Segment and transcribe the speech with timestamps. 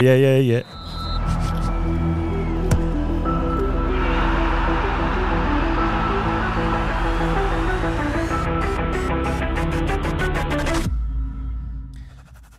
[0.00, 0.62] Yeah, yeah, yeah.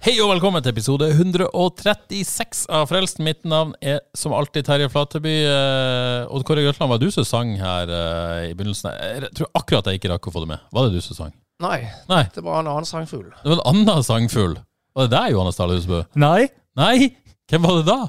[0.01, 3.19] Hei og velkommen til episode 136 av Frelst.
[3.21, 5.33] Mitt navn er som alltid Terje Flateby.
[5.45, 8.89] Eh, Odd Kåre Grøtland, var det du som sang her eh, i begynnelsen?
[8.97, 10.63] Jeg tror akkurat jeg ikke rakk å få det med.
[10.73, 11.35] Var det du som sang?
[11.61, 13.27] Nei, Nei, det var en annen sangfugl.
[13.29, 14.57] det var en annen sangfugl.
[14.97, 16.01] Var det deg, Johannes Dale Husbø?
[16.19, 16.49] Nei?
[16.81, 17.11] Nei,
[17.51, 17.99] hvem var det da?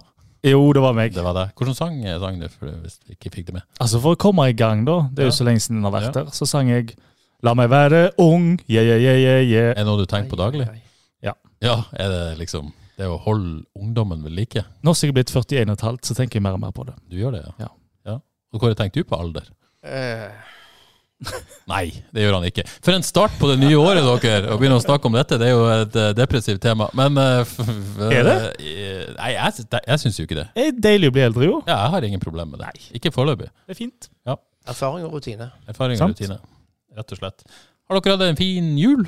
[0.43, 1.13] Jo, det var meg.
[1.15, 1.53] Det var deg.
[1.59, 3.67] Hvordan sang eh, sang du, for hvis du ikke fikk det med?
[3.83, 5.39] Altså For å komme i gang, da, det er jo Ja.
[5.39, 6.23] så lenge siden jeg har vært Ja.
[6.23, 6.95] der, så sang jeg
[7.43, 9.71] La meg være ung, yeah, yeah, yeah, yeah, yeah.
[9.75, 10.69] Er det noe du tenker på daglig?
[10.71, 10.81] Ai.
[11.63, 14.65] Ja, er det liksom Det å holde ungdommen ved like?
[14.85, 16.95] Nå som jeg er blitt 41,5, så tenker jeg mer og mer på det.
[17.09, 17.53] Du gjør det, ja?
[17.65, 17.69] Ja.
[18.11, 18.17] ja.
[18.53, 19.47] Og du tenkt du på alder?
[19.83, 20.29] Eh,
[21.73, 22.65] Nei, det gjør han ikke.
[22.83, 24.51] For en start på det nye året, dere.
[24.51, 26.89] Å begynne å snakke om dette, det er jo et eh, depressivt tema.
[26.99, 28.37] Men eh, f- f- Er det?
[28.59, 30.47] eh, Nei, jeg, jeg syns jo ikke det.
[30.57, 31.61] Det er deilig å bli eldre, jo.
[31.69, 32.73] Ja, jeg har ingen problem med det.
[32.73, 32.89] Nei.
[32.99, 33.51] Ikke foreløpig.
[33.67, 34.09] Det er fint.
[34.67, 35.51] erfaring og rutine.
[35.71, 36.19] Erfaring og Sant.
[36.19, 36.41] rutine.
[36.99, 37.47] Rett og slett.
[37.89, 39.07] Har dere hatt en fin jul?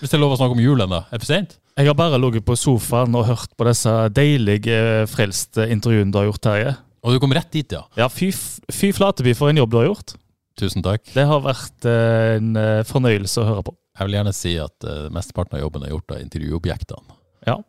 [0.00, 0.98] Hvis det er lov å snakke om jul ennå.
[1.06, 1.54] Er det for sent?
[1.78, 4.76] Jeg har bare ligget på sofaen og hørt på disse deilige
[5.10, 6.74] frelste intervjuene du har gjort, Terje.
[7.04, 7.82] Og du kom rett dit, ja.
[7.98, 8.28] Ja, fy,
[8.72, 10.14] fy flateby for en jobb du har gjort.
[10.60, 11.02] Tusen takk.
[11.14, 13.74] Det har vært eh, en eh, fornøyelse å høre på.
[13.98, 17.14] Jeg vil gjerne si at uh, mesteparten av jobben er gjort av intervjuobjektene.
[17.46, 17.60] Ja.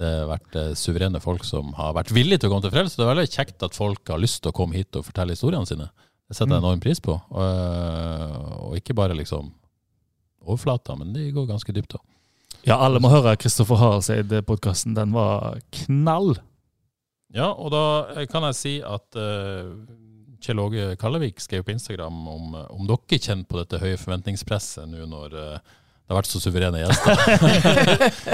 [0.00, 2.96] Det har vært eh, suverene folk som har vært villige til å komme til frelse.
[2.96, 5.68] Det er veldig kjekt at folk har lyst til å komme hit og fortelle historiene
[5.68, 5.90] sine.
[6.24, 6.64] Det setter jeg Mm.
[6.64, 7.18] enorm pris på.
[7.20, 9.50] Og, eh, og ikke bare liksom
[10.46, 12.04] overflata, men de går ganske dypt òg.
[12.64, 14.94] Ja, alle må høre Kristoffer Haraldseid-podkasten.
[14.96, 16.38] Den var knall.
[17.36, 17.84] Ja, og da
[18.16, 19.76] eh, kan jeg si at uh,
[20.40, 24.88] Kjell Åge Kallevik skrev på Instagram om, eh, om dere kjenner på dette høye forventningspresset
[24.88, 25.76] nå når eh,
[26.10, 27.20] det har vært så suverene gjester.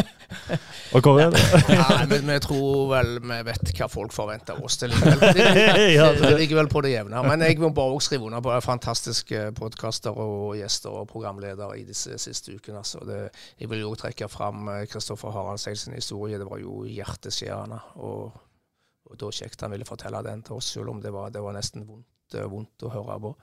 [0.96, 1.42] Og er det?
[1.68, 4.78] Nei, men vi tror vel vi vet hva folk forventer av oss.
[4.80, 7.20] Det ligger vel på det, det ligger vel på det jevne.
[7.26, 11.84] Men jeg må bare også skrive under på fantastiske podkaster og gjester og programledere i
[11.84, 12.80] disse siste ukene.
[12.80, 13.04] Altså.
[13.04, 13.20] Det,
[13.60, 16.40] jeg vil jo trekke fram Kristoffer Haraldseid sin historie.
[16.40, 17.82] Det var jo hjerteskjærende.
[18.00, 18.40] Og,
[19.06, 21.54] og da kjekt han ville fortelle den til oss, selv om det var, det var
[21.56, 23.36] nesten vondt, vondt å høre på.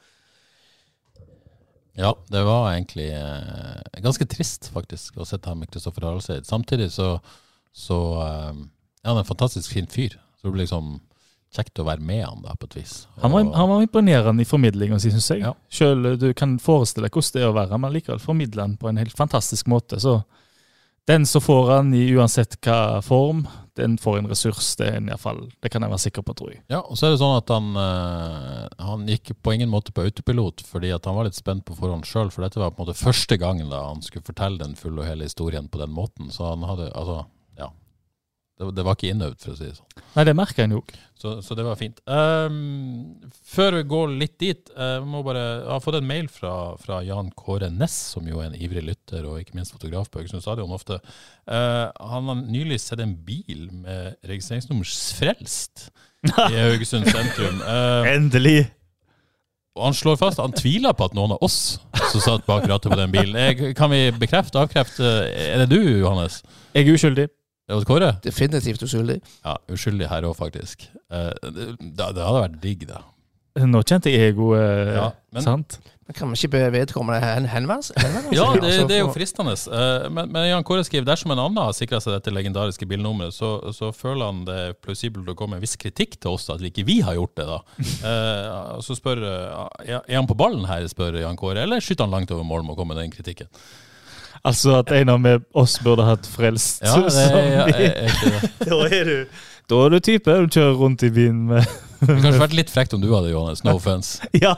[1.94, 6.48] Ja, det var egentlig eh, ganske trist, faktisk, å sitte her med Kristoffer Haraldseid.
[6.50, 7.16] Samtidig så,
[7.70, 8.62] så eh,
[9.04, 10.18] er han en fantastisk fin fyr.
[10.40, 10.96] Så det blir liksom
[11.54, 12.96] kjekt å være med han da, på et vis.
[13.22, 15.44] Han var, han var imponerende i formidlinga si, syns jeg.
[15.46, 15.54] Ja.
[15.70, 18.90] Selv du kan forestille deg hvordan det er å være, men likevel formidler han på
[18.90, 20.02] en helt fantastisk måte.
[20.02, 20.18] Så
[21.10, 23.46] den som får han i uansett hva form,
[23.80, 24.76] den får en ressurs.
[24.80, 26.62] Det, er en, i hvert fall, det kan jeg være sikker på, tror jeg.
[26.72, 30.06] Ja, og så er det sånn at han, eh, han gikk på ingen måte på
[30.06, 32.88] autopilot, fordi at han var litt spent på forhånd sjøl, for dette var på en
[32.88, 36.30] måte første gangen da han skulle fortelle den fulle og hele historien på den måten.
[36.34, 37.24] Så han hadde, altså.
[38.60, 40.04] Det, det var ikke innøvd, for å si det sånn.
[40.14, 40.82] Nei, det merker en jo.
[41.18, 42.02] Så, så det var fint.
[42.06, 43.16] Um,
[43.50, 47.00] før vi går litt dit, eh, må bare, jeg har fått en mail fra, fra
[47.06, 50.46] Jan Kåre Ness, som jo er en ivrig lytter og ikke minst fotograf på Haugesund
[50.46, 51.00] Stadion ofte.
[51.50, 55.90] Uh, han har nylig sett en bil med registreringsnummer Frelst
[56.30, 57.60] i Haugesund sentrum.
[57.66, 58.62] Uh, Endelig!
[59.74, 61.80] og han slår fast han tviler på at noen av oss
[62.12, 63.34] som satt bak rattet på den bilen.
[63.34, 65.14] Eh, kan vi bekrefte, avkrefte?
[65.34, 66.44] Er det du, Johannes?
[66.76, 67.26] Jeg er uskyldig.
[67.70, 68.12] Det Kåre?
[68.24, 69.22] Definitivt uskyldig.
[69.46, 70.84] Ja, uskyldig her òg, faktisk.
[71.12, 73.02] Eh, det, det hadde vært digg, da.
[73.64, 75.80] Nå kjente jeg ego, eh, Ja, men- sant?
[76.04, 77.96] Men kan vi ikke be vedkommende hen, henvende seg?
[78.36, 79.54] Ja, det, Altså, det er jo fristende.
[79.72, 83.32] Eh, Men, men Jan Kåre skriver dersom en annen har sikra seg dette legendariske bilnummeret,
[83.32, 86.60] så, så føler han det plausibelt å komme med en viss kritikk til oss at
[86.60, 87.46] ikke vi har gjort det.
[87.48, 87.62] da.
[88.04, 89.24] Eh, så spør
[89.88, 92.76] Er han på ballen her, spør Jan Kåre, eller skyter han langt over mål med
[92.76, 93.48] å komme med den kritikken?
[94.44, 96.82] Altså at en av med oss burde hatt frelst.
[96.84, 98.48] Ja, det som er, vi- jeg, er.
[98.70, 99.16] Da er du
[99.72, 102.72] Da er du type du kjører rundt i byen med Det kunne kanskje vært litt
[102.74, 103.62] frekt om du hadde, Johannes.
[103.64, 104.20] No offense.
[104.44, 104.56] Ja!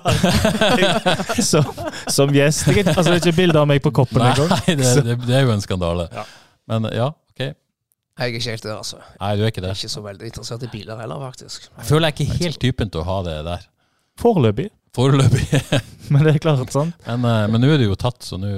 [1.51, 1.67] som,
[2.09, 2.65] som gjest.
[2.73, 4.55] Jeg, altså, det er ikke bilde av meg på koppen Nei, engang.
[4.65, 6.07] det, det, det er jo en skandale.
[6.15, 6.23] Ja.
[6.73, 7.43] Men ja, OK.
[7.45, 7.53] Jeg
[8.17, 8.97] er ikke helt der, altså.
[9.21, 9.69] Nei, du er ikke det.
[9.75, 11.69] Jeg er ikke så veldig interessert i biler heller, faktisk.
[11.77, 13.69] Jeg føler jeg er ikke helt typen til å ha det der.
[14.23, 14.69] Foreløpig.
[14.95, 15.45] Foreløpig.
[16.13, 16.93] Men det er klart, sant?
[17.07, 18.49] Men, eh, men nå er det jo tatt, så nå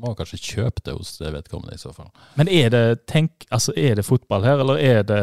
[0.00, 2.08] må jeg kanskje kjøpe det hos det vedkommende i så fall.
[2.40, 5.20] Men er det tenk, altså er det fotball her, eller er det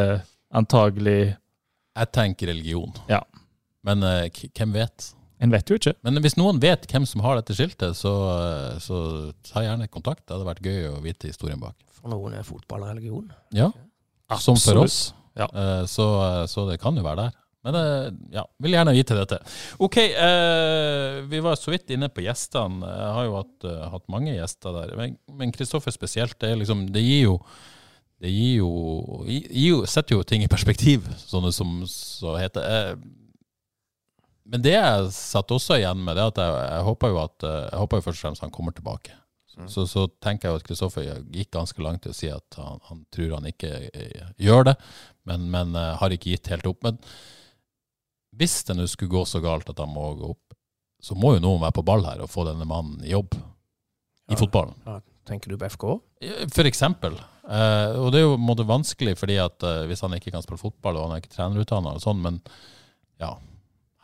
[0.55, 2.93] Antagelig Jeg tenker religion.
[3.11, 3.19] Ja.
[3.83, 5.09] Men eh, hvem vet?
[5.43, 5.93] En vet jo ikke.
[6.07, 9.01] Men hvis noen vet hvem som har dette skiltet, så, eh, så
[9.51, 10.23] ta gjerne kontakt.
[10.23, 11.75] Det hadde vært gøy å vite historien bak.
[11.99, 13.27] For noen er fotball religion.
[13.55, 13.67] Ja,
[14.39, 15.09] som for oss.
[15.35, 15.49] Ja.
[15.51, 16.07] Eh, Så,
[16.47, 17.35] så det kan jo være der.
[17.65, 18.07] Men eh,
[18.37, 19.39] ja, vil gjerne vite dette.
[19.81, 22.85] Ok, eh, vi var så vidt inne på gjestene.
[22.85, 24.93] Jeg har jo hatt, eh, hatt mange gjester der.
[24.99, 27.39] Men- Kristoffer spesielt, det, liksom, det gir jo
[28.21, 28.69] det gir jo,
[29.27, 32.63] gir jo setter jo ting i perspektiv, sånne som så heter.
[32.63, 32.95] Eh,
[34.47, 37.61] Men det jeg satt også igjen med, det at jeg, jeg håper jo at eh,
[37.71, 39.11] Jeg håper jo først og fremst han kommer tilbake.
[39.71, 42.79] Så, så tenker jeg jo at Kristoffer gikk ganske langt til å si at han,
[42.89, 43.69] han tror han ikke
[44.43, 44.73] gjør det,
[45.31, 46.81] men, men har ikke gitt helt opp.
[46.83, 46.97] Men
[48.37, 50.55] hvis det nå skulle gå så galt at han må gå opp,
[51.01, 54.33] så må jo noen være på ball her og få denne mannen i jobb i
[54.33, 54.39] Ja.
[54.39, 54.75] fotballen.
[55.25, 55.83] Tenker du på FK?
[56.53, 57.15] For eksempel.
[57.45, 60.31] Eh, og det er jo på en måte vanskelig, fordi at eh, hvis han ikke
[60.33, 62.39] kan spille fotball, og han er ikke trenerutdanna og sånn, men
[63.21, 63.35] ja.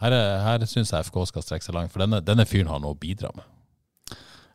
[0.01, 2.79] Her, er- her syns jeg FK skal strekke seg langt, for denne, denne fyren har
[2.81, 3.45] noe å bidra med.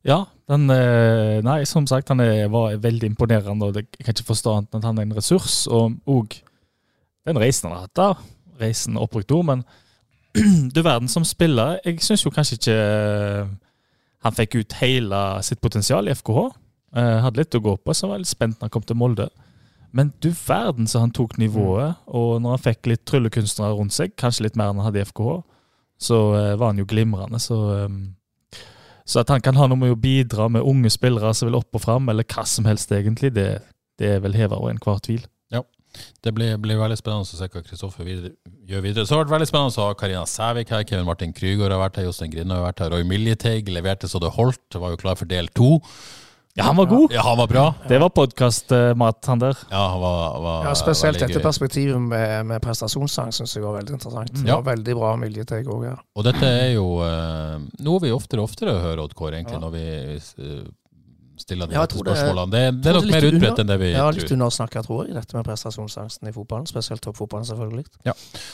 [0.07, 4.29] Ja, den, eh, nei, som sagt, han er, var veldig imponerende, og jeg kan ikke
[4.31, 5.67] forstå annet enn at han er en ressurs.
[5.67, 6.35] Og, og
[7.27, 8.27] den reisen han har hatt der,
[8.61, 9.65] reisen oppbrukt ord, men
[10.75, 13.55] du verden som spiller, jeg syns jo kanskje ikke eh,
[14.27, 16.47] han fikk ut hele sitt potensial i FKH.
[16.97, 18.99] Eh, hadde litt å gå på, så var jeg litt spent når han kom til
[19.01, 19.29] Molde.
[19.97, 24.17] Men du verden så han tok nivået, og når han fikk litt tryllekunstnere rundt seg,
[24.19, 25.39] kanskje litt mer enn han hadde i FKH,
[26.09, 27.41] så eh, var han jo glimrende.
[27.41, 27.63] Så
[29.07, 31.79] så at han kan ha noe med å bidra med unge spillere som vil opp
[31.79, 33.61] og fram, eller hva som helst egentlig, det,
[34.03, 35.23] det er vel heva over enhver tvil.
[36.23, 38.35] Det blir, blir veldig spennende å se hva Kristoffer videre,
[38.67, 39.07] gjør videre.
[39.07, 41.83] Så har det vært veldig spennende å ha Karina Sævik her, Kevin Martin Krygård har
[41.87, 45.01] vært her, Jostein Grinde har vært her, Roy Miljeteig leverte så det holdt, var jo
[45.03, 45.77] klar for del to.
[46.57, 47.13] Ja, han var god!
[47.13, 47.65] Ja, han var bra.
[47.85, 49.59] Det var podkastmat, han der.
[49.69, 53.93] Ja, han var, var Ja, Spesielt dette perspektivet med, med prestasjonssang syns jeg var veldig
[53.99, 54.33] interessant.
[54.33, 54.57] Det Ja.
[54.63, 55.97] var veldig bra Miljeteg òg Ja.
[56.17, 59.65] Og dette er jo uh, noe vi oftere og oftere hører, Odd Kåre, egentlig, Ja.
[59.67, 59.85] når vi
[60.17, 60.65] eh,
[61.43, 62.51] stiller de Ja, spørsmålene.
[62.53, 64.83] Det, det tror er det nok er mer utbredt enn det vi Ja, litt undersnakka,
[64.87, 66.69] tror jeg, dette med prestasjonsangsten i fotballen.
[66.71, 67.85] Spesielt toppfotballen, selvfølgelig.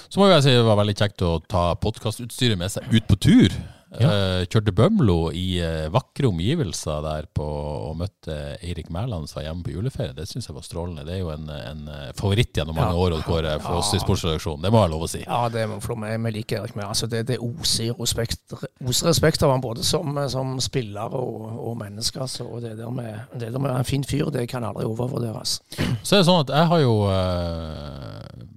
[0.08, 3.18] Så må jeg si det var veldig kjekt å ta podkastutstyret med seg ut på
[3.28, 3.54] tur.
[3.92, 9.48] Eh, kjørte Bømlo i uh, vakre omgivelser der på, og møtte Eirik Mæland som var
[9.50, 10.14] hjemme på juleferie.
[10.16, 11.04] Det syns jeg var strålende.
[11.04, 13.02] Det er jo en, en eh, favoritt gjennom mange Ja.
[13.04, 14.64] år og går, for oss i sportsredaksjonen.
[14.64, 15.20] Det må jeg lov å si.
[15.26, 16.16] Ja, det må meg.
[16.24, 16.88] Vi liker Erik Mæhl.
[16.88, 21.76] Altså, det, det oser respekt, oser respekt av han både som, som spiller og, og
[21.82, 22.22] menneske.
[22.24, 22.48] Altså.
[22.48, 25.58] Og det der med, det der med en fin fyr, det kan aldri overvurderes.
[26.02, 28.48] Så er det sånn at jeg har jo eh,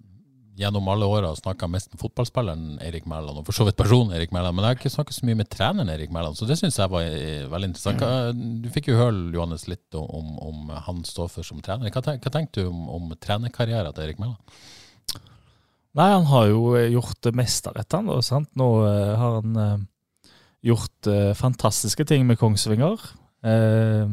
[0.55, 4.31] gjennom alle åra snakka mest med fotballspilleren Erik Mæland, og for så vidt personen Erik
[4.35, 6.79] Mæland, men jeg har ikke snakka så mye med treneren Erik Mæland, så det syns
[6.79, 8.05] jeg var eh, veldig interessant.
[8.63, 11.91] Du fikk jo høre, Johannes, litt om, om han står for som trener.
[11.91, 14.39] Hva, hva tenker du om, om trenerkarrieren til Erik Mæland?
[15.95, 18.07] Nei, han har jo eh, gjort mesterrett, han.
[18.11, 18.51] da, sant?
[18.59, 19.85] Nå eh, har han
[20.65, 23.03] gjort fantastiske ting med Kongsvinger.
[23.45, 24.07] Eh,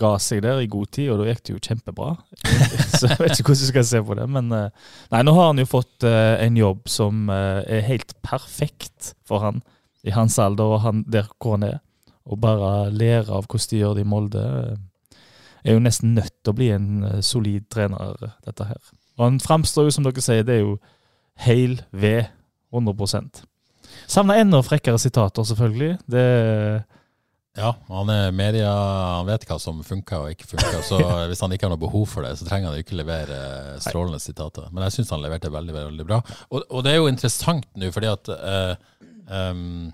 [0.00, 2.14] ga seg der i god tid, og da gikk det jo kjempebra.
[2.96, 4.26] Så jeg vet ikke hvordan jeg skal se på det.
[4.32, 8.14] Men eh, nei, nå har han jo fått eh, en jobb som eh, er helt
[8.24, 9.60] perfekt for han
[10.02, 11.78] i hans alder og han der hvor han er.
[12.22, 14.42] Å bare lære av hvordan de gjør det i Molde,
[15.62, 16.90] er jo nesten nødt til å bli en
[17.22, 18.14] solid trener,
[18.46, 18.78] dette her.
[19.18, 20.76] Og han framstår jo, som dere sier, det er jo
[21.42, 22.30] heil ved
[22.72, 23.42] 100%
[24.10, 25.96] Savner enda frekkere sitater, selvfølgelig.
[26.10, 26.24] Det
[27.52, 28.70] Ja, han er media,
[29.18, 30.78] han vet hva som funker og ikke funker.
[30.86, 30.96] Så
[31.28, 33.40] hvis han ikke har noe behov for det, så trenger han ikke levere
[33.74, 34.70] eh, strålende sitater.
[34.72, 36.22] Men jeg syns han leverte veldig veldig bra.
[36.48, 38.72] Og, og det er jo interessant nå, fordi at uh,
[39.28, 39.90] um,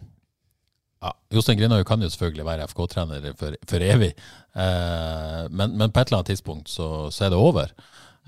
[1.03, 4.13] ja, Jostein Grinhaug kan jo selvfølgelig være FK-trener for, for evig,
[4.55, 7.75] uh, men, men på et eller annet tidspunkt så, så er det over.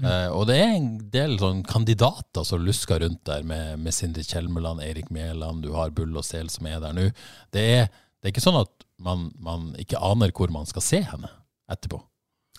[0.00, 4.26] Uh, og det er en del sånn kandidater som lusker rundt der, med, med Sindre
[4.26, 7.10] Kjelmeland, Erik Mæland, du har Bull og Sel som er der nå.
[7.54, 11.00] Det er, det er ikke sånn at man, man ikke aner hvor man skal se
[11.02, 11.28] henne
[11.70, 12.00] etterpå.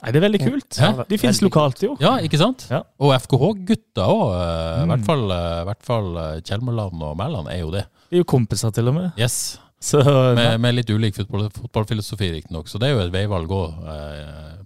[0.01, 0.77] Nei, det er veldig kult.
[0.81, 0.87] Hæ?
[1.11, 1.95] De finnes lokalt, jo.
[2.01, 2.63] Ja, ikke sant?
[2.71, 2.79] Ja.
[2.99, 4.31] Og FKH-gutta òg.
[4.33, 4.89] I Mm.
[4.89, 7.83] hvert fall, eh, hvert fall eh, Kjelmeland og Mæland er jo det.
[8.09, 9.11] De er jo kompiser, til og med.
[9.19, 9.59] Yes.
[9.81, 9.97] Så
[10.35, 12.67] Med, med litt ulik fotball, fotballfilosofi, riktignok.
[12.69, 13.77] Så det er jo et veivalg òg.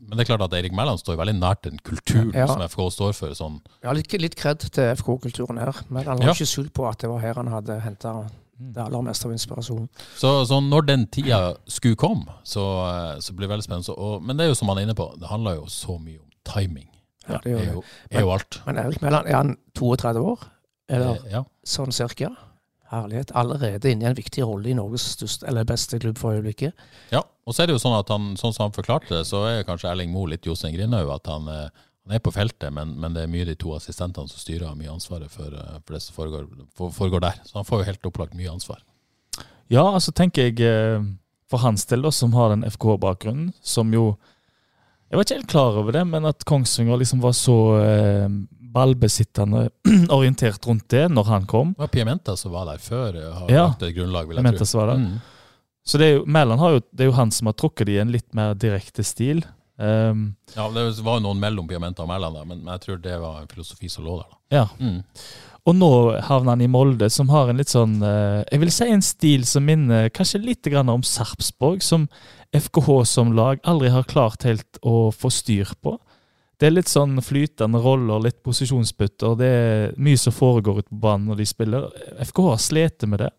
[0.05, 2.47] Men det er klart at Erik Mæland står veldig nært den kulturen Ja.
[2.47, 3.29] som FK står for.
[3.35, 3.59] Sånn.
[3.83, 5.73] Ja, litt, litt kred til FK-kulturen her.
[5.89, 6.33] Men han har Ja.
[6.33, 9.89] ikke skjul på at det var her han hadde henta det aller meste av inspirasjonen.
[10.15, 13.95] Så, så når den tida skulle komme, så, eh, så blir det veldig spennende.
[13.97, 16.19] Og, men det er jo som han er inne på, det handler jo så mye
[16.21, 16.87] om timing.
[17.27, 17.73] Ja, det er det.
[17.73, 18.59] jo, er jo alt.
[18.67, 20.43] Men Erik Mæland, er han 32 år?
[20.89, 21.43] Eller Eh, Ja.
[21.65, 22.29] sånn cirka?
[22.91, 23.31] Herlighet.
[23.33, 26.73] Allerede inne i en viktig rolle i Norges største, eller beste klubb for øyeblikket.
[27.11, 29.41] Ja, og så er det jo sånn at han, sånn som han forklarte det, så
[29.49, 31.09] er kanskje Erling Moe litt Jostein Grinaug.
[31.15, 31.69] At han, eh,
[32.05, 34.75] Han er på feltet, men, men det er mye de to assistentene som styrer har
[34.77, 36.45] mye ansvaret for, eh, for det som foregår,
[36.77, 37.39] for, foregår der.
[37.47, 38.83] Så han får jo helt opplagt mye ansvar.
[39.73, 41.01] Ja, altså tenker jeg eh,
[41.49, 44.15] for hans del, da, som har den FK-bakgrunnen, som jo
[45.05, 48.27] Jeg var ikke helt klar over det, men at Kongsvinger liksom var så eh,
[48.75, 49.67] ballbesittende
[50.17, 51.73] orientert rundt det når han kom.
[51.77, 53.65] Det var Piementa som var der før, eh, har Ja.
[53.69, 54.69] lagt et grunnlag, vil jeg Piementa tro.
[54.71, 55.03] som var der.
[55.05, 55.19] Mm.
[55.85, 57.95] Så det er jo, Mæland har jo, det er jo han som har trukket det
[57.95, 59.43] i en litt mer direkte stil.
[59.77, 63.17] Um, Ja, det var jo noen mellom Piamenta og Mæland, men, men jeg tror det
[63.19, 64.29] var en filosofi som lå der.
[64.31, 64.39] da.
[64.59, 64.69] ja.
[64.79, 65.03] Mm.
[65.65, 65.91] Og nå
[66.27, 69.45] havner han i Molde, som har en litt sånn eh, Jeg vil si en stil
[69.49, 72.05] som minner kanskje litt grann om Sarpsborg, som
[72.53, 75.97] FKH som lag aldri har klart helt å få styr på.
[76.61, 79.33] Det er litt sånn flytende roller, litt posisjonsbytter.
[79.39, 81.89] Det er mye som foregår ute på banen når de spiller.
[82.29, 83.31] FKH har slitt med det.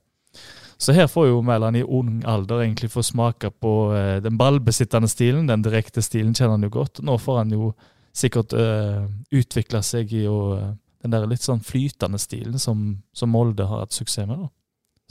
[0.78, 5.08] Så her får jo Mæland i ung alder egentlig få smake på eh, den ballbesittende
[5.08, 5.48] stilen.
[5.48, 7.00] Den direkte stilen kjenner han jo godt.
[7.02, 7.70] Nå får han jo
[8.16, 13.30] sikkert uh, utvikle seg i å eh, den der litt sånn flytende stilen som, som
[13.30, 14.40] Molde har hatt suksess med.
[14.40, 14.48] da.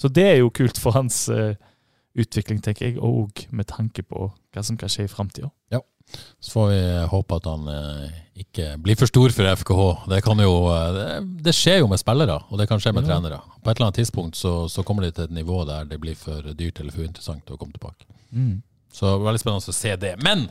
[0.02, 1.56] Så det er jo kult for hans eh,
[2.20, 5.52] utvikling, tenker jeg, og med tanke på hva som kan skje i framtida.
[6.40, 6.82] Så får vi
[7.12, 8.10] håpe at han eh,
[8.46, 9.86] ikke blir for stor for FKH.
[10.12, 11.06] Det, kan jo, eh, det,
[11.48, 13.16] det skjer jo med spillere, og det kan skje med Ja.
[13.16, 13.40] trenere.
[13.64, 16.16] På et eller annet tidspunkt så, så kommer de til et nivå der det blir
[16.20, 18.06] for dyrt eller for uinteressant å komme tilbake.
[18.32, 18.62] Mm.
[18.94, 20.14] Så veldig spennende å se det.
[20.24, 20.46] Men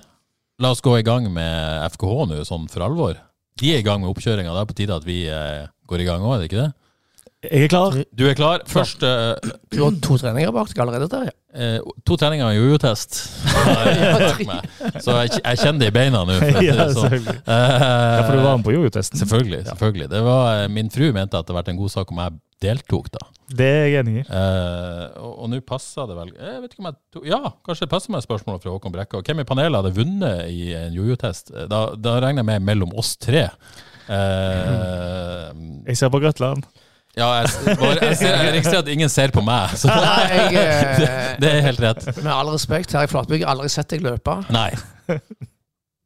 [0.60, 3.16] la oss gå i gang med FKH nå, sånn for alvor.
[3.60, 4.50] De er i gang med oppkjøringa.
[4.50, 6.72] Det er på tide at vi eh, går i gang òg, er det ikke det?
[7.44, 7.96] Jeg er klar.
[8.16, 8.62] Du er klar?
[8.66, 9.34] Først eh,
[9.70, 11.32] Du har to treninger bak deg allerede, Terje.
[11.54, 13.18] Eh, to treninger og jojo-test.
[15.04, 16.36] Så jeg, jeg kjenner det i beina nå.
[16.40, 17.04] for ja, sånn.
[17.06, 17.36] selvfølgelig.
[17.46, 19.20] Eh, Ja, for du var med på jojo-testen.
[19.22, 19.62] Selvfølgelig.
[19.70, 20.08] selvfølgelig.
[20.12, 22.36] Det var, eh, min fru mente at det hadde vært en god sak om jeg
[22.64, 23.24] deltok, da.
[23.54, 24.24] Det er jeg enig i.
[24.24, 27.84] Eh, og og nå passer det vel Jeg vet ikke om jeg to, Ja, kanskje
[27.84, 29.20] det passer med spørsmål fra Håkon Brekka.
[29.26, 31.52] Hvem i panelet hadde vunnet i en jojo-test?
[31.52, 33.48] Eh, Da, da regner jeg med mellom oss tre.
[34.08, 36.64] Jeg ser på Grøtland.
[37.16, 40.70] Ja, jeg, bare, jeg, ser, jeg registrerer at ingen ser på meg, så Nei, jeg,
[41.00, 42.06] det, eh, det er helt rett.
[42.20, 44.38] Med all respekt, her i Flatbygg, har aldri sett deg løpe.
[44.54, 44.70] Nei.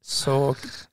[0.09, 0.35] Så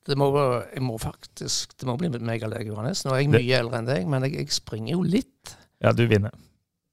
[0.06, 0.28] det må,
[0.74, 3.06] jeg må faktisk Det må bli megalege, Johannes.
[3.06, 5.56] Nå er jeg Det- mye eldre enn deg, men jeg, jeg springer jo litt.
[5.84, 6.34] Ja, du vinner.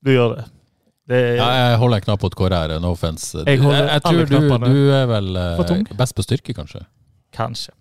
[0.02, 0.45] Du gjør det.
[1.09, 3.43] Det er, Ja, jeg holder en knapp på et kåre her, no offense.
[3.47, 6.85] Jeg jeg, tror du, du er vel eh, best på styrke, kanskje?
[7.35, 7.75] Kanskje.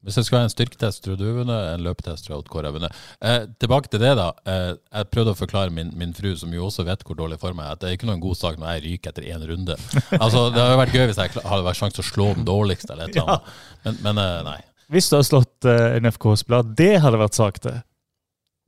[0.00, 1.66] Hvis det skal være en styrketest, tror du jeg vunnet.
[1.74, 3.00] En løpetest, tror jeg Kåre har vunnet.
[3.20, 4.30] Eh, tilbake til det, da.
[4.48, 7.60] Eh, jeg prøvde å forklare min, min fru, som jo også vet hvor dårlig form
[7.60, 9.76] jeg er, at det er ikke noen god sak når jeg ryker etter én runde.
[10.22, 12.94] Altså, Det hadde vært gøy hvis jeg hadde vært sjanse til å slå den dårligste,
[12.94, 13.54] eller et eller annet.
[13.84, 14.58] Men, men eh, nei.
[14.90, 17.80] Hvis du har slått eh, en FK-spiller, det hadde vært sak til.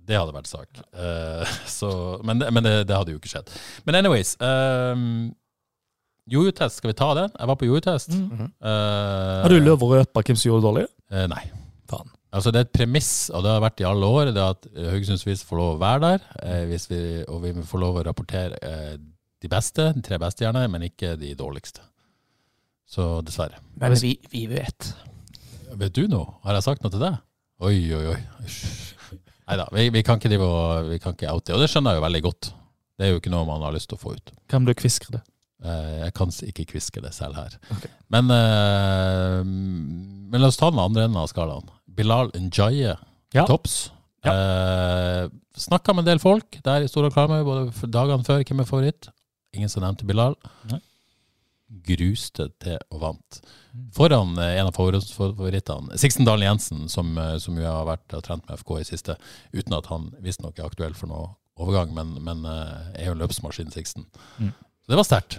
[0.03, 0.83] Det hadde vært sak.
[0.93, 1.93] Eh, så,
[2.29, 3.49] men det, men det, det hadde jo ikke skjedd.
[3.89, 4.37] Men anyways.
[4.43, 5.33] Um,
[6.31, 7.33] Jojo-test, skal vi ta den?
[7.35, 8.13] Jeg var på jojo-test.
[8.15, 8.45] Mm.
[8.63, 10.85] Eh, Har du løp å røpe hvem som gjorde det dårlig?
[11.13, 11.45] Eh, nei.
[11.91, 12.11] Faen.
[12.33, 14.69] Altså Det er et premiss, og det har vært i alle år, det er at
[14.95, 16.29] Haugesundsvis får lov å være der.
[16.41, 18.95] Eh, hvis vi, og vi får lov å rapportere eh,
[19.43, 21.85] de beste, de tre beste gjerne, men ikke de dårligste.
[22.89, 23.61] Så dessverre.
[23.81, 24.93] Men vi, vi vet.
[25.81, 26.39] Vet du noe?
[26.47, 27.21] Har jeg sagt noe til deg?
[27.63, 28.19] Oi, oi, oi.
[29.49, 31.57] Nei da, vi, vi kan ikke drive og vi kan ikke oute det.
[31.59, 32.51] Og det skjønner jeg jo veldig godt.
[32.97, 34.33] Det er jo ikke noe man har lyst til å få ut.
[34.53, 35.23] Hvem du kvisker det?
[35.25, 35.32] Eh,
[35.63, 37.55] Jeg kan ikke kviske det selv her.
[37.71, 37.91] Okay.
[38.11, 41.69] Men, eh, men la oss ta den andre enden av skalaen.
[41.87, 42.97] Bilal Njaye,
[43.35, 43.45] Ja.
[43.47, 43.91] topps.
[44.25, 48.43] Eh, Snakka med en del folk der i Store Klarmøy, både dagene før.
[48.43, 49.09] Hvem er favoritt?
[49.55, 50.35] Ingen som nevnte Bilal.
[50.71, 50.81] Nei.
[51.87, 53.41] Gruste til og vant.
[53.97, 58.25] Foran eh, en av favorittene, Sixten Dahl Jensen, som, eh, som jo har vært og
[58.27, 59.17] trent med FK i siste,
[59.55, 63.23] uten at han visstnok er aktuell for noe overgang, men, men eh, er jo en
[63.25, 64.05] løpsmaskin, Sixten.
[64.39, 64.53] Mm.
[64.85, 65.39] Så det var sterkt.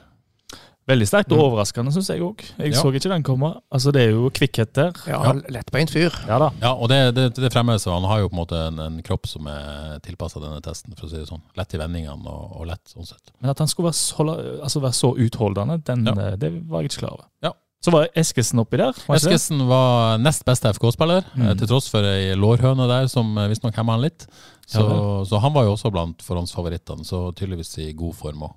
[0.88, 1.44] Veldig sterkt og Mm.
[1.46, 2.42] overraskende, syns jeg òg.
[2.60, 2.82] Jeg Ja.
[2.82, 3.62] så ikke den komme.
[3.72, 4.92] Altså, det er jo kvikkhet der.
[5.08, 6.12] Ja, lettbeint fyr.
[6.28, 6.50] Ja da.
[6.62, 9.26] Ja, og det, det, det fremmes, Han har jo på en måte en, en kropp
[9.28, 11.42] som er tilpassa denne testen, for å si det sånn.
[11.56, 13.32] Lett i vendingene og, og lett sånn sett.
[13.40, 16.12] Men at han skulle være så, holde- altså være så utholdende, den, Ja.
[16.12, 17.26] eh, det var jeg ikke klar over.
[17.42, 17.52] Ja.
[17.84, 18.94] Så var Eskesen oppi der.
[19.08, 19.68] var Eskesen det?
[19.68, 21.48] Var nest beste FK-spiller, Mm.
[21.50, 24.28] eh, til tross for ei lårhøne der som eh, visstnok hemma han litt.
[24.68, 28.54] Så, Ja så han var jo også blant forhåndsfavorittene, så tydeligvis i god form òg.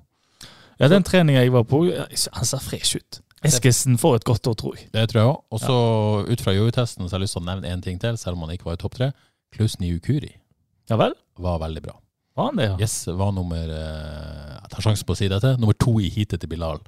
[0.81, 3.21] Ja, den treninga jeg var på, han ser fresh ut.
[3.47, 4.89] Eskesen får et godt år, tror jeg.
[4.93, 5.39] Det tror jeg òg.
[5.55, 5.77] Og så
[6.33, 8.43] ut fra jojo-testen så har jeg lyst til å nevne én ting til, selv om
[8.47, 9.11] han ikke var i topp tre.
[9.55, 10.33] Klaus Niukuri
[10.91, 11.15] Ja vel?
[11.39, 11.95] var veldig bra.
[12.37, 12.77] Var han det, ja?
[12.81, 15.55] Yes, var nummer eh, Jeg tar sjansen på å si dette.
[15.61, 16.81] Nummer to i heatet til Bilal.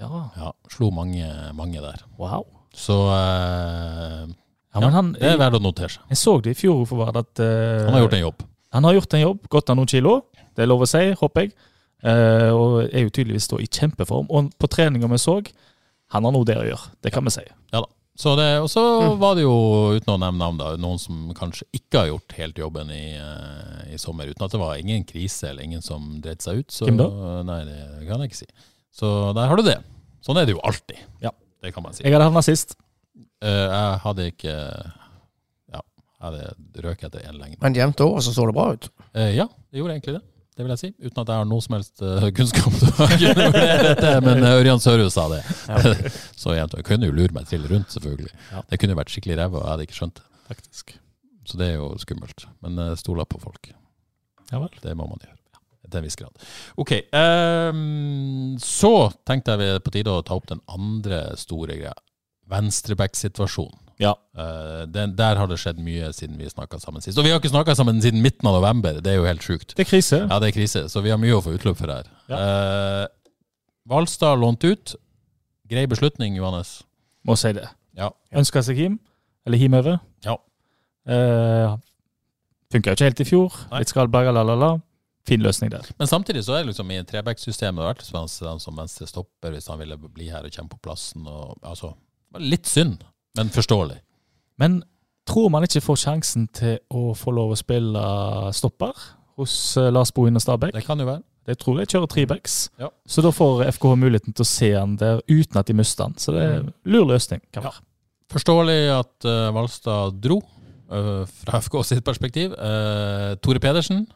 [0.00, 2.02] Ja, Ja, Slo mange, mange der.
[2.18, 2.44] wow.
[2.72, 4.24] Så uh,
[4.72, 6.04] Ja, men han, det er verdt å notere seg.
[6.08, 8.44] jeg så det i fjor for at uh, Han har gjort en jobb.
[8.72, 10.14] Han har gjort en jobb, gått av noen kilo.
[10.56, 11.52] Det er lov å si, håper jeg.
[12.02, 14.30] Eh, og er jo tydeligvis da i kjempeform.
[14.30, 15.40] Og på treninga vi så,
[16.12, 16.94] han har noe der å gjøre.
[17.02, 17.46] Det kan vi si.
[18.14, 18.82] Så det, og så
[19.16, 19.54] var det jo,
[19.96, 23.94] uten å nevne navn, da, noen som kanskje ikke har gjort helt jobben i, eh,
[23.94, 26.68] i sommer, uten at det var ingen krise eller ingen som dreit seg ut.
[26.74, 27.08] Så, Hvem da?
[27.48, 28.50] Nei, det kan jeg ikke si.
[28.92, 29.78] Så der har du det.
[30.22, 31.00] Sånn er det jo alltid.
[31.24, 31.32] Ja.
[31.64, 32.04] Det kan man si.
[32.04, 32.76] Jeg hadde havna sist.
[33.42, 34.52] Uh, jeg hadde ikke
[35.72, 37.56] Ja, jeg hadde røket etter én lenge.
[37.64, 38.90] Men jevnt over så så det bra ut.
[39.16, 40.22] Uh, ja, det gjorde egentlig det.
[40.52, 40.88] Det vil jeg si.
[41.00, 44.10] Uten at jeg har noe som helst eh, kunnskap til å kunne vurdere dette.
[44.24, 45.40] Men uh, Ørjan Sørhus sa det.
[46.42, 46.52] så.
[46.58, 48.32] Jeg kunne jo lure meg til rundt, selvfølgelig.
[48.68, 50.26] Det kunne jo vært skikkelig ræva, og jeg hadde ikke skjønt det.
[50.52, 50.92] Faktisk.
[51.48, 52.44] Så det er jo skummelt.
[52.64, 53.72] Men uh, stoler på folk.
[54.52, 54.74] Ja vel.
[54.84, 55.38] Det må man gjøre.
[55.88, 56.44] Til en viss grad.
[56.80, 56.92] Ok.
[57.12, 58.92] Um, så
[59.28, 61.96] tenkte jeg vi på tide å ta opp den andre store greia.
[62.52, 63.81] Venstreback-situasjonen.
[64.00, 64.14] Ja.
[64.38, 67.18] Uh, den, der har det skjedd mye siden vi snakka sammen sist.
[67.18, 69.00] Og vi har ikke snakka sammen siden midten av november.
[69.04, 69.74] Det er jo helt sjukt.
[69.76, 70.22] Det er krise.
[70.24, 72.08] Ja, det er krise, så vi har mye å få utløp for her.
[72.32, 72.38] Ja.
[72.38, 73.06] Eh,
[73.92, 74.94] Valstad lånt ut.
[75.70, 76.82] Grei beslutning, Johannes.
[77.26, 77.66] Må si det.
[77.98, 78.12] Ja.
[78.34, 79.00] Ønska seg hjem.
[79.46, 79.98] Eller hjem over.
[80.24, 80.38] Ja.
[81.08, 81.76] Uh,
[82.72, 83.60] Funka jo ikke helt i fjor.
[83.72, 83.82] Nei.
[83.82, 84.72] Litt skrallberger, la, la, la.
[85.28, 85.86] Fin løsning der.
[86.00, 89.78] Men samtidig så er det liksom i trebacksystemet vært spennende som venstre stopper hvis han
[89.78, 91.26] ville bli her og kjempe på plassen.
[91.30, 91.92] Og, altså,
[92.42, 93.04] litt synd,
[93.38, 93.98] men forståelig.
[94.60, 94.82] Men
[95.28, 98.02] tror man ikke får sjansen til å få lov å spille
[98.56, 98.92] stopper
[99.40, 100.74] hos eh, Lars Bohin og Stabæk?
[100.76, 101.22] Det kan jo være.
[101.48, 102.56] Det tror jeg kjører trebacks.
[102.78, 102.90] Ja.
[103.08, 106.14] Så da får FKH muligheten til å se han der uten at de mister han.
[106.20, 107.40] Så det er en lur løsning.
[107.54, 107.72] kan Ja.
[108.32, 110.38] Forståelig at uh, Valstad dro,
[110.92, 112.54] uh, fra FK sitt perspektiv.
[112.54, 114.06] Uh, Tore Pedersen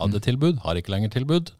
[0.00, 0.24] hadde Mm.
[0.24, 1.52] tilbud, har ikke lenger tilbud.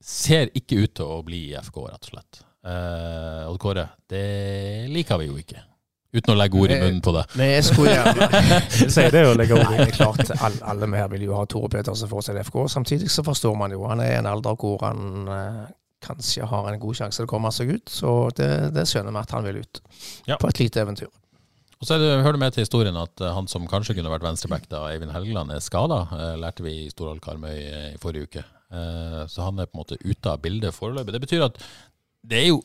[0.00, 2.42] Ser ikke ut til å bli i FK, rett og slett.
[2.60, 5.62] Uh, Odd Kåre, det liker vi jo ikke.
[6.10, 7.22] Uten å legge ord i munnen på det.
[7.38, 11.28] Nei, jeg skulle gjerne det å legge ord i klart, alle, alle vi her vil
[11.28, 12.64] jo ha Tore Petersen for seg i FK.
[12.72, 15.62] Samtidig så forstår man jo, han er i en alder hvor han eh,
[16.02, 17.94] kanskje har en god sjanse til å komme seg ut.
[17.94, 19.82] Så det, det skjønner vi at han vil ut
[20.26, 20.34] Ja.
[20.40, 21.12] på et lite eventyr.
[21.80, 24.10] Og så er det, hører du med til historien at eh, han som kanskje kunne
[24.12, 26.02] vært venstreback da Eivind Helgeland er skada,
[26.42, 28.42] lærte vi i Storhall Karmøy eh, i forrige uke.
[28.70, 31.14] Eh, så han er på en måte ute av bildet foreløpig.
[31.14, 31.62] Det betyr at
[32.26, 32.60] det er jo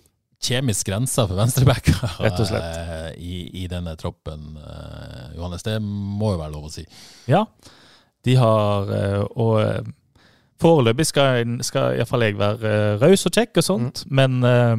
[0.46, 1.96] kjemisk grenser for venstrebacker
[2.50, 2.78] slett.
[2.78, 4.58] eh, i, i denne troppen.
[4.60, 6.86] uh, Johannes, det må jo være lov å si.
[7.32, 7.46] Ja,
[8.26, 9.94] de har eh, Og
[10.62, 14.76] foreløpig skal, skal iallfall jeg være raus og kjekk og sånt, men eh,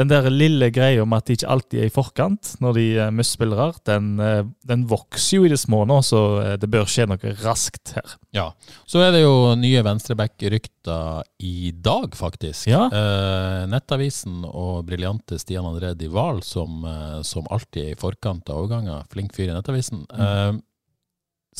[0.00, 3.12] den der lille greia om at de ikke alltid er i forkant når de er
[3.12, 7.06] musspillere, den, eh, den vokser jo i det små nå, så eh, det bør skje
[7.10, 8.16] noe raskt her.
[8.36, 8.46] Ja.
[8.88, 12.70] Så er det jo nye venstreback-rykter i dag, faktisk.
[12.70, 12.86] Ja.
[12.88, 18.64] Eh, Nettavisen og briljante Stian André Dival, som, eh, som alltid er i forkant av
[18.64, 20.52] overganger, flink fyr i Nettavisen, eh,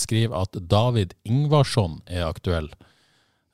[0.00, 2.70] skriver at David Ingvarsson er aktuell.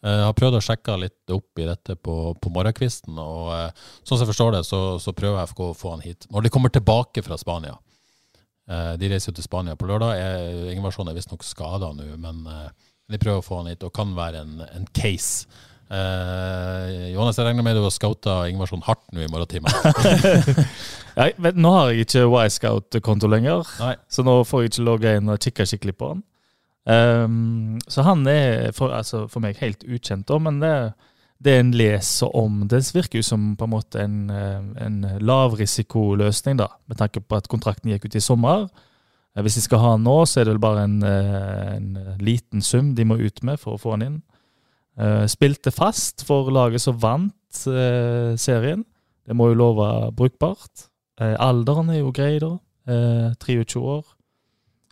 [0.07, 4.17] Jeg har prøvd å sjekke litt opp i dette på, på morgenkvisten, og eh, sånn
[4.21, 6.29] som jeg forstår det, så, så prøver FK å få han hit.
[6.31, 7.75] Når de kommer tilbake fra Spania.
[8.71, 10.19] Eh, de reiser jo til Spania på lørdag.
[10.19, 12.69] Eh, Ingvarsson er visstnok skada nå, men eh,
[13.11, 15.49] de prøver å få han hit, og kan være en, en case.
[15.87, 20.67] Eh, Johannes, jeg regner med du har scouta Ingvarsson hardt nå i morgentimene.
[21.57, 23.95] Nå har jeg ikke Y-Scout-konto lenger, Nei.
[24.11, 26.25] så nå får jeg ikke logge inn og kikke skikkelig på han.
[26.87, 30.75] Ehm, så han er for, altså for meg helt ukjent, da, men det,
[31.43, 36.61] det en leser om, det virker jo som på en måte en, eh, en lavrisikoløsning,
[36.63, 38.69] da, med tanke på at kontrakten gikk ut i sommer.
[39.35, 42.19] Eh, Hvis de skal ha han nå, så er det vel bare en, eh, en
[42.23, 44.23] liten sum de må ut med for å få han inn.
[44.97, 48.81] Uh, Spilte fast for laget som vant uh, serien.
[49.29, 50.87] Det må jo love brukbart.
[51.21, 52.55] Uh, alderen er jo grei, da.
[52.87, 54.05] Eh, 23 år.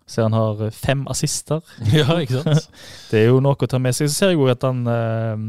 [0.06, 1.60] Ser han har eh, fem assister.
[1.98, 2.70] ja, ikke sant?
[3.10, 4.10] Det er jo noe å ta med seg.
[4.10, 5.44] Så ser jeg jo at han eh,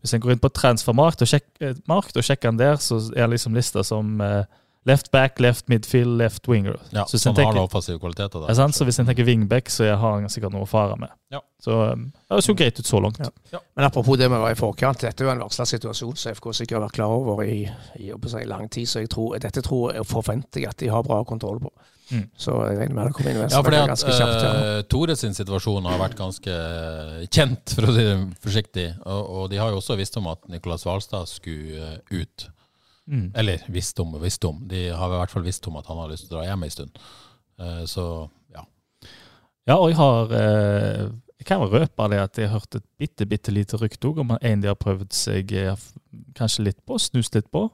[0.00, 3.26] Hvis en går inn på transfermarkt og, sjek, eh, og sjekker han der, så er
[3.26, 4.44] han liksom lista som eh,
[4.86, 6.76] left back, left midfield, left winger.
[6.90, 8.44] Ja, så, hvis så han har tenker, noen offensive kvaliteter.
[8.46, 8.76] Da, sant?
[8.76, 11.10] så hvis en tenker wingback, så har han sikkert noe å fare med.
[11.34, 11.40] Ja.
[11.62, 11.96] Så eh,
[12.30, 13.18] det ser jo greit ut så langt.
[13.50, 13.60] Ja.
[13.74, 16.48] Men apropos det vi var i forkant, dette er jo en varsla situasjon som FK
[16.60, 17.64] sikkert har vært klar over i,
[17.98, 18.86] i, i lang tid.
[18.86, 21.74] Så jeg tror, dette tror jeg, forventer jeg at de har bra kontroll på.
[22.06, 22.26] Mm.
[22.38, 24.42] Så jeg regner med det kommer inn Ja, fordi at ganske kjapt.
[24.44, 24.50] Ja.
[24.62, 28.14] eh, Tore sin situasjon har vært ganske eh, kjent, for å si det
[28.44, 28.86] forsiktig.
[29.02, 32.46] Og, og de har jo også visst om at Nicolas Hvalstad skulle eh, ut.
[33.10, 33.26] Mm.
[33.34, 34.62] Eller visst om og visst om.
[34.70, 36.66] De har i hvert fall visst om at han har lyst til å dra hjem
[36.66, 37.04] en stund.
[37.58, 38.08] Eh, så
[38.54, 38.66] ja.
[39.66, 40.30] Ja, og jeg har
[41.36, 44.36] Jeg kan røpe det at jeg har hørt et bitte, bitte lite rykte òg om
[44.38, 45.50] en de har prøvd seg
[46.38, 47.66] kanskje litt på, snust litt på.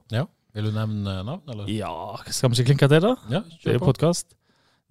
[0.55, 1.69] Vil du nevne navn, eller?
[1.73, 1.93] Ja,
[2.29, 3.15] skal vi ikke klinke til det?
[3.33, 4.35] Ja, Det er jo podkast.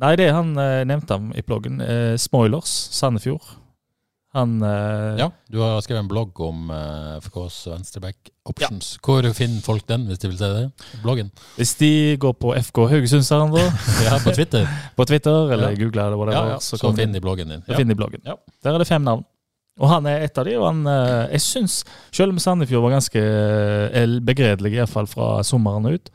[0.02, 3.43] Nei, det han eh, nevnte ham i bloggen, eh, Smoilers, Sandefjord.
[4.34, 8.93] Han eh, Ja, du har skrevet en blogg om eh, FKs venstreback options.
[9.04, 10.63] Hvor finner folk den, hvis de vil se det?
[11.04, 11.30] Bloggen?
[11.60, 11.91] Hvis de
[12.24, 13.67] går på FK Haugesundseren da,
[14.08, 14.65] Ja, på Twitter.
[14.97, 15.82] på Twitter, eller Ja.
[15.84, 16.60] googler eller whatever, Ja, ja.
[16.63, 17.62] så, Så finner de bloggen din.
[17.67, 17.76] Ja.
[17.78, 18.21] finner de bloggen.
[18.26, 18.39] Ja.
[18.63, 19.26] Der er det fem navn.
[19.81, 21.81] Og han er et av de, og han eh, Jeg syns,
[22.13, 26.11] selv om Sandefjord var ganske eh, begredelig, iallfall fra sommeren ut,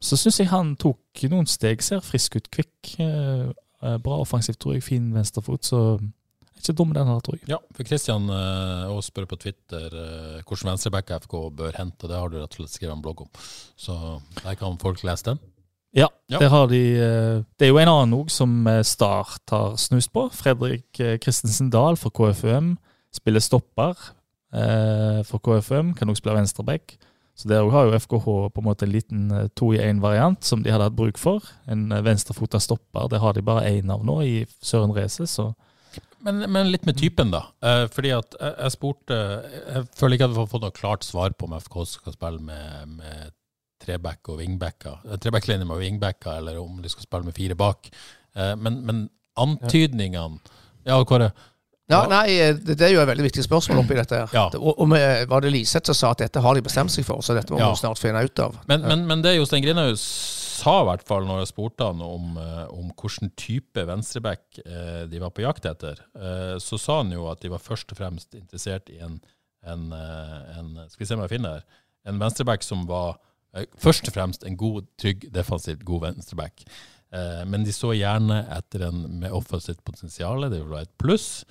[0.00, 2.94] så syns jeg han tok noen steg, ser frisk ut, kvikk.
[3.04, 3.50] eh,
[3.80, 4.84] bra offensivt, tror jeg.
[4.84, 5.82] Fin venstrefot, så
[6.60, 7.46] ikke dum den her, tror jeg.
[7.48, 9.94] Ja, for Kristian også spør på Twitter
[10.44, 12.08] hvordan venstreback FK bør hente.
[12.08, 13.30] Det har du rett og slett skrevet en blogg om.
[13.80, 13.96] Så
[14.42, 15.40] der kan folk lese den.
[15.96, 16.38] Ja, Ja.
[16.38, 20.12] Det, har de, eh, det er jo en annen òg som eh, Start har snust
[20.14, 20.28] på.
[20.30, 22.76] Fredrik Kristensen Christensen Dahl for KFUM.
[23.10, 23.96] Spiller stopper
[24.54, 25.94] eh, for KFUM.
[25.98, 26.94] Kan også spille venstreback.
[27.40, 30.44] Så der òg har jo FKH på en måte en liten eh, to i én-variant
[30.44, 31.46] som de hadde hatt bruk for.
[31.70, 33.08] En eh, venstrefota stopper.
[33.08, 35.54] Det har de bare én av nå, i Søren Race, Så
[36.20, 37.46] Men, men litt med typen, da.
[37.64, 41.06] Eh, fordi at jeg, jeg spurte Jeg føler ikke at vi har fått noe klart
[41.06, 43.32] svar på om FK skal spille med, med
[43.80, 44.98] treback og wingbacker.
[45.08, 47.90] eh, Trebacklinje med wingbacker, eller om de skal spille med fire bak.
[48.36, 49.06] Eh, men, men
[49.40, 50.38] antydningene
[50.86, 51.30] Ja, Kåre.
[51.90, 54.14] Ja, nei, det, det er jo et veldig viktig spørsmål oppi dette.
[54.22, 54.28] her.
[54.36, 54.44] Ja.
[54.60, 57.18] Og, og med, var det Liseth som sa at dette har de bestemt seg for,
[57.26, 57.72] så dette må Ja.
[57.72, 58.60] vi snart finne ut av.
[58.70, 62.36] Men, men, men det Jostein Grinhaug sa, i hvert fall når jeg spurte han om,
[62.38, 64.60] eh, om hvilken type venstreback
[65.10, 65.98] de var på jakt etter,
[66.62, 69.18] så sa han jo at de var først og fremst interessert i en,
[69.66, 71.64] en, en Skal vi se om jeg finner her.
[72.06, 73.18] En venstreback som var
[73.80, 76.64] først og fremst en god, trygg, defensivt god venstreback.
[77.14, 80.46] Eh, men de så gjerne etter en med offensivt potensial.
[80.46, 81.44] Det vil være et pluss.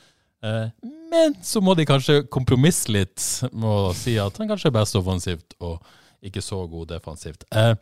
[0.44, 0.70] Eh,
[1.12, 5.00] men så må de kanskje kompromisse litt med å si at han kanskje er best
[5.00, 5.82] offensivt og
[6.26, 7.46] ikke så god defensivt.
[7.56, 7.74] Eh,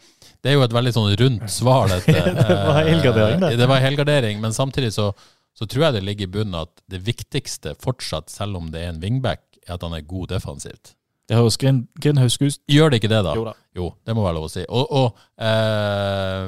[0.41, 2.13] det er jo et veldig sånn rundt svar, dette.
[2.37, 3.53] Det var helgardering, det.
[3.53, 5.11] Eh, det var helgardering, men samtidig så,
[5.57, 8.93] så tror jeg det ligger i bunnen at det viktigste fortsatt, selv om det er
[8.93, 10.93] en wingback, er at han er god defensivt.
[11.27, 12.59] Det høres Grin, Grindhausk ut.
[12.71, 13.33] Gjør det ikke det, da?
[13.35, 13.55] Jo da.
[13.77, 14.63] Jo, det må være lov å si.
[14.67, 16.45] Og, og, eh,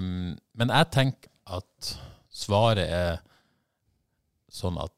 [0.59, 1.91] men jeg tenker at
[2.33, 3.19] svaret er
[4.49, 4.95] sånn at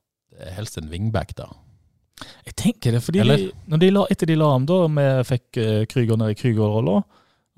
[0.55, 1.49] helst en wingback, da.
[2.45, 3.49] Jeg tenker det, fordi de,
[3.81, 6.99] de la, etter de la ham, da vi fikk uh, Krüger ned i Krüger-rolla,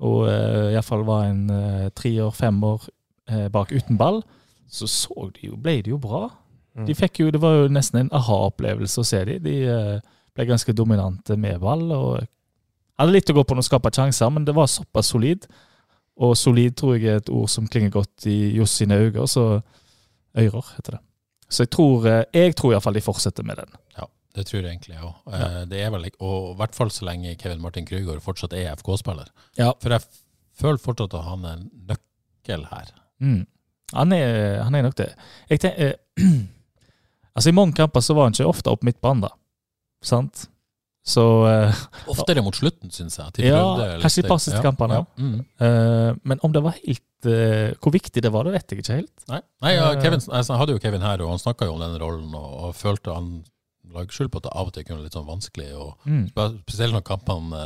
[0.04, 2.86] og uh, iallfall var en uh, tre år, fem år
[3.30, 4.22] eh, bak uten ball,
[4.68, 6.28] så, så de jo, ble det jo bra.
[6.74, 6.86] Mm.
[6.88, 9.38] De fikk jo, Det var jo nesten en aha-opplevelse å se de.
[9.44, 9.98] De eh,
[10.34, 11.86] ble ganske dominante med ball.
[11.92, 12.26] og
[12.98, 15.46] Hadde litt å gå på når de skapte sjanser, men det var såpass solid.
[16.22, 19.62] Og solid tror jeg er et ord som klinger godt i Johs sine øyne, så
[20.38, 21.00] ører heter det.
[21.50, 23.74] Så jeg tror, eh, jeg tror iallfall de fortsetter med den.
[23.98, 25.14] Ja, det tror jeg egentlig òg.
[25.30, 25.64] Ja.
[25.70, 29.30] det er vel, og i hvert fall så lenge Kevin Martin Krüger fortsatt er FK-spiller.
[29.58, 29.72] Ja.
[29.82, 30.06] For jeg
[30.58, 32.94] føler fortsatt at han er en nøkkel her.
[33.20, 33.46] Mm.
[33.94, 35.12] Han, er, han er nok det.
[35.50, 36.22] Jeg tenker, eh,
[37.34, 39.34] altså I mange kamper så var han ikke ofte opp midt på da.
[40.04, 40.46] Sant?
[41.04, 43.32] Så uh, Oftere mot slutten, syns jeg.
[43.36, 43.60] de Ja,
[44.00, 45.02] kanskje de par siste kampene.
[45.02, 45.04] Ja.
[45.20, 45.34] Mm.
[45.60, 48.96] Uh, Men om det var helt uh, Hvor viktig det var, det vet jeg ikke
[49.02, 49.26] helt.
[49.28, 49.90] Nei, Nei ja.
[50.00, 52.54] Kevin, altså, jeg hadde jo Kevin her, og han snakka jo om den rollen, og,
[52.70, 53.34] og følte han
[53.94, 55.68] la skjul på at det av og til kunne være litt sånn vanskelig.
[55.76, 56.24] Og, Mm.
[56.64, 57.60] spesielt når kampene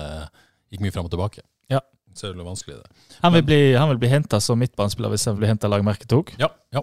[0.73, 1.45] gikk mye fram og tilbake.
[1.71, 1.79] Ja.
[2.19, 3.07] Så er det vanskelig, det.
[3.23, 6.09] Han vil bli, han vil bli henta som midtbanespiller hvis han blir henta lag merke
[6.11, 6.35] tok.
[6.43, 6.83] Ja, ja.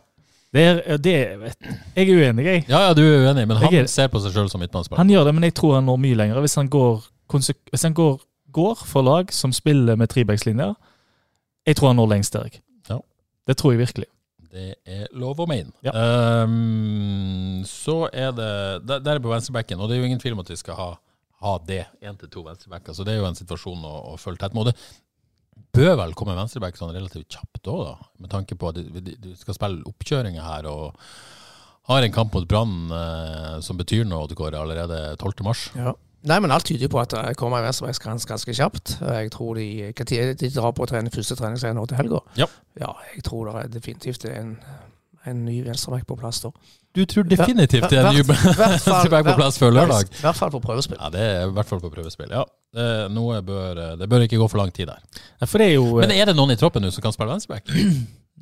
[0.54, 1.54] Det er, det er,
[1.96, 2.66] jeg er uenig, jeg.
[2.70, 4.98] ja, ja, du er uenig, men han er- ser på seg sjøl som midtbanespiller.
[5.02, 7.04] Han gjør det, men jeg tror han når mye lenger hvis han går,
[7.72, 8.20] hvis han går,
[8.56, 10.76] går for lag som spiller med trebackslinjer.
[11.68, 12.62] Jeg tror han når lengst Erik.
[12.90, 13.00] Ja.
[13.48, 14.08] Det tror jeg virkelig.
[14.56, 15.74] Det er lov å mene.
[15.84, 15.92] Ja.
[16.46, 18.52] Um, så er det
[18.88, 20.78] Der der er på venstrebacken, og det er jo ingen tvil om at vi skal
[20.80, 20.90] ha,
[21.44, 21.82] ha det.
[22.02, 22.94] Én til to venstrebacker.
[22.96, 24.70] Så det er jo en situasjon å, å følge tett med.
[24.72, 24.76] Det
[25.76, 28.10] bør vel komme en venstreback sånn relativt kjapt òg, da.
[28.24, 30.96] Med tanke på at de skal spille oppkjøringer her og
[31.90, 35.46] har en kamp mot Brann eh, som betyr noe, går allerede 12.
[35.46, 35.68] mars.
[35.78, 35.94] Ja.
[36.26, 38.96] Nei, men alt tyder på at det kommer en venstreback ganske, ganske kjapt.
[38.98, 39.92] Jeg tror de,
[40.40, 42.24] de drar på å trene første treningsleir nå til helga.
[42.40, 42.48] Ja.
[42.82, 44.56] ja, jeg tror det er definitivt en,
[45.30, 46.50] en ny venstreback på plass da.
[46.98, 50.10] Du tror definitivt det er en ny venstreback på plass før lørdag?
[50.18, 50.98] I hvert fall på prøvespill.
[50.98, 52.34] Ja, det er i hvert fall på prøvespill.
[52.34, 52.42] Ja,
[52.76, 55.02] det, bør, det bør ikke gå for lang tid der.
[55.40, 57.32] Ja, For det er jo Men er det noen i troppen nå som kan spille
[57.32, 57.72] venstreback?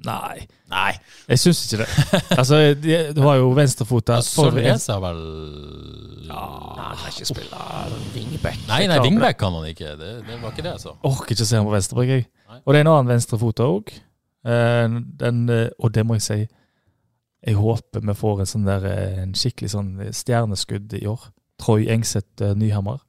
[0.03, 0.89] Nei, Nei.
[1.29, 2.21] jeg syns ikke det.
[2.33, 2.57] Altså,
[3.15, 4.23] Du har jo venstrefot der.
[4.55, 5.21] Reese har vel
[6.27, 6.39] Nei,
[6.79, 7.61] han kan ikke spille
[8.15, 8.57] wingback.
[8.67, 9.93] Nei, nei, wingback kan han ikke.
[9.99, 10.95] Det, det var ikke det, altså.
[11.05, 12.27] Orker ikke å se ham på venstreback, jeg.
[12.63, 13.93] Og det er en annen venstrefota òg.
[14.43, 16.39] Og det må jeg si.
[17.43, 21.25] Jeg håper vi får en sånn der eh, en skikkelig sånn stjerneskudd i år.
[21.59, 23.01] Troy Engseth eh, Nyhammer.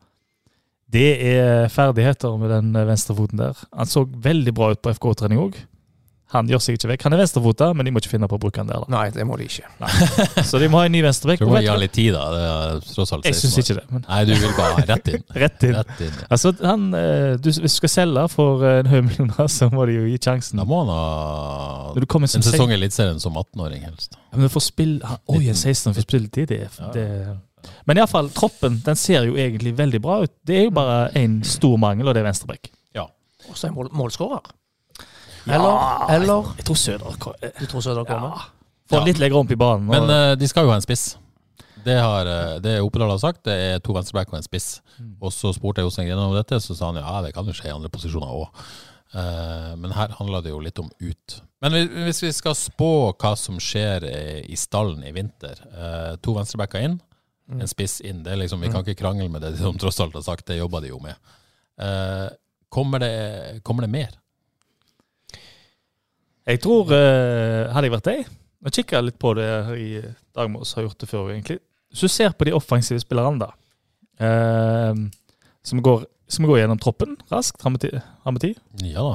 [0.94, 3.62] Det er ferdigheter med den venstrefoten der.
[3.74, 5.62] Han så veldig bra ut på FK-trening òg.
[6.34, 7.04] Han gjør seg ikke vekk.
[7.06, 8.82] Han er venstrefota, men de må ikke finne på å bruke han der.
[8.82, 8.90] da.
[8.90, 9.68] Nei, det må de ikke.
[10.50, 11.38] Så de må ha en ny venstrebekk.
[11.42, 12.24] Tror du må gi han litt tid, da.
[12.34, 13.84] Det er tross alt Jeg 16 syns ikke det.
[13.92, 15.22] Men Nei, du vil bare rett inn.
[15.44, 15.76] rett inn.
[15.78, 16.16] Rett inn.
[16.24, 16.26] ja.
[16.34, 19.86] Altså, han, eh, du, Hvis du skal selge for eh, en høy millioner, så må
[19.90, 20.58] de jo gi sjansen.
[20.62, 21.06] Da må han ha
[21.94, 24.18] en sesong i Eliteserien som 18-åring, helst.
[24.18, 26.50] Ja, Men du får spille Oi, en 16 år får spilletid.
[26.50, 27.08] Det, er- det.
[27.86, 30.32] Men iallfall, troppen den ser jo egentlig veldig bra ut.
[30.46, 32.70] Det er jo bare én stor mangel, og det er venstrebekk.
[33.44, 34.40] Og så en mål, målskårer.
[35.46, 37.16] Eller, Ja, eller Jeg tror Søder
[37.60, 38.46] Du tror Søder kommer?
[38.88, 39.04] får Ja.
[39.04, 39.86] litt lenger om i banen.
[39.86, 41.18] Men eh, de skal jo ha en spiss.
[41.84, 44.80] Det har eh, det Oppedal har sagt, det er to venstreback og en spiss.
[44.98, 45.16] Mm.
[45.20, 47.52] Og så spurte jeg Jostein Grine om dette, så sa han ja, det kan jo
[47.52, 48.64] skje i andre posisjoner òg.
[49.78, 51.40] men her handler det jo litt om ut.
[51.62, 56.32] Men hvis vi skal spå hva som skjer eh, i stallen i vinter eh, To
[56.34, 57.13] venstrebacker inn, Mm.
[57.52, 58.22] En spiss inn.
[58.24, 60.80] Det liksom, vi kan ikke krangle med det som tross alt har sagt, det jobber
[60.84, 61.14] de jo med.
[61.80, 62.28] Eh,
[62.72, 64.14] kommer, det, kommer det mer?
[66.46, 68.18] Jeg tror eh, Hadde jeg vært deg
[68.68, 69.48] Jeg kikka litt på det
[69.80, 69.88] i
[70.36, 71.58] Dagmås, har gjort det før, egentlig.
[71.92, 73.50] Hvis du ser på de offensive spillerne, da,
[74.18, 74.96] eh,
[75.62, 78.58] som, går, som går gjennom troppen raskt, har vi ti- har vi tid?
[78.82, 79.14] Ja da.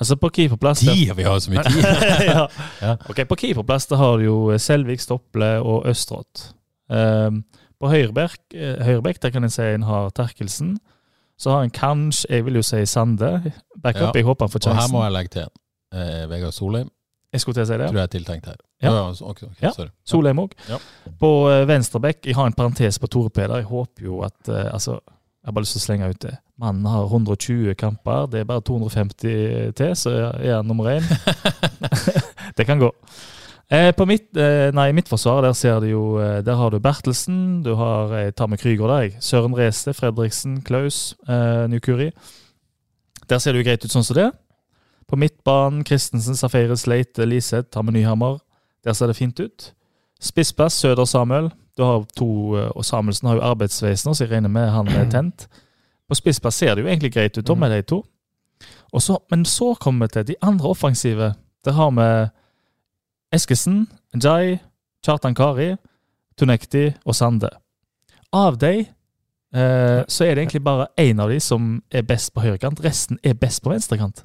[0.00, 1.12] Altså på keeperplass Tid!
[1.14, 1.84] Vi har jo så mye tid!
[2.30, 2.46] ja.
[2.80, 2.94] Ja.
[3.12, 6.48] Ok, På keeperplass har du jo Selvik, Stople og Østrått.
[6.92, 7.42] Um,
[7.82, 10.76] på høyrebekk eh, der kan en si en har Terkelsen.
[11.38, 13.52] Så har en kanskje, jeg vil jo si Sande.
[13.82, 14.02] Backup.
[14.02, 14.10] Ja.
[14.14, 15.48] Jeg håper han får Og her må jeg legge til
[15.94, 16.90] eh, Vegard Solheim.
[17.32, 17.88] Jeg skulle til å si det.
[17.88, 18.60] Tror jeg er tiltenkt her.
[18.82, 18.92] Ja.
[18.92, 19.88] Ja, ja, okay, okay, Ja.
[20.06, 20.54] Solheim òg.
[20.68, 20.78] Ja.
[21.18, 23.62] På eh, venstrebekk, jeg har en parentes på Tore Peder.
[23.62, 25.00] Jeg håper jo at eh, altså,
[25.42, 26.36] Jeg har bare lyst til å slenge ut det.
[26.62, 28.28] Mannen har 120 kamper.
[28.30, 31.08] Det er bare 250 til, så er han nummer én.
[32.56, 32.92] det kan gå.
[33.72, 37.62] Eh, på mitt, eh, nei, forsvar der ser du jo eh, Der har du Bertelsen,
[37.62, 39.16] du har jeg tar med Krüger der, jeg.
[39.20, 42.10] Søren Reste, Fredriksen, Klaus, eh, Nukuri.
[43.30, 44.30] Der ser det jo greit ut sånn som det.
[45.08, 48.40] På midtbanen Christensen, Safeire, Sleite, Liseth, tar med Nyhammer.
[48.84, 49.72] Der ser det fint ut.
[50.20, 51.50] Spissplass Søder Samuel.
[51.76, 55.48] Du har to, og Samuelsen har jo arbeidsvesener, så jeg regner med han er tent.
[56.08, 58.02] På spissplass ser det jo egentlig greit ut, da, med de to.
[59.00, 61.34] Så, men så kommer vi til de andre offensive.
[61.64, 62.28] Der har vi
[63.32, 63.86] Eskesen,
[64.22, 64.58] Jai,
[65.04, 65.76] Kjartan Kari,
[66.36, 67.48] Tunekti og Sande.
[68.32, 72.44] Av de eh, så er det egentlig bare én av de som er best på
[72.44, 72.82] høyrekant.
[72.84, 74.24] Resten er best på venstrekant.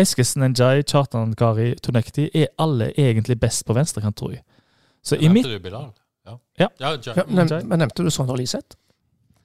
[0.00, 4.42] Eskesen, Njay, Kjartan Kari, Tunekti er alle egentlig best på venstrekant, tror jeg.
[5.04, 5.92] Så i mitt Nevnte du Bilal?
[6.24, 6.38] Ja.
[6.58, 6.68] Ja.
[6.80, 7.24] ja, Ja, ja.
[7.28, 8.78] men nevnte du Sondre Liseth?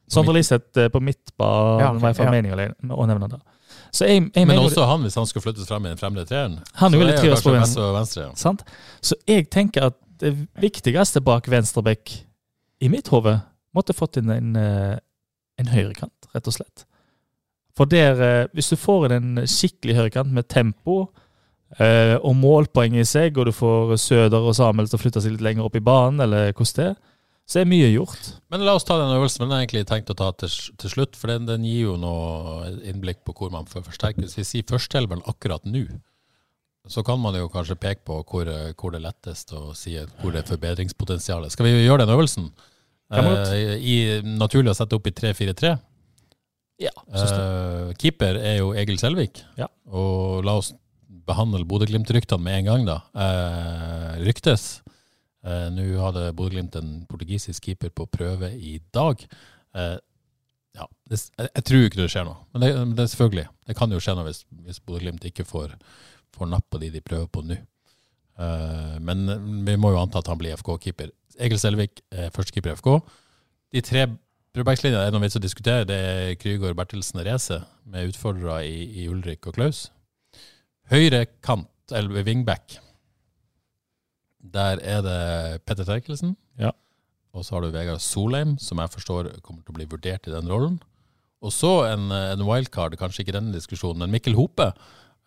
[0.07, 2.31] Sondre Liseth eh, på midtbanen Ja, okay, var jeg for ja.
[2.31, 3.41] meningen alene å nevne det.
[3.89, 6.59] Jeg, jeg Men også han, hvis han skulle flyttes frem i den fremre treeren.
[6.81, 7.89] Han ville trives på venstre.
[7.95, 8.27] venstre.
[8.27, 8.33] Ja.
[8.37, 8.63] Sant?
[9.01, 12.11] Så jeg tenker at det viktigste bak venstrebekk
[12.83, 13.39] i mitt hode
[13.75, 14.97] måtte fått inn en, eh,
[15.59, 16.85] en høyrekant, rett og slett.
[17.77, 21.09] For der, eh, hvis du får inn en skikkelig høyrekant med tempo
[21.79, 25.35] eh, og målpoeng i seg, og du får Søder og Samuel til å flytte seg
[25.35, 26.95] litt lenger opp i banen, eller hvordan det er,
[27.49, 28.27] så er mye gjort.
[28.53, 29.41] Men la oss ta den øvelsen.
[29.41, 31.87] Men den har jeg egentlig tenkt å ta til, til slutt, for den, den gir
[31.87, 34.21] jo noe innblikk på hvor man får forsterke.
[34.21, 35.87] Hvis vi sier førsteelveren akkurat nå,
[36.89, 40.33] så kan man jo kanskje peke på hvor, hvor det er lettest å si hvor
[40.33, 41.47] det er forbedringspotensial.
[41.53, 42.51] Skal vi gjøre den øvelsen?
[43.09, 45.73] Eh, i, naturlig å sette opp i 3-4-3.
[46.79, 46.93] Ja.
[47.09, 49.41] Eh, keeper er jo Egil Selvik.
[49.59, 49.67] Ja.
[49.89, 50.71] Og la oss
[51.29, 52.99] behandle Bodø-Glimt-ryktene med en gang, da.
[53.25, 54.69] Eh, ryktes.
[55.47, 59.23] Eh, Nå hadde Bodø-Glimt en portugisisk keeper på prøve i dag.
[59.75, 59.97] Eh,
[60.77, 62.39] ja, det, jeg, jeg tror ikke det skjer noe.
[62.53, 63.47] Men det, det er selvfølgelig.
[63.69, 65.75] Det kan jo skje noe hvis, hvis Bodø-Glimt ikke får,
[66.35, 67.59] får napp på de de prøver på nå.
[68.39, 69.25] Eh, men
[69.67, 71.13] vi må jo anta at han blir FK-keeper.
[71.39, 72.91] Egil Selvik er førstekeeper i FK.
[73.75, 74.09] De tre
[74.49, 75.85] Brødbergslinja er noe vits å diskutere.
[75.87, 79.83] Det er Krygård, Bertelsen og Reze, med utfordrere i, i Ulrik og Klaus.
[80.89, 82.79] Høyre kant, eller wingback,
[84.39, 86.35] der er det Petter Terkelsen.
[86.59, 86.71] Ja.
[87.35, 90.33] Og så har du Vegard Solheim, som jeg forstår kommer til å bli vurdert i
[90.33, 90.79] den rollen.
[91.45, 94.71] Og så en, en wildcard, kanskje ikke denne diskusjonen, men Mikkel Hope.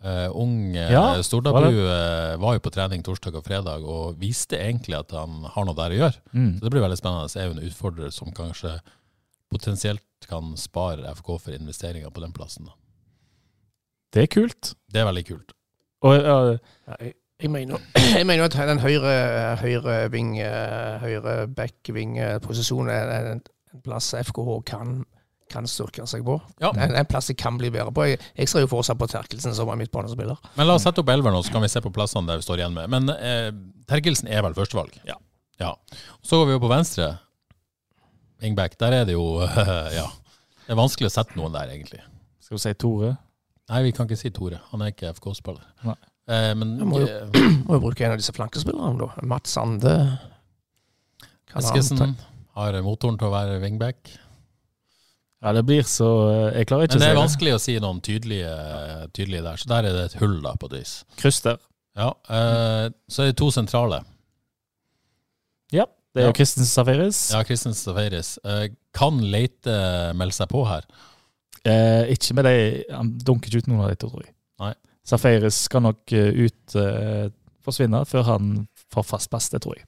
[0.02, 4.16] Uh, ung uh, Ja, Stordabu var eh, var jo på trening torsdag og fredag og
[4.18, 6.22] viste egentlig at han har noe der å gjøre.
[6.34, 6.48] Mm.
[6.56, 7.30] Så det blir veldig spennende.
[7.30, 8.74] Det er jo en utfordrer som kanskje
[9.52, 12.66] potensielt kan spare FK for investeringer på den plassen.
[12.66, 12.74] Da.
[14.12, 14.72] Det er kult.
[14.90, 15.54] Det er veldig kult.
[16.02, 16.38] Og ja,
[16.90, 17.82] Ja, jeg, mener
[18.18, 19.14] jeg mener at den høyre,
[19.62, 23.42] høyre ving, eh, høyre back-ving-posisjonen er en,
[23.74, 25.02] en plass FKH kan,
[25.52, 26.38] kan styrke seg på.
[26.62, 26.70] Ja.
[26.76, 28.06] En, en plass de kan bli bedre på.
[28.12, 30.38] Jeg, jeg ser jo fortsatt på Terkelsen som er midtbanespiller.
[30.58, 32.62] Men la oss sette opp elveren, så kan vi se på plassene der vi står
[32.62, 32.92] igjen med.
[32.92, 33.50] Men eh,
[33.90, 34.96] Terkelsen er vel førstevalg?
[35.08, 35.18] Ja.
[35.62, 35.74] ja.
[36.22, 37.10] Så går vi jo på venstre.
[38.42, 38.78] Wingback.
[38.80, 39.26] Der er det jo
[39.98, 40.08] Ja.
[40.62, 42.00] Det er vanskelig å sette noen der, egentlig.
[42.40, 43.16] skal vi si Tore?
[43.72, 44.60] Nei, vi kan ikke si Tore.
[44.70, 45.64] Han er ikke FK-spiller.
[45.86, 45.96] Nei.
[46.28, 49.08] Eh, men Jeg må jo- eh, Må jo bruke en av disse flankespillerne, da.
[49.26, 49.94] Mats Sande.
[51.58, 52.14] Eskesen
[52.56, 54.12] har motoren til å være wingback.
[55.42, 56.06] Ja, det blir så
[56.54, 57.22] Jeg klarer ikke Men det er å si det.
[57.24, 58.52] vanskelig å si noen tydelige,
[59.12, 60.92] tydelige der, så der er det et hull, da, på et vis.
[61.18, 61.58] Kryss der.
[61.98, 64.04] Ja, eh, så er det to sentrale.
[65.74, 65.86] Ja.
[66.14, 66.30] Det er Ja.
[66.30, 67.32] jo Kristin Safaris.
[67.32, 68.38] Ja, Christian Safaris.
[68.44, 70.84] Eh, kan Leite melde seg på her?
[71.64, 74.34] Eh, ikke med de Han dunker ikke ut noen av de to, tror jeg.
[74.60, 74.74] Nei.
[75.04, 77.26] Safaris skal nok eh, ut uh,
[77.64, 78.52] forsvinne før han
[78.92, 79.86] får fast plass, det tror jeg.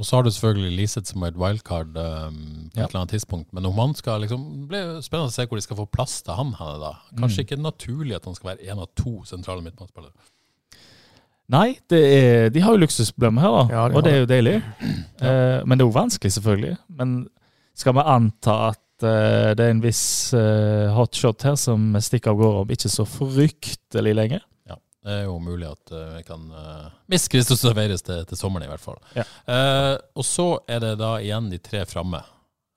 [0.00, 2.38] Og så har du selvfølgelig Liseth som er et wildcard um,
[2.72, 2.86] på Ja.
[2.86, 3.52] et eller annet tidspunkt.
[3.54, 6.34] Men om han skal liksom, blir spennende å se hvor de skal få plass til
[6.34, 6.92] han henne da.
[7.20, 7.46] Kanskje Mm.
[7.46, 10.10] ikke naturlig at han skal være en av to sentrale midtbanespillere.
[11.52, 13.62] Nei, det er, de har jo luksusproblemer her, da.
[13.76, 14.54] Ja, de og det er jo deilig.
[15.20, 16.76] Eh, men det er jo vanskelig, selvfølgelig.
[16.98, 17.28] Men
[17.76, 20.02] skal vi anta at eh, det er en viss
[20.34, 24.40] uh, hotshot her som stikker av gårde om ikke så fryktelig lenge?
[25.02, 28.68] Det er jo mulig at uh, vi kan uh, miste Christos Safaris til, til sommeren,
[28.68, 29.00] i hvert fall.
[29.18, 29.24] Ja.
[29.50, 32.20] Eh, og så er det da igjen de tre framme.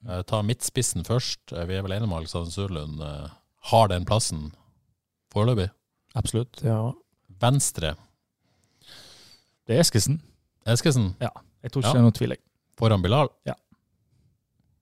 [0.09, 1.53] Eh, ta midtspissen først.
[1.53, 3.27] Eh, vi er vel enige om Alexander Sørlund eh,
[3.69, 4.47] har den plassen
[5.35, 5.67] foreløpig.
[6.17, 6.63] Absolutt.
[6.65, 6.79] Ja.
[7.45, 7.93] Venstre.
[9.69, 10.17] Det er Eskesen.
[10.65, 11.93] Eskesen Jeg tror ikke Ja.
[11.93, 12.35] det er noen tvil.
[12.81, 13.53] foran Bilal Ja.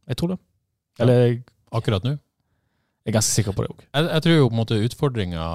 [0.08, 0.40] Jeg tror det.
[1.02, 1.40] Eller
[1.74, 2.18] akkurat nå.
[3.04, 3.82] Jeg er ganske sikker på det òg.
[3.90, 5.48] Jeg, jeg tror jo på en måte utfordringa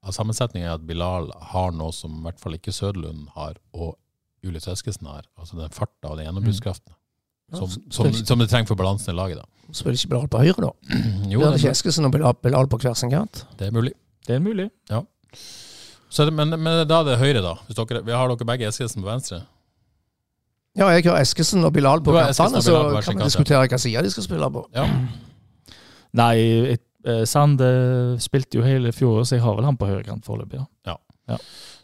[0.00, 3.94] av sammensetninga er at Bilal har noe som i hvert fall ikke Søderlund har, og
[4.42, 5.26] Julius Eskesen har.
[5.38, 6.96] Altså den farta og den gjennombruddskraften
[7.50, 9.40] som, som, som det trenger for balansen i laget.
[9.42, 9.72] da.
[9.74, 10.70] Spiller ikke Bilal på høyre, da?
[11.32, 13.44] Jo, Blir det ikke Eskesen og Bilal, på hver sin kant?
[13.58, 13.92] det er mulig.
[14.26, 14.68] Det er mulig.
[16.10, 17.54] Så er det, men, men da er det høyre, da.
[17.70, 19.42] Dere, vi har dere begge Eskesen på venstre.
[20.78, 22.94] Ja, jeg har Eskesen og Bilal på Du har Eskesen kantene, og så Bilal på
[22.94, 23.30] hver sin kan vi kant, ja.
[23.32, 24.62] diskutere hvilken side de skal spille på.
[24.76, 24.86] Ja.
[26.20, 26.34] Nei,
[26.76, 27.70] et, eh, Sande
[28.22, 30.62] spilte jo hele fjoråret, så jeg har vel han på høyrekant foreløpig.
[30.86, 30.96] Ja.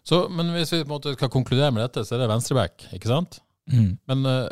[0.07, 2.87] Så, men hvis vi på en måte skal konkludere med dette, så er det venstreback,
[2.95, 3.41] ikke sant?
[3.73, 3.97] Mm.
[4.11, 4.47] Men uh,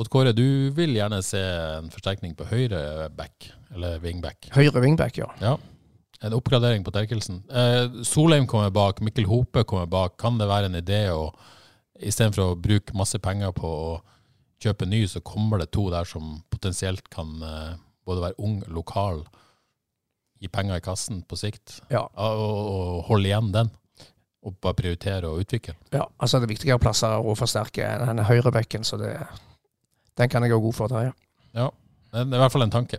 [0.00, 1.40] Odd Kåre, du vil gjerne se
[1.78, 4.48] en forsterkning på høyre back, eller wingback.
[4.56, 5.28] Høyre wingback, ja.
[5.44, 5.58] Ja.
[6.24, 7.42] En oppgradering på Terkelsen.
[7.52, 10.16] Eh, Solheim kommer bak, Mikkel Hope kommer bak.
[10.20, 11.28] Kan det være en idé å
[12.00, 13.94] istedenfor å bruke masse penger på å
[14.64, 17.74] kjøpe ny, så kommer det to der som potensielt kan uh,
[18.06, 19.22] både være ung, lokal,
[20.40, 22.02] gi penger i kassen på sikt, Ja.
[22.16, 23.70] og, og holde igjen den.
[24.44, 25.72] Og bare prioritere og utvikle.
[25.94, 26.04] ja.
[26.20, 29.14] Altså, det er viktigere plasser å forsterke enn høyrebekken, så det,
[30.20, 30.92] den kan jeg gå god for.
[30.92, 31.14] Terje.
[31.56, 31.70] Ja,
[32.12, 32.98] det er i hvert fall en tanke.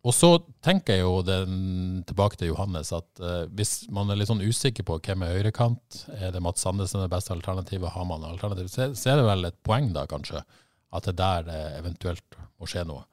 [0.00, 0.30] Og så
[0.64, 4.86] tenker jeg jo den, tilbake til Johannes, at uh, hvis man er litt sånn usikker
[4.88, 8.88] på hvem er høyrekant, er det Mats Sandesen det beste alternativet, har man alternativ, så,
[8.96, 10.40] så er det vel et poeng da, kanskje,
[10.96, 13.04] at det er der det eventuelt må skje noe.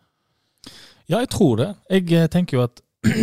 [1.08, 1.70] Ja, jeg tror det.
[1.92, 2.82] Jeg eh, tenker jo at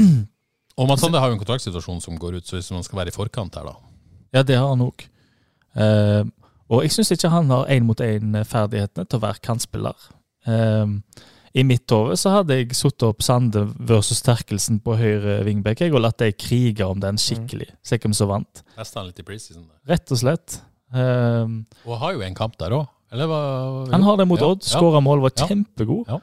[0.81, 3.13] Og Mats Sande har jo en kontraktsituasjon som går ut, så hvis man skal være
[3.13, 3.77] i forkant her da,
[4.35, 5.05] Ja, det har han òg.
[5.79, 6.27] Uh,
[6.73, 10.09] og jeg syns ikke han har én-mot-én-ferdighetene til å være kantspiller.
[10.49, 10.95] Eh,
[11.55, 16.01] I mitt hode så hadde jeg satt opp Sande versus Terkelsen på høyre vingbekk og
[16.03, 17.69] latt dem krige om den skikkelig.
[17.87, 18.65] Se hvem som vant.
[18.79, 19.69] Nesten litt i preseason.
[19.87, 20.59] Rett og slett.
[20.95, 24.65] Um, Og har jo en kamp der også, han har det mot Ja, Odd.
[24.67, 25.01] ja.
[25.01, 26.09] Mål, var kjempegod.
[26.09, 26.19] Ja.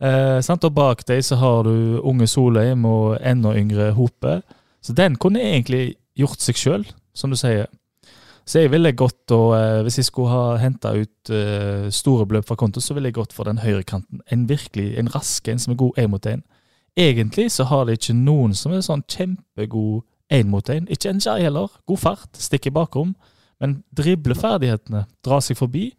[0.00, 0.52] Eh?
[0.52, 4.42] Og bak deg så har du unge Solheim og enda yngre Hope.
[4.82, 6.84] Så den kunne egentlig gjort seg sjøl,
[7.14, 7.66] som du sier.
[8.46, 12.46] Så jeg ville gått og, eh, Hvis jeg skulle ha henta ut eh, store beløp
[12.46, 14.20] fra konto, så ville jeg gått for den høyrekanten.
[14.30, 16.42] En virkelig, en rask en som er god én mot én.
[16.96, 20.86] Egentlig så har det ikke noen som er sånn kjempegod én mot én.
[20.88, 21.68] Ikke Njay heller.
[21.86, 23.16] God fart, stikker bakom.
[23.60, 25.90] Men dribleferdighetene, dra seg forbi,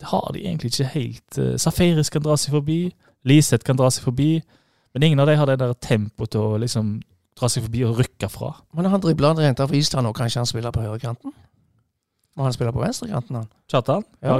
[0.00, 1.38] det har de egentlig ikke helt.
[1.38, 2.92] Eh, Safaris kan dra seg forbi,
[3.28, 4.42] Liseth kan dra seg forbi,
[4.92, 6.96] men ingen av dem har det der tempoet til å liksom
[7.38, 8.50] dra seg forbi og rykke fra.
[8.74, 11.32] Men han dribler han henter fra Island og kanskje han spiller på høyrekanten?
[12.36, 13.48] Må han spille på venstrekanten, han?
[13.68, 14.04] Kjartan?
[14.22, 14.38] Ja.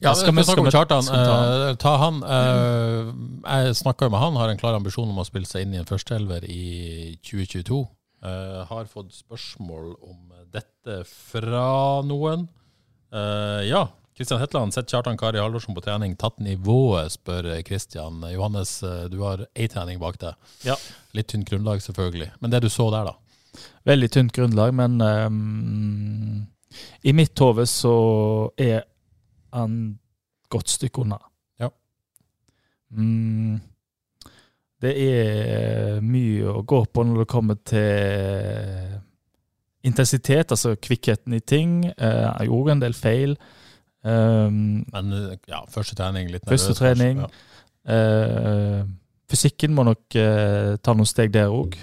[0.00, 0.14] Ja.
[0.14, 1.02] Skal vi- snakke om Kjartan?
[1.04, 2.22] ta eh, ta han.
[2.22, 5.74] eh, jeg snakka jo med han, har en klar ambisjon om å spille seg inn
[5.74, 7.82] i en førsteelver i 2022.
[8.24, 12.48] Eh, har fått spørsmål om dette fra noen.
[13.12, 18.22] Eh, ja, Kristian Hetland, sett Kjartan Kari Halvorsen på trening, tatt nivået, spør Kristian.
[18.32, 20.34] Johannes, eh, du har én trening bak deg.
[20.64, 20.76] Ja.
[21.12, 22.30] Litt tynt grunnlag, selvfølgelig.
[22.40, 23.14] Men det du så der, da?
[23.86, 26.46] Veldig tynt grunnlag, men ehm,
[27.02, 27.94] i mitt hode så
[28.58, 28.82] er
[29.54, 29.78] han
[30.50, 31.18] godt stykke unna.
[31.60, 31.70] Ja.
[32.90, 33.60] Mm,
[34.82, 39.00] det er mye å gå på når det kommer til
[39.84, 41.82] intensitet, altså kvikkheten i ting.
[42.00, 43.36] Uh, han gjorde en del feil.
[44.04, 46.66] Um, Men eh, ja, første trening, litt nervøs.
[46.66, 47.22] Første trening.
[47.22, 47.38] kanskje.
[47.40, 47.50] Ja.
[47.84, 48.84] Eh,
[49.28, 51.76] fysikken må nok eh, ta noen steg der òg.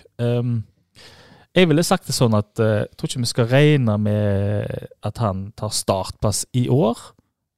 [1.58, 5.20] Jeg ville sagt det sånn at eh, jeg tror ikke vi skal regne med at
[5.20, 7.00] han tar startpass i år.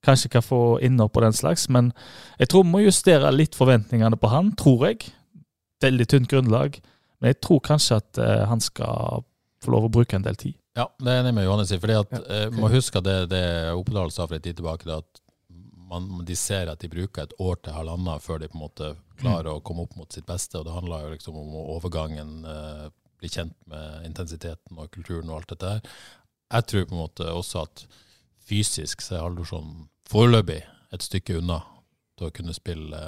[0.03, 1.93] Kanskje kan få innhopp og den slags, men
[2.41, 5.13] jeg tror vi må justere litt forventningene på han, tror jeg.
[5.83, 6.81] Veldig tynt grunnlag,
[7.21, 9.23] men jeg tror kanskje at eh, han skal
[9.63, 10.57] få lov å bruke en del tid.
[10.73, 12.55] Ja, det er enig med Johannes fordi at Ja, okay.
[12.57, 13.45] må huske at det, det
[13.77, 15.21] Oppedal sa for en tid tilbake, det at
[15.93, 18.89] man, de ser at de bruker et år til halvannet før de på en måte
[19.19, 20.57] klarer å komme opp mot sitt beste.
[20.57, 22.87] og Det handler jo liksom om overgangen, eh,
[23.23, 25.97] bli kjent med intensiteten og kulturen og alt dette her.
[26.53, 27.85] Jeg tror på en måte også at
[28.43, 30.59] fysisk så er Haldorsson foreløpig
[30.93, 31.61] et stykke unna
[32.19, 32.99] til å kunne spille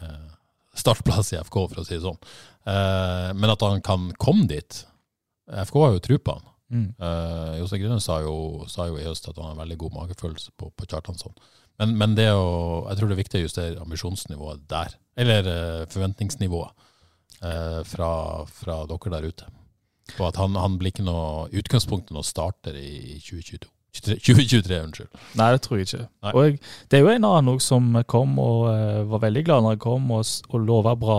[0.00, 0.30] eh,
[0.78, 2.18] startplass i FK, for å si det sånn.
[2.66, 4.82] Eh, men at han kan komme dit
[5.48, 6.48] FK har jo tro på han.
[6.68, 6.88] Mm.
[7.00, 9.94] Uh, Jostein Grine sa, jo- sa jo i høst at han har en veldig god
[9.94, 11.32] magefølelse på, på Kjartansson.
[11.80, 14.98] Men, men det å, jeg tror det er viktig å justere ambisjonsnivået der.
[15.16, 16.87] Eller eh, forventningsnivået
[17.42, 18.10] eh, fra,
[18.46, 19.48] fra dere der ute.
[20.18, 23.68] Og at han, han blir ikke noe utgangspunkt når starter i 2022.
[23.98, 25.10] 2023, unnskyld.
[25.40, 26.06] Nei, det tror jeg ikke.
[26.24, 26.32] Nei.
[26.36, 29.64] Og jeg, det er jo en annen også som kom og uh, var veldig glad
[29.64, 31.18] når han kom og, og lova bra.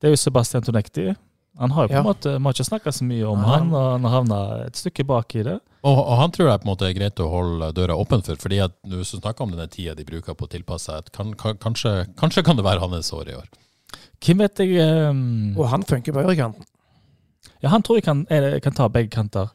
[0.00, 1.12] Det er jo Sebastian Tonekti.
[1.60, 2.02] Han har jo på en Ja.
[2.02, 3.50] måte, Vi har ikke snakka så mye om Nei.
[3.52, 5.58] han, og han har havna et stykke bak i det.
[5.86, 8.40] Og, og han tror jeg på en måte er greit å holde døra åpen for,
[8.40, 11.30] fordi at nå som snakker om denne tida de bruker på å tilpasse seg, kan,
[11.38, 13.46] kan, kanskje, kanskje kan det være hans år i år.
[14.24, 15.52] Hvem vet jeg um...
[15.58, 16.64] Og han funker på høyrekanten.
[17.60, 19.50] Ja, han tror jeg kan, jeg kan ta begge kanter.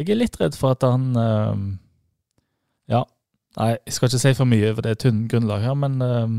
[0.00, 1.68] Jeg er litt redd for at han um...
[2.90, 3.04] Ja.
[3.58, 6.36] Nei, jeg skal ikke si for mye, for det er grunnlaget grunnlag her, men um...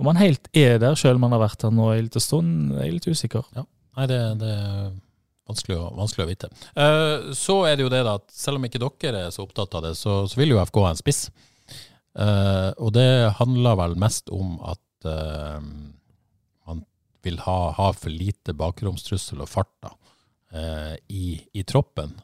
[0.00, 2.74] om han helt er der, selv om han har vært her nå en liten stund,
[2.74, 3.46] er jeg litt usikker.
[3.54, 4.90] Nei, det, det er
[5.50, 6.50] vanskelig å, vanskelig å vite.
[6.74, 9.78] Uh, så er det jo det da, at selv om ikke dere er så opptatt
[9.78, 11.22] av det, så, så vil jo FK ha en spiss.
[12.18, 15.99] Uh, og det handler vel mest om at man
[17.22, 19.94] vil ha, ha for lite bakromstrussel og fart da,
[20.52, 22.14] eh, i, i troppen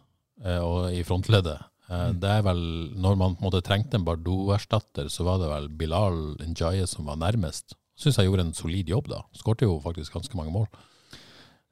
[0.44, 1.64] eh, og i frontleddet.
[1.88, 2.62] Eh, Det er vel,
[2.96, 7.76] når man måte trengte en Bardot-erstatter, så var det vel Bilal Njaye som var nærmest.
[7.96, 9.22] Syns jeg gjorde en solid jobb da.
[9.32, 10.66] Skårte jo faktisk ganske mange mål.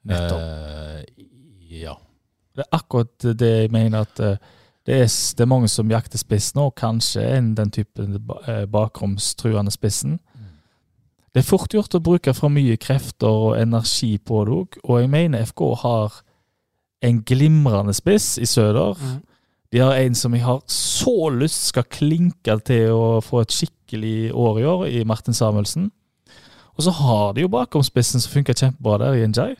[0.09, 1.01] Eh,
[1.81, 1.95] ja.
[2.55, 4.37] Det er akkurat det jeg mener at eh,
[4.85, 9.73] det er, det er mange som jakter spiss nå, kanskje en den typen eh, bakromstruende
[9.73, 10.19] spissen.
[11.35, 15.01] Det er fort gjort å bruke for mye krefter og energi på det òg, og
[15.01, 16.21] jeg mener FK har
[17.03, 18.95] en glimrende spiss i søder.
[19.75, 24.31] De har en som jeg har så lyst skal klinke til å få et skikkelig
[24.31, 25.91] år i år, i Martin Samuelsen.
[26.79, 29.59] Og så har de jo bakomspissen som funker kjempebra der, i Njay.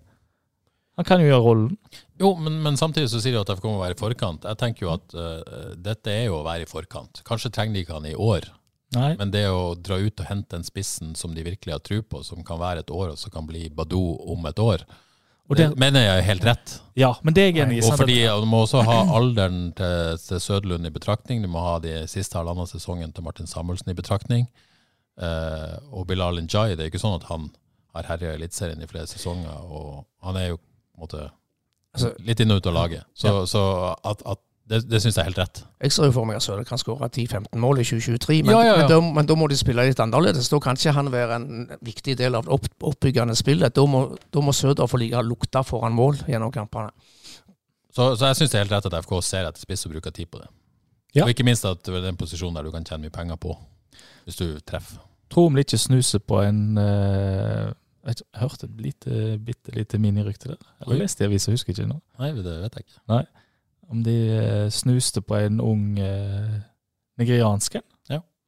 [0.95, 1.77] Han kan jo gjøre rollen.
[2.23, 4.47] Jo, men, men samtidig så sier de at FK må være i forkant.
[4.47, 7.19] Jeg tenker jo at uh, dette er jo å være i forkant.
[7.27, 8.47] Kanskje trenger de ikke han i år,
[8.93, 9.15] Nei.
[9.17, 12.21] men det å dra ut og hente den spissen som de virkelig har tro på,
[12.23, 14.85] som kan være et år, og som kan bli Badou om et år,
[15.49, 16.75] Og det det, mener jeg er helt rett.
[16.95, 17.81] ja, men det er jeg enig i.
[17.85, 21.41] Og fordi Du må også ha alderen til, til Søderlund i betraktning.
[21.41, 24.47] Du må ha de siste halvannen sesongen til Martin Samuelsen i betraktning.
[25.21, 27.51] Eh, og Bilal Njay, det er ikke sånn at han
[27.95, 29.53] har herja i Eliteserien i flere sesonger.
[29.69, 30.65] og Han er jo på
[30.97, 31.31] en måte
[31.95, 33.03] Altså, litt inn og ut av laget.
[33.15, 33.61] Så, så
[34.03, 35.59] at, at det, det syns jeg er helt rett.
[35.85, 38.61] Jeg ser jo for meg at Søder kan skåre 10-15 mål i 2023, men, Ja,
[38.63, 38.77] ja, ja.
[38.79, 40.49] Men, da, men da må de spille litt annerledes.
[40.49, 43.75] Da kan ikke han være en viktig del av det opp, oppbyggende spillet.
[43.77, 46.89] Da må, da må Søder få like lukta foran mål gjennom kampene.
[47.93, 50.15] Så, så jeg syns det er helt rett at FK ser etter spiss og bruker
[50.15, 50.49] tid på det.
[51.15, 51.23] Ja.
[51.23, 53.53] Og ikke minst at det er en posisjon der du kan tjene mye penger på,
[54.25, 54.99] hvis du treffer.
[55.31, 57.73] Tror om de ikke snuser på en uh
[58.05, 60.59] Jeg hørte et lite, bitte lite minirykte der.
[60.79, 61.95] Jeg har leste i avisa, husker ikke nå.
[62.19, 62.99] Nei, det vet jeg ikke.
[63.91, 66.55] Om de eh, snuste på en ung eh,
[67.21, 67.85] nigeriansk en.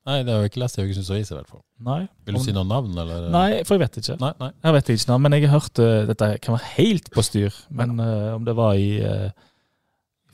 [0.07, 1.59] Nei, det har jeg ikke lest i Haugesunds Avis i hvert fall.
[1.83, 2.05] Nei.
[2.23, 3.25] Vil du Om- si noen navn, eller?
[3.33, 4.15] Nei, for jeg vet ikke.
[4.21, 4.47] Nei, nei.
[4.63, 7.57] Jeg vet ikke, navn, men jeg hørte dette kan være helt på styr.
[7.75, 9.27] Men uh, om det var i uh,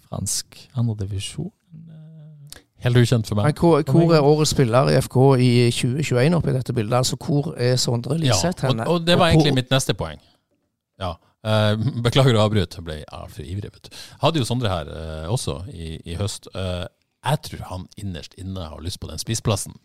[0.06, 1.50] fransk andredivisjon
[2.84, 3.58] Helt ukjent for Men meg.
[3.58, 6.98] hvor, hvor er årets spiller i FK i 2021 oppi dette bildet?
[6.98, 8.88] Altså, Hvor er Sondre Ja, Liseth og, henne?
[8.88, 10.20] og det var egentlig mitt neste poeng.
[11.00, 11.14] Ja.
[11.44, 11.74] Eh,
[12.06, 13.72] beklager å avbryte, ble ja, for ivrig.
[13.74, 13.98] vet du.
[14.24, 16.48] Hadde jo Sondre her eh, også i, i høst.
[16.56, 16.86] Eh,
[17.24, 19.76] jeg tror han innerst inne har lyst på den spissplassen.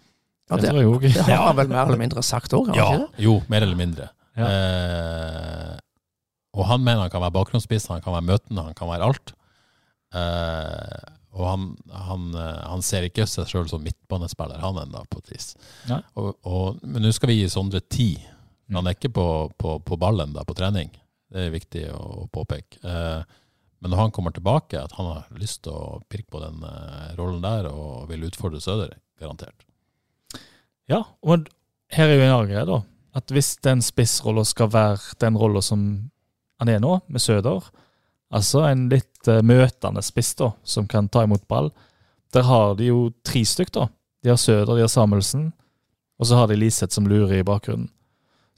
[0.48, 3.24] Ja, Det det, jeg det har han vel mer eller mindre sagt òg, det?
[3.26, 4.08] Jo, mer eller mindre.
[4.38, 4.46] Ja.
[4.48, 5.74] Eh,
[6.56, 9.34] og han mener han kan være bakgrunnsspiss, han kan være møtende, han kan være alt.
[10.16, 11.04] Eh,
[11.38, 15.50] og han, han, han ser ikke seg sjøl som midtbanespiller, han ennå, på et vis.
[16.18, 18.08] Og, og, men nå skal vi gi Sondre ti.
[18.72, 19.26] Han er ikke på,
[19.60, 20.90] på, på ballen da, på trening.
[21.28, 22.80] Det er viktig å påpeke.
[22.82, 23.22] Eh,
[23.78, 27.14] men når han kommer tilbake, at han har lyst til å pirke på den eh,
[27.18, 29.66] rollen der og vil utfordre Søder, garantert.
[30.88, 31.50] Ja, og
[31.92, 32.80] her er jo en annen greie, da.
[33.18, 35.84] At hvis den spissrolla skal være den rolla som
[36.58, 37.68] han er nå, med Søder,
[38.34, 41.70] Altså en litt eh, møtende spiss da, som kan ta imot ball.
[42.36, 43.86] Der har de jo tre stykk, da.
[44.24, 45.50] De har Søder, de har Samuelsen,
[46.18, 47.88] og så har de Liseth som lurer i bakgrunnen.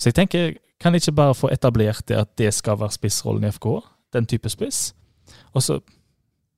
[0.01, 3.44] Så jeg tenker, kan de ikke bare få etablert det at det skal være spissrollen
[3.44, 3.68] i FK?
[4.16, 4.94] Den type spiss?
[5.53, 5.80] Og så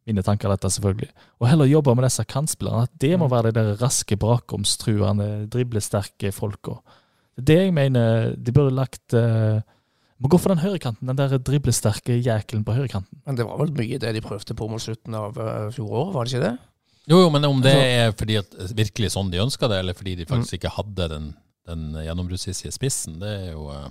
[0.03, 1.13] Mine tanker dette, selvfølgelig.
[1.39, 2.89] Og heller jobbe med disse kantspillerne.
[2.89, 6.81] At det må være de der raske, brakomstruende, driblesterke folka.
[7.37, 9.63] Det er det jeg mener de burde lagt uh,
[10.23, 13.23] Må gå for den høyrekanten, den der driblesterke jækelen på høyrekanten.
[13.27, 16.27] Men det var vel mye det de prøvde på mot slutten av uh, fjoråret, var
[16.27, 16.53] det ikke det?
[17.11, 20.15] Jo, jo, men om det er fordi at virkelig sånn de ønska det, eller fordi
[20.21, 21.33] de faktisk ikke hadde den,
[21.69, 23.89] den gjennombruddssissige spissen, det er jo eh,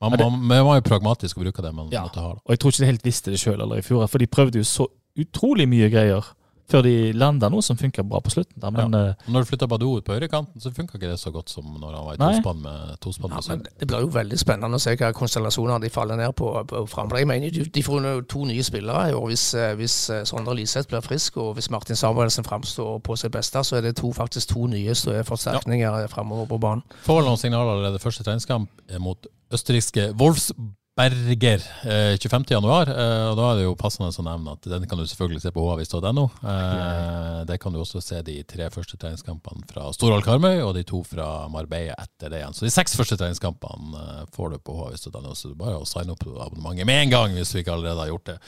[0.00, 2.02] man, man, man var jo pragmatisk og bruke det man Ja.
[2.06, 2.28] måtte ha.
[2.34, 2.40] da.
[2.44, 4.64] Og jeg tror ikke de helt visste det sjøl i fjor, for de prøvde jo
[4.64, 4.86] så
[5.20, 6.24] utrolig mye greier
[6.70, 8.56] før de landa noe som funka bra på slutten.
[8.62, 8.70] Da.
[8.74, 9.14] Men ja.
[9.30, 11.96] Når du flytta Badou ut på høyrekanten, så funka ikke det så godt som når
[11.96, 13.68] han var i tospann med, tospann Ja, med.
[13.80, 17.22] Det blir jo veldig spennende å se hva konstellasjoner de faller ned på, på framover.
[17.22, 19.26] Jeg mener de, får jo to nye spillere i år.
[19.32, 23.34] Hvis, eh, hvis eh, Sondre Liseth blir frisk, og hvis Martin Samuelsen framstår på sitt
[23.34, 24.94] beste, så er det to, faktisk to nye
[25.26, 26.10] forsterkninger ja.
[26.10, 26.84] framover på banen.
[27.06, 30.76] Får vel noen signaler allerede første treningskamp eh, mot østerrikske Wolfsberger
[31.08, 32.44] eh, 25.
[32.50, 32.90] januar.
[32.92, 35.52] Eh, og da er det jo passende å nevne at den kan du selvfølgelig se
[35.54, 36.24] på havis.no.
[36.52, 40.84] Eh, det kan du også se de tre første treningskampene fra Storhall Karmøy og de
[40.88, 42.56] to fra Marbella etter det igjen.
[42.56, 45.88] Så de seks første treningskampene eh, får du på havis.no, så det er bare å
[45.88, 48.38] signe opp abonnementet med en gang hvis du ikke allerede har gjort det.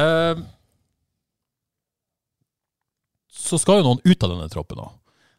[0.00, 0.46] Eh,
[3.42, 4.88] så skal jo noen ut av denne troppen nå.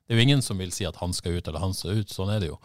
[0.04, 2.12] Det er jo ingen som vil si at han skal ut eller han skal ut,
[2.12, 2.60] sånn er det jo.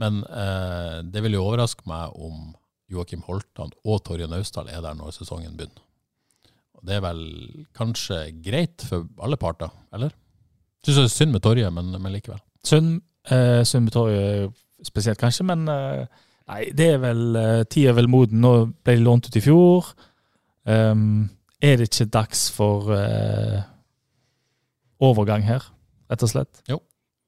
[0.00, 2.54] Men eh, det vil jo overraske meg om
[2.92, 5.82] Joakim Holtan og Torje Naustdal er der når sesongen begynner.
[6.76, 7.22] Og det er vel
[7.76, 10.12] kanskje greit for alle parter, eller?
[10.84, 12.42] Syns det er synd med Torje, men, men likevel.
[12.66, 12.98] synd,
[13.32, 14.50] eh, synd med Torje
[14.84, 18.42] spesielt, kanskje, men eh, nei, det er vel eh, Tida er vel moden.
[18.44, 18.54] Nå
[18.84, 19.94] ble de lånt ut i fjor.
[20.64, 21.30] Um,
[21.64, 23.62] er det ikke dags for eh,
[25.04, 25.64] overgang her,
[26.12, 26.60] rett og slett?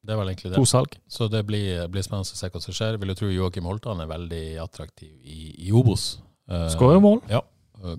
[0.06, 0.62] Det er vel egentlig det.
[0.70, 0.96] Salg?
[1.10, 2.98] Så det blir, blir spennende å se hva som skjer.
[3.02, 6.20] Vil jo tro Joakim Holtan er veldig attraktiv i, i Obos.
[6.50, 7.20] Uh, Skårer mål.
[7.32, 7.42] Ja.
[7.82, 7.96] Eh,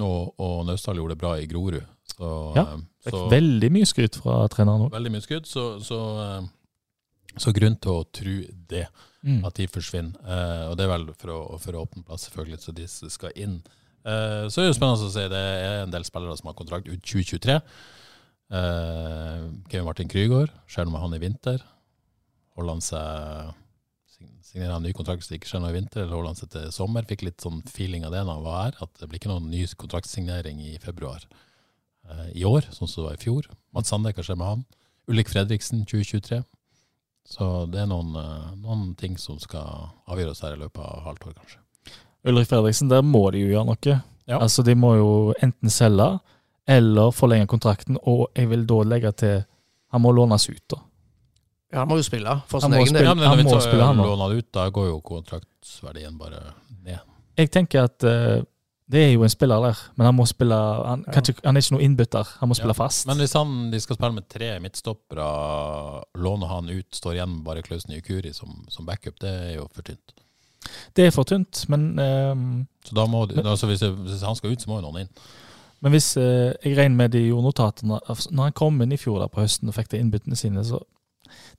[0.00, 1.82] Og, og Naustdal gjorde det bra i Grorud.
[2.14, 4.94] Så, Ja, eh, Fikk så veldig mye skryt fra treneren òg.
[4.94, 5.98] veldig mye skudd, så, så,
[7.36, 8.38] så grunn til å tro
[8.72, 8.86] det.
[9.20, 9.42] Mm.
[9.44, 10.16] at de forsvinner.
[10.24, 13.34] Eh, og det er vel for å, for å åpne plass, selvfølgelig, så de skal
[13.36, 13.58] inn.
[14.00, 15.26] Eh, så er det jo spennende å se.
[15.28, 17.58] Det er en del spillere som har kontrakt ut 2023.
[18.50, 21.64] Eh, Kevin Martin Krygård, skjer noe med han i vinter?
[22.58, 23.56] Holder han seg
[24.50, 26.48] Signerer han ny kontrakt hvis det ikke skjer noe i vinter, eller holder han seg
[26.50, 27.04] til sommer?
[27.06, 29.46] Fikk litt sånn feeling av det da han var her, at det blir ikke noen
[29.46, 33.46] ny kontraktsignering i februar eh, i år, sånn som det var i fjor.
[33.76, 34.64] Mads Sande, hva skjer med han?
[35.06, 36.40] Ulrik Fredriksen 2023.
[37.30, 41.30] Så det er noen, eh, noen ting som skal avgjøres her i løpet av halvt
[41.30, 41.62] år, kanskje.
[42.26, 43.96] Ulrik Fredriksen, der må de jo gjøre noe.
[44.26, 44.40] Ja.
[44.40, 46.10] Altså, De må jo enten selge
[46.70, 49.40] eller forlenge kontrakten, og jeg vil da legge til
[49.90, 50.62] han må lånes ut.
[50.70, 50.78] da.
[51.72, 53.04] Ja, han må jo spille for Han sin egen del.
[53.04, 56.40] Ja, men han når vi må spille, han låner ut, da går jo kontraktsverdien bare
[56.84, 56.98] ned.
[57.38, 58.42] Jeg tenker at uh,
[58.90, 61.12] det er jo en spiller der, men han må spille Han, ja.
[61.14, 62.78] kanskje, han er ikke noen innbytter, han må spille Ja.
[62.80, 63.06] fast.
[63.06, 65.28] Men hvis han, de skal spille med tre midtstoppere,
[66.18, 69.68] låner han ut, står igjen med bare Klaus Nykuri som, som backup, det er jo
[69.74, 70.14] for tynt.
[70.96, 74.52] Det er for tynt, men, um, Så da må men, altså hvis, hvis han skal
[74.52, 75.12] ut, så må jo noen inn.
[75.82, 78.98] Men hvis eh, jeg regner med de gjorde notatene altså, Når han kom inn i
[79.00, 80.80] fjor der på høsten og fikk de innbyttene sine, så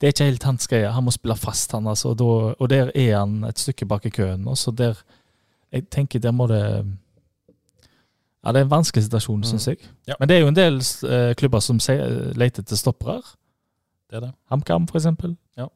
[0.01, 0.89] det er ikke helt hans greie.
[0.91, 2.09] Han må spille fast, han altså.
[2.11, 2.26] Og, da,
[2.59, 4.47] og der er han et stykke bak i køen.
[4.47, 4.99] Og så der
[5.72, 6.61] Jeg tenker der må det
[8.43, 9.43] Ja, det er en vanskelig situasjon, Mm.
[9.43, 9.78] syns jeg.
[10.07, 10.13] Ja.
[10.19, 11.78] Men det er jo en del eh, klubber som
[12.36, 13.22] leter etter stoppere.
[14.09, 14.32] Det er det.
[14.49, 15.38] HamKam, for eksempel.
[15.57, 15.67] Ja.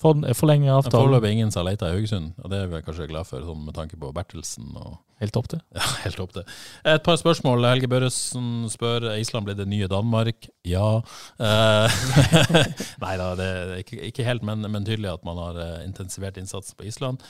[0.00, 1.06] For, forlenger avtalen.
[1.06, 3.62] Foreløpig ingen som har leita i Haugesund, og det er vi kanskje glad for, sånn
[3.64, 5.60] med tanke på Bertelsen og Helt opp til.
[5.78, 6.44] Ja, helt opp til.
[6.90, 7.64] Et par spørsmål.
[7.68, 10.48] Helge Børresen spør Island blir det nye Danmark.
[10.66, 10.98] Ja.
[11.38, 11.98] Eh,
[13.04, 16.38] Nei da, det er ikke, ikke helt, men, men tydelig at man har eh, intensivert
[16.40, 17.22] innsatsen på Island.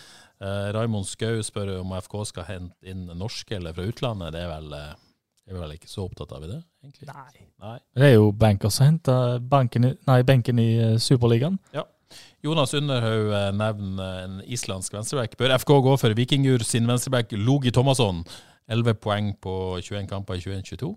[0.43, 4.35] Eh, Raimond Skau spør om FK skal hente inn norske eller fra utlandet.
[4.35, 4.93] Det er vel, eh,
[5.53, 7.11] er vel ikke så opptatt av det, egentlig?
[7.13, 7.49] Nei.
[7.69, 7.79] Nei.
[7.95, 11.61] Det er jo bankers som henter banken i, nei, benken i Superligaen.
[11.69, 11.91] Superligaen.
[12.45, 15.39] Jonas Underhaug eh, nevner en islandsk venstreback.
[15.41, 18.25] Bør FK gå for Vikingur sin venstreback Logi Thomasson?
[18.71, 20.95] 11 poeng på 21 kamper i 2022?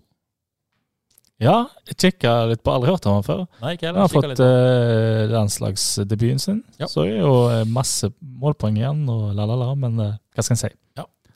[1.38, 3.43] Ja, jeg kikka litt på, aldri hørt om han før.
[3.62, 4.32] Nei, ikke Han har heller.
[4.34, 6.64] fått uh, landslagsdebuten sin.
[6.82, 6.89] Ja.
[6.89, 8.10] Så er jo eh, masse
[8.41, 10.72] målpoeng igjen, og la-la-la, men uh, hva skal en si?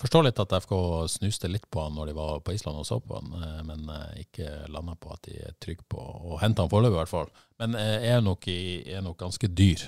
[0.01, 0.73] Forstår litt at FK
[1.13, 3.89] snuste litt på han når de var på Island og så på han, eh, men
[3.93, 7.11] eh, ikke landa på at de er trygge på å hente han foreløpig, i hvert
[7.11, 7.29] fall.
[7.61, 9.85] Men eh, er nok, i, er nok ganske dyr.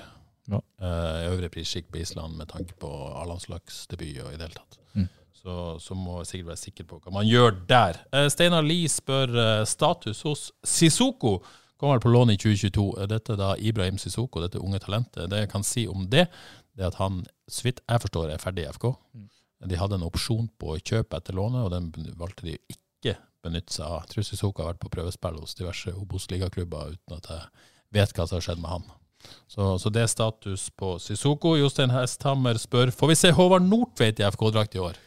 [0.52, 0.60] Ja.
[0.82, 4.80] Uh, øvre prissjikk på Island med tanke på A-landslagsdebut og i det hele tatt.
[4.94, 5.06] Mm.
[5.40, 8.02] Så, så må jeg sikkert være sikker på hva man gjør der.
[8.12, 11.38] Uh, Steinar Lie spør uh, status hos Sisoko.
[11.80, 12.90] Kommer på lån i 2022.
[13.02, 15.32] Er Dette er da Ibrahim Sisoko, dette unge talentet.
[15.32, 16.28] Det jeg kan si om det,
[16.76, 18.92] det er at han, så vidt jeg forstår, er ferdig i FK.
[19.70, 23.86] De hadde en opsjon på kjøp etter lånet, og den valgte de ikke benytte seg
[23.86, 24.04] av.
[24.04, 27.48] Jeg tror Sissoko har vært på prøvespill hos diverse Obos-ligaklubber uten at jeg
[27.96, 28.86] vet hva som har skjedd med han.
[29.48, 31.56] Så, så det er status på Sisoko.
[31.60, 34.98] Jostein Hesthammer spør får vi se Håvard Nordtveit i FK-drakt i år.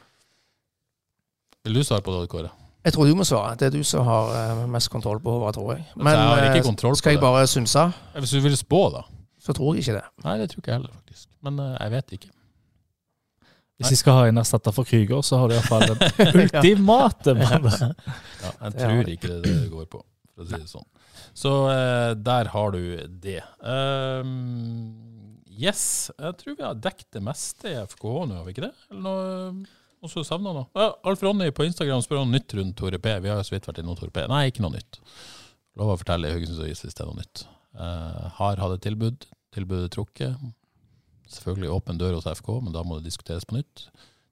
[1.66, 2.52] Vil du svare på det, Kåre?
[2.86, 3.57] Jeg tror du må svare.
[3.59, 5.84] Det er du som har eh, mest kontroll på Håvard, tror jeg.
[5.98, 8.86] Men jeg har ikke eh, kontroll på skal jeg bare synse, Hvis du vil spå,
[8.94, 9.02] da?
[9.46, 10.07] så tror jeg ikke det.
[10.24, 11.28] Nei, det tror ikke jeg heller, faktisk.
[11.46, 12.30] Men eh, jeg vet ikke.
[13.77, 17.97] Hvis de skal ha en erstatter for Krüger, så har de iallfall den ultimate mannen.
[18.41, 20.01] Ja, jeg tror ikke det det går på,
[20.33, 20.87] for å si det sånn.
[21.37, 22.81] Så eh, der har du
[23.20, 23.43] det.
[23.61, 28.64] Um, yes, jeg tror vi har dekket det meste i FKH nå, har vi ikke
[28.64, 28.72] det?
[28.89, 30.70] Eller noe, noe som savner noe?
[30.72, 33.12] Ja, Alf Ronny på Instagram spør om nytt rundt Tore P.
[33.20, 34.24] Vi har jo så vidt vært innom Tore P.
[34.33, 35.03] Nei, ikke noe nytt.
[35.77, 37.45] Lov å fortelle i Haugesunds Avis hvis det er noe nytt.
[37.77, 39.29] Uh, har hatt et tilbud.
[39.53, 40.41] Tilbudet trukket.
[41.31, 43.87] Selvfølgelig åpen dør hos FK, men da må det diskuteres på nytt.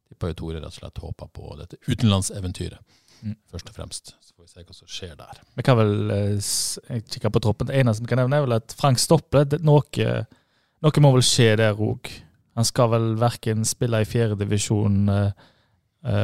[0.09, 3.37] Tippa jo Tore rett og slett håpa på dette utenlandseventyret, Mm.
[3.49, 4.11] først og fremst.
[4.21, 5.39] Så får vi se hva som skjer der.
[5.57, 6.35] Vi kan vel eh,
[6.91, 7.67] Jeg kikker på troppen.
[7.71, 10.09] Det eneste vi kan nevne, er vel at Frank Stoppe noe,
[10.85, 12.11] noe må vel skje der òg.
[12.55, 15.31] Han skal vel verken spille i fjerdedivisjon uh,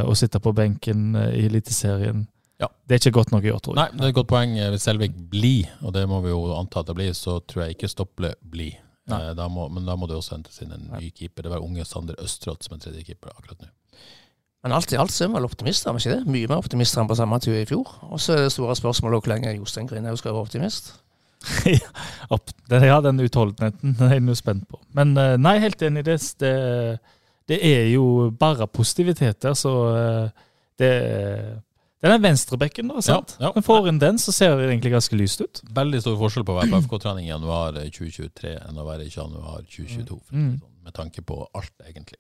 [0.05, 2.27] og sitte på benken eh, i Eliteserien.
[2.61, 2.69] Ja.
[2.85, 3.81] Det er ikke godt nok i år, tror jeg.
[3.81, 4.53] Nei, det er et godt poeng.
[4.75, 7.79] Hvis Selvik blir, og det må vi jo anta at det blir, så tror jeg
[7.79, 8.77] ikke Stopple blir.
[9.19, 11.43] Eh, Da må, men da må det også hentes inn en ny keeper.
[11.47, 13.71] Det var unge Sander Østrått som er tredje keeper akkurat nå.
[14.63, 16.27] Men alt i alt så er vi vel optimister, er ikke det?
[16.29, 17.95] Mye mer optimister enn på samme tur i fjor.
[18.13, 20.93] Og så er det store spørsmålet hvor lenge Jostein Grinhaug skal være optimist.
[22.71, 24.77] Ja, den utholdenheten den er jeg nå spent på.
[24.93, 26.05] Men eh, nei, helt enig.
[26.05, 26.53] Det, det,
[27.49, 28.05] det er jo
[28.37, 30.45] bare positivitet der, så eh,
[30.81, 30.93] det
[32.01, 33.03] Det er venstrebekken, da.
[33.05, 33.35] sant?
[33.39, 33.53] Ja, ja.
[33.55, 35.61] Men får inn den, så ser det egentlig ganske lyst ut.
[35.77, 39.13] Veldig stor forskjell på å være på FK-trening i januar 2023 enn å være i
[39.13, 40.07] januar 2022.
[40.09, 40.55] for å si det Mm.
[40.61, 42.17] sånn, Med tanke på alt, egentlig.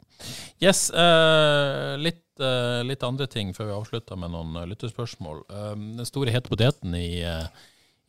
[0.60, 5.40] Yes, uh, litt, uh, litt andre ting før vi avslutter med noen eh, lyttespørsmål.
[5.48, 7.46] Eh, den store hete poteten i, eh,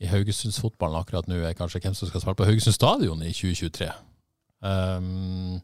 [0.02, 3.88] i Haugesundsfotballen akkurat nå er kanskje hvem som skal spille på Haugesund stadion i 2023.
[4.62, 5.62] Um,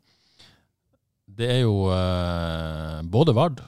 [1.27, 3.59] det er jo eh, både Vard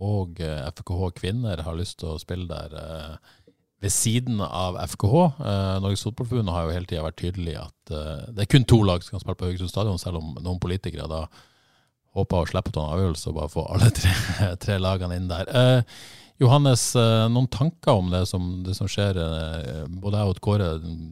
[0.00, 3.34] og eh, FKH kvinner har lyst til å spille der eh,
[3.80, 5.20] ved siden av FKH.
[5.40, 8.80] Eh, Norges Fotballforbund har jo hele tida vært tydelig at eh, det er kun to
[8.84, 11.24] lag som kan spille på Haugesund stadion, selv om noen politikere da
[12.16, 14.14] håper å slippe å ta en avgjørelse og bare få alle tre,
[14.64, 15.52] tre lagene inn der.
[15.52, 16.00] Eh,
[16.40, 19.18] Johannes, eh, noen tanker om det som, det som skjer?
[19.20, 20.68] Eh, både jeg og Kåre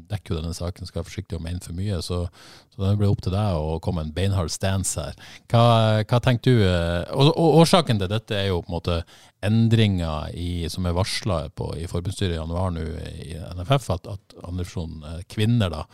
[0.08, 2.22] dekker jo denne saken, skal være forsiktig og mene for mye, så,
[2.72, 5.18] så det blir opp til deg å komme en beinhard stance her.
[5.52, 5.64] Hva,
[6.08, 6.64] hva tenker du?
[6.64, 8.98] eh, Og, og årsaken til dette er jo på en måte
[9.44, 11.42] endringer i, som er varsla
[11.76, 12.86] i forbundsstyret i januar nå
[13.28, 15.84] i NFF, at, at andredivisjon kvinner da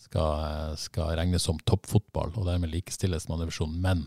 [0.00, 4.06] skal, skal regnes som toppfotball, og dermed likestilles med andredivisjon menn.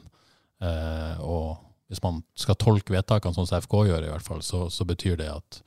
[0.64, 1.62] Eh, og
[1.92, 5.18] hvis man skal tolke vedtakene sånn som FK gjør, i hvert fall, så, så betyr
[5.20, 5.60] det at,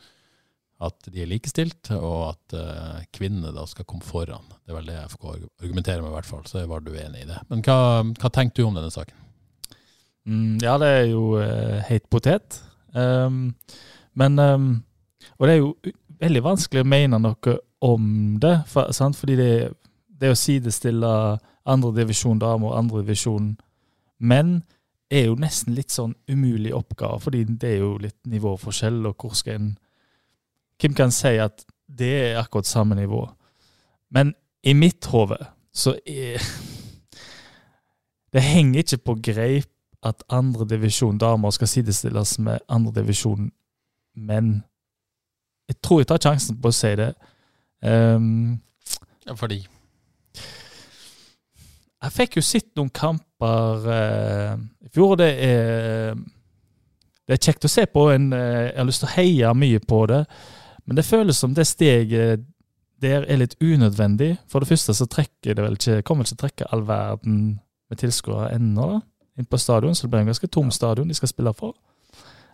[0.88, 4.48] at de er likestilt, og at uh, kvinnene da skal komme foran.
[4.64, 6.42] Det er vel det FK argumenterer med, i hvert fall.
[6.48, 7.38] Så var du enig i det.
[7.52, 7.78] Men hva,
[8.16, 9.22] hva tenker du om denne saken?
[10.26, 12.60] Mm, ja, det er jo uh, heit potet.
[12.96, 13.54] Um,
[14.16, 14.68] men um,
[15.36, 15.74] Og det er jo
[16.22, 19.18] veldig vanskelig å mene noe om det, for, sant?
[19.20, 19.50] fordi det,
[20.08, 21.10] det å sidestille
[21.68, 23.52] andredivisjon damer og andredivisjon
[24.24, 24.62] menn
[25.10, 29.36] er jo nesten litt sånn umulig oppgave, fordi det er jo litt nivåforskjell, og hvor
[29.38, 29.74] skal en
[30.76, 33.22] Hvem kan si at det er akkurat samme nivå?
[34.12, 35.38] Men i mitt hode
[35.72, 36.42] så er
[38.34, 39.70] Det henger ikke på greip
[40.04, 43.48] at andredivisjon damer skal sidestilles med andredivisjon
[44.14, 44.50] menn.
[45.68, 47.14] Jeg tror jeg tar sjansen på å si det.
[47.80, 48.58] Um,
[49.38, 49.62] fordi
[52.06, 54.52] jeg fikk jo sett noen kamper eh,
[54.86, 56.16] i fjor, og det er
[57.26, 58.04] Det er kjekt å se på.
[58.14, 60.20] En, eh, jeg har lyst til å heie mye på det,
[60.86, 62.44] men det føles som det steget
[63.02, 64.36] der er litt unødvendig.
[64.48, 66.84] For det første så trekker det vel ikke kommer det ikke til å trekke all
[66.86, 67.40] verden
[67.90, 69.00] med tilskuere ennå da,
[69.38, 71.74] inn på stadion, så det blir en ganske tom stadion de skal spille for.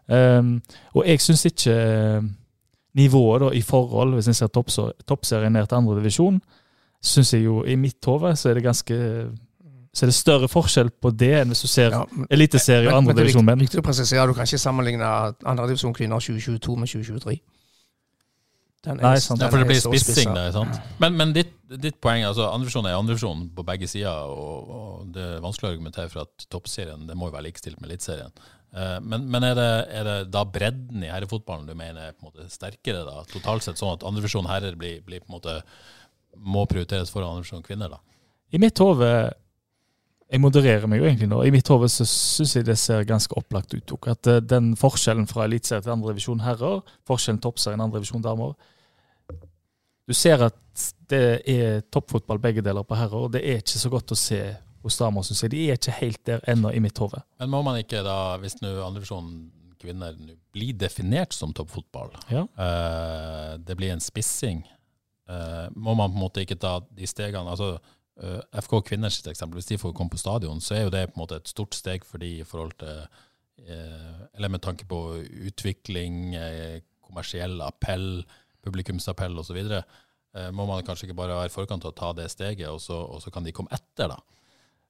[0.08, 0.56] Um,
[0.96, 2.24] og jeg syns ikke eh,
[2.98, 6.40] nivået da, i forhold, hvis en ser toppserien ned til andredivisjon,
[7.02, 8.98] syns jeg jo i mitt hode så er det ganske
[9.92, 13.00] så er det større forskjell på det enn hvis du ser Ja, eliteserie og er
[13.02, 13.60] andredivisjon menn.
[13.60, 15.08] Viktig å presisere, du kan ikke sammenligne
[15.44, 17.34] andredivisjon kvinner 2022 med 2023.
[18.82, 19.42] Den Nei, er, sant.
[19.44, 20.48] Ja, for det er blir spissing, der.
[20.54, 20.78] sant?
[21.02, 25.28] Men, men ditt, ditt poeng altså andredivisjon er andredivisjon på begge sider, og, og det
[25.36, 28.32] er vanskelig å argumentere for at toppserien det må jo være likestilt med eliteserien.
[28.74, 29.68] Eh, Men, men er, det,
[30.00, 33.68] er det da bredden i herrefotballen du mener er på en måte sterkere, da, totalt
[33.68, 35.60] sett, sånn at andredivisjon herrer blir, blir på en måte
[36.36, 37.88] må prioriteres foran kvinner?
[37.88, 37.98] da?
[38.52, 39.08] I mitt hode
[40.32, 41.42] Jeg modererer meg jo egentlig nå.
[41.44, 43.92] I mitt hode så syns jeg det ser ganske opplagt ut.
[44.08, 48.54] At eh, den forskjellen fra eliteserie til andredivisjon herrer, forskjellen toppserien andredivisjon damer
[50.08, 50.56] Du ser at
[51.12, 54.40] det er toppfotball begge deler på herrer, og det er ikke så godt å se
[54.82, 55.52] hos damer, syns jeg.
[55.52, 57.20] De er ikke helt der ennå, i mitt hode.
[57.38, 59.50] Men må man ikke da, hvis nå andredivisjonen
[59.82, 60.16] kvinner
[60.54, 62.46] blir definert som toppfotball, Ja.
[62.56, 64.64] eh, det blir en spissing,
[65.28, 67.76] må man på en måte ikke ta de stegene altså
[68.20, 71.06] eh, FK kvinner sitt eksempel, hvis de får komme på stadion, så er jo det
[71.10, 73.04] på en måte et stort steg for de i forhold til
[73.68, 75.00] eh, eller med tanke på
[75.48, 78.24] utvikling, eh, kommersiell appell,
[78.64, 79.60] publikumsappell osv.
[79.62, 82.80] Eh, må man kanskje ikke bare være i forkant til å ta det steget, og
[82.80, 84.20] så, og så kan de komme etter, da.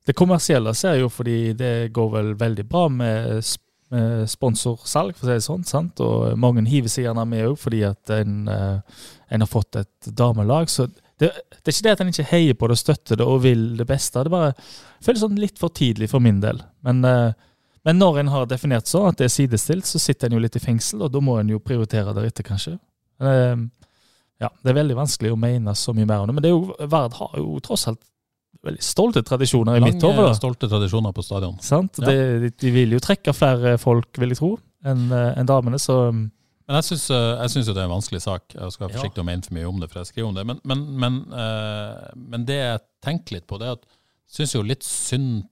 [0.02, 3.36] Det kommersielle ser jeg jo fordi det går vel veldig bra med,
[3.92, 5.64] med sponsorsalg, for å si det sånn.
[5.68, 6.00] sant?
[6.04, 9.00] Og mange hiver seg gjerne med òg fordi at en, eh,
[9.32, 10.70] en har fått et damelag.
[10.72, 10.88] Så
[11.20, 13.42] det, det er ikke det at en ikke heier på det og støtter det og
[13.44, 14.24] vil det beste.
[14.24, 14.54] Det bare
[15.04, 16.62] føles sånn litt for tidlig for min del.
[16.86, 17.36] Men, eh,
[17.86, 20.56] men når en har definert sånn at det er sidestilt, så sitter en jo litt
[20.58, 22.78] i fengsel, og da må en jo prioritere deretter, kanskje.
[23.22, 23.56] Eh,
[24.42, 26.56] ja, det er veldig vanskelig å mene så mye mer om det, men det er
[26.56, 28.02] jo, Vard har jo tross alt
[28.66, 30.02] veldig stolte tradisjoner i mitt.
[30.02, 31.56] Lange, stolte tradisjoner på stadion.
[31.64, 31.98] Sant?
[32.02, 32.10] Ja.
[32.10, 34.52] De, de vil jo trekke flere folk, vil jeg tro,
[34.86, 35.80] enn en damene.
[35.82, 36.24] Så um,
[36.68, 38.54] Men jeg syns, eh, jo det er en vanskelig sak.
[38.54, 40.38] Jeg skal være forsiktig med å mene for mye om det, for jeg skriver om
[40.38, 40.46] det.
[40.48, 44.56] Men, men, men, eh, men det jeg tenker litt på, det er at jeg syns
[44.56, 45.42] jo litt synd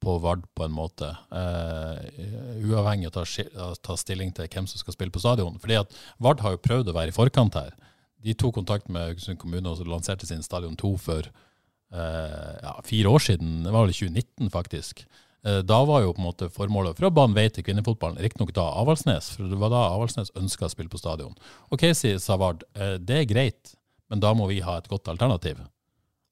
[0.00, 1.10] på Vard på en måte.
[1.36, 2.24] eh,
[2.64, 5.58] uavhengig av å ta, ta stilling til hvem som skal spille på stadion.
[5.60, 7.74] Fordi at Vard har jo prøvd å være i forkant her.
[8.20, 11.46] De tok kontakt med Haugesund kommune og så lanserte sin Stadion 2 for eh,
[11.92, 13.62] ja, fire år siden.
[13.64, 15.04] Det var vel 2019, faktisk.
[15.44, 18.52] Eh, Da var jo på en måte formålet for å bane vei til kvinnefotballen, riktignok
[18.56, 21.34] da Avaldsnes, for det var da Avaldsnes ønska å spille på stadion.
[21.72, 23.74] OK, sier Savard, eh, det er greit,
[24.10, 25.58] men da må vi ha et godt alternativ.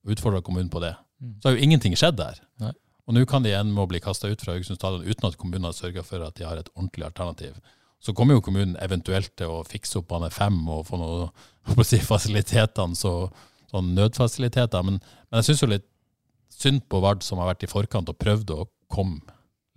[0.07, 0.95] Utfordra kommunen på det.
[1.43, 2.39] Så har jo ingenting skjedd der.
[2.61, 2.73] Nei.
[3.09, 5.37] Og nå kan de igjen med å bli kasta ut fra Haugesund stadion uten at
[5.41, 7.57] kommunen har sørga for at de har et ordentlig alternativ.
[8.01, 11.99] Så kommer jo kommunen eventuelt til å fikse opp bane fem og få noe si,
[11.99, 13.31] fasilitetene, så,
[13.71, 14.85] sånn nødfasiliteter.
[14.87, 15.89] Men, men jeg syns jo litt
[16.53, 19.21] synd på Vard som har vært i forkant og prøvd å komme,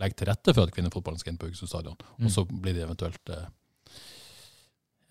[0.02, 1.98] legge til rette for at kvinnefotballen skal inn på Haugesund stadion.
[2.18, 2.28] Mm.
[2.28, 3.48] Og så blir de eventuelt eh,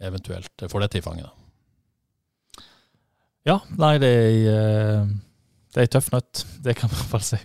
[0.09, 1.28] eventuelt får dette i fanget.
[1.28, 2.64] da.
[3.53, 5.18] ja, nei, det er eh,
[5.74, 6.45] det er tøff nøtt.
[6.64, 7.41] Det kan man i hvert fall si.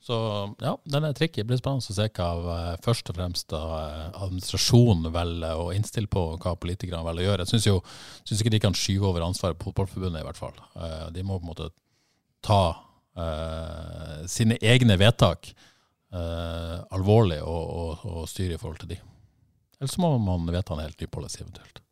[0.00, 0.16] Så
[0.64, 1.42] ja, den er tricky.
[1.42, 6.08] Det blir spennende å se hva eh, først og fremst eh, administrasjonen velger å innstille
[6.10, 7.44] på, og hva politikerne velger å gjøre.
[7.44, 7.76] Jeg syns jo
[8.22, 10.56] synes ikke de kan skyve over ansvaret på Fotballforbundet, i hvert fall.
[10.80, 11.68] Eh, De må på en måte
[12.40, 12.62] ta
[13.20, 15.50] uh, sine egne vedtak
[16.16, 18.96] uh, alvorlig og, og, og styre i forhold til de.
[19.76, 21.82] Ellers så må man vedta en helt ny policy eventuelt.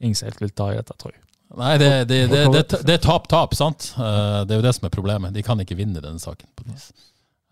[0.00, 1.20] Ingen som helt vil ta i dette, tror jeg.
[1.60, 3.90] Nei, det, det, det, det, er tap-tap, sant?
[3.98, 5.36] Uh, Det er jo det som er problemet.
[5.36, 6.48] De kan ikke vinne denne saken.
[6.56, 6.88] på en vis.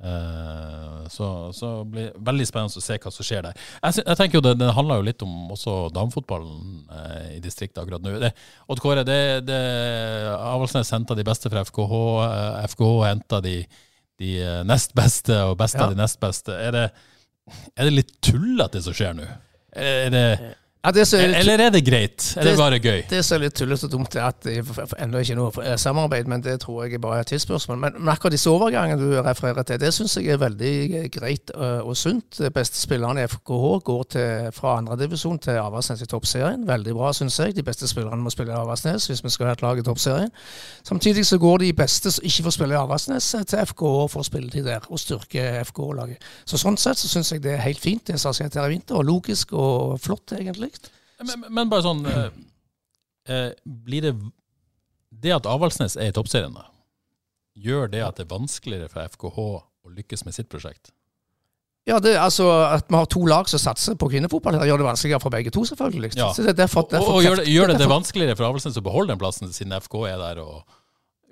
[0.00, 3.56] Eh, Så, så blir det veldig spennende å se hva som skjer der.
[3.82, 7.82] Jeg, jeg tenker jo Det, det handler jo litt om også damefotballen eh, i distriktet
[7.82, 8.12] akkurat nå.
[8.22, 8.30] Det,
[8.70, 9.58] Odd Kåre, det, det,
[10.38, 12.00] Avaldsnes henta de beste fra FKH.
[12.28, 13.56] eh, FKH henta de,
[14.22, 14.32] de
[14.68, 15.94] nest beste og beste av Ja.
[15.96, 16.54] de nest beste.
[16.68, 16.86] Er det,
[17.74, 19.26] er det litt tullete det som skjer nå?
[19.74, 20.24] Er det,
[20.82, 22.34] Ja, litt- eller er det greit?
[22.38, 23.02] Er det Det- bare gøy?
[23.08, 25.76] Det som er litt tullete og dumt, er at det ennå ikke er noe eh,
[25.76, 27.76] samarbeid, men det tror jeg bare er et tidsspørsmål.
[27.78, 31.50] Men, men akkurat disse overgangene du refererer til, det syns jeg er veldig eh, greit
[31.54, 32.38] eh, og sunt.
[32.38, 36.64] De beste spillerne i FKH går til, fra andredivisjon til Avaldsnes i toppserien.
[36.66, 37.54] Veldig bra, syns jeg.
[37.56, 40.30] De beste spillerne må spille i Avaldsnes hvis vi skal ha et lag i toppserien.
[40.82, 44.24] Samtidig så går de beste som ikke får spille i Avaldsnes, til FKH for å
[44.24, 46.16] spille de der og styrke FKH-laget.
[46.46, 48.64] Så sånn sett så syns jeg det er helt fint, det som har skjedd her
[48.64, 48.96] i vinter.
[48.96, 50.69] Og logisk og flott, egentlig.
[51.26, 52.28] Men, men- bare sånn eh,
[53.28, 54.14] eh, Blir det
[55.10, 56.64] Det at Avaldsnes er i toppserien, da,
[57.58, 59.38] gjør det at det er vanskeligere for FKH
[59.84, 60.92] å lykkes med sitt prosjekt?
[61.88, 62.46] Ja, det, altså
[62.76, 65.50] At vi har to lag som satser på kvinnefotball, det gjør det vanskeligere for begge
[65.50, 66.12] to, selvfølgelig.
[66.20, 66.28] Ja.
[66.36, 68.78] Så det er derfor, Og, derfor, og gjør, det, gjør det det vanskeligere for Avaldsnes
[68.78, 70.62] å beholde den plassen, siden FK er der og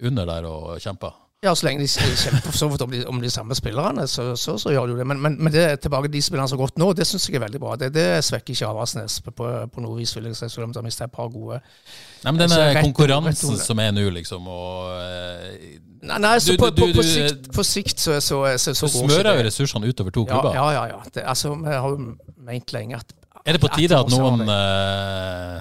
[0.08, 1.14] under der og kjemper?
[1.44, 4.32] Ja, Så lenge de kjemper for så vidt om de, om de samme spillerne, så,
[4.36, 5.04] så, så gjør de jo det.
[5.06, 7.38] Men, men, men det tilbake til de spillerne som har gått nå, det syns jeg
[7.38, 7.76] er veldig bra.
[7.78, 9.30] Det, det svekker ikke Avaldsnes på,
[9.70, 12.32] på, noe vis, vil jeg si, selv om de har mistet et par gode Nei,
[12.32, 15.78] men Altså, denne rett- konkurransen rett- som er nå, liksom, og eh,
[16.10, 18.90] Nei, nei så Du- på, du- på, på, sikt, på sikt så, så, så, så
[18.90, 20.58] Du smører jo ressursene utover to klubber.
[20.58, 20.84] ja, ja.
[20.96, 21.00] ja.
[21.14, 22.16] Det, altså, Vi har jo
[22.50, 23.14] ment lenge at
[23.46, 25.60] Er det på tide at noen eh,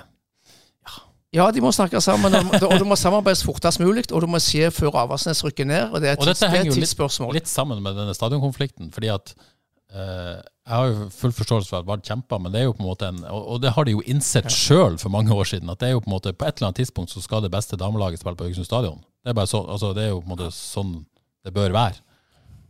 [1.33, 4.39] ja, Ja, de må snakke sammen, og det- må samarbeides fortest mulig, og det må
[4.39, 5.91] skje før Avaldsnes rykker ned.
[5.93, 8.91] og Det er et tids- det er jo litt, litt sammen med denne stadionkonflikten.
[8.93, 9.33] fordi at
[9.93, 12.79] eh, Jeg har jo full forståelse for at Vard kjemper, men det er jo på
[12.83, 15.69] en måte en Og, og det har de jo innsett sjøl for mange år siden,
[15.69, 17.51] at det er jo på en måte på et eller annet tidspunkt så skal det
[17.51, 18.99] beste damelaget spille på Haugesund stadion.
[19.23, 21.05] Det er bare så, altså det er jo på en måte sånn
[21.45, 21.95] det bør være.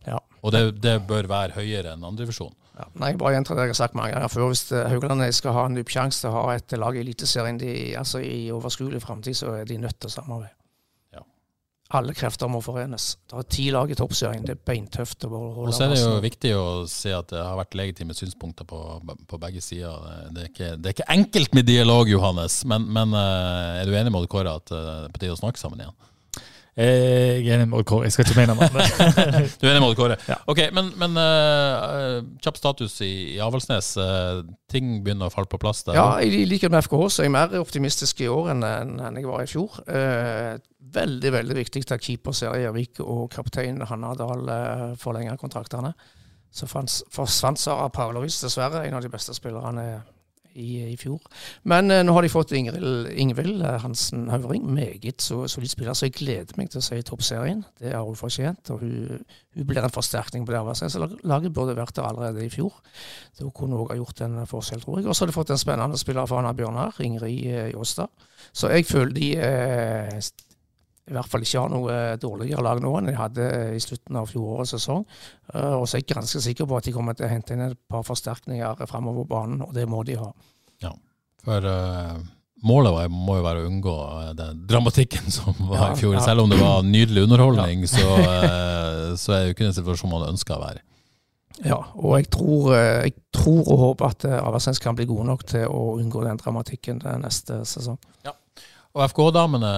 [0.07, 0.19] Ja.
[0.43, 2.53] Og det, det bør være høyere enn andredivisjon.
[2.77, 4.51] Ja, nei, bare gjentar det jeg har sagt mange ganger før.
[4.51, 7.57] Hvis Haugaland skal ha en sjanse til å ha et lag i Eliteserien
[7.97, 10.53] altså i overskuelig framtid, så er de nødt til å samarbeide.
[11.15, 11.23] Ja.
[11.97, 13.15] Alle krefter må forenes.
[13.25, 14.45] Det er ti lag i toppserien.
[14.45, 15.25] Det er beintøft.
[15.25, 18.17] å holde Og så er det jo viktig å se at det har vært legitime
[18.17, 18.81] synspunkter på,
[19.25, 19.97] på begge sider.
[20.35, 23.97] Det er, ikke, det er ikke enkelt med dialog, Johannes, men, men eh, er du
[23.97, 25.97] enig med Odd Kåre at eh, det er på tide å snakke sammen igjen?
[26.77, 28.67] Jeg er enig med Odd Kåre, jeg skal ikke mene noe.
[28.69, 29.55] annet.
[29.59, 30.17] Du er enig med Odd Kåre?
[30.29, 30.37] Ja.
[30.45, 33.95] Ok, men, men uh, kjapp status i, i Avaldsnes.
[33.97, 35.97] Uh, ting begynner å falle på plass der?
[35.97, 39.25] Ja, i likhet med FKH så er jeg mer optimistisk i år enn, enn jeg
[39.25, 39.79] var i fjor.
[39.89, 40.61] Uh,
[40.93, 45.93] veldig veldig viktig at keeper Seri Gjørvik og kaptein Hanna Dahl eh, forlenger kontraktene.
[46.53, 49.87] Så forsvant Sara Pavlovic, dessverre, en av de beste spillerne
[50.57, 51.21] i, i fjor.
[51.69, 55.97] Men eh, nå har de fått Ingrid, Ingvild eh, Hansen Høvring, meget så solid spiller,
[55.97, 57.63] så jeg gleder meg til å se i toppserien.
[57.79, 58.73] Det har hun fortjent.
[58.73, 59.21] og Hun,
[59.57, 61.53] hun blir en forsterkning på det Avaldsnes-laget.
[61.55, 62.75] Burde vært der allerede i fjor.
[63.37, 65.07] Da hun kunne òg ha gjort en forskjell, tror jeg.
[65.07, 68.11] Og så har de fått en spennende spiller fra Anna Bjørnar, Ingrid eh, Jåstad.
[68.53, 70.19] Så jeg føler de eh,
[71.07, 73.83] i hvert fall ikke har noe eh, dårligere lag nå enn de hadde eh, i
[73.83, 75.05] slutten av fjorårets sesong.
[75.53, 77.63] Eh, og så er jeg ganske sikker på at de kommer til å hente inn
[77.69, 80.31] et par forsterkninger framover banen, og det må de ha.
[80.83, 80.91] Ja,
[81.45, 82.17] For uh,
[82.67, 83.95] målet var, må jo være å unngå
[84.37, 86.17] den dramatikken som var Ja, i fjor.
[86.17, 86.25] ja.
[86.25, 90.15] Selv om det var nydelig underholdning, så, uh, så er det jo ikke den situasjonen
[90.17, 90.85] man ønsker å være i.
[91.65, 95.47] Ja, og jeg tror, jeg tror og håper at Aversens Avaldsnes kan bli gode nok
[95.49, 97.97] til å unngå den dramatikken den neste sesong.
[98.97, 99.69] Og FK-damene,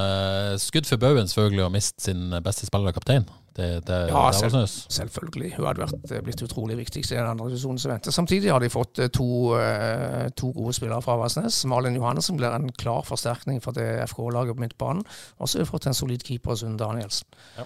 [0.64, 3.26] skudd for baugen selvfølgelig å miste sin beste spiller og kaptein.
[3.58, 5.50] Det, det, Ja, det selv- Selvfølgelig.
[5.58, 8.12] Hun hadde vært, eh, blitt utrolig viktig i den andre divisjonen som venter.
[8.16, 11.66] Samtidig har de fått eh, to, eh, to gode spillere fra Avaldsnes.
[11.66, 15.04] Malin Johannessen blir en klar forsterkning for det FK-laget på midtbanen.
[15.42, 17.28] Og så har de fått en solid keeper, Sunn Danielsen.
[17.58, 17.64] Ja.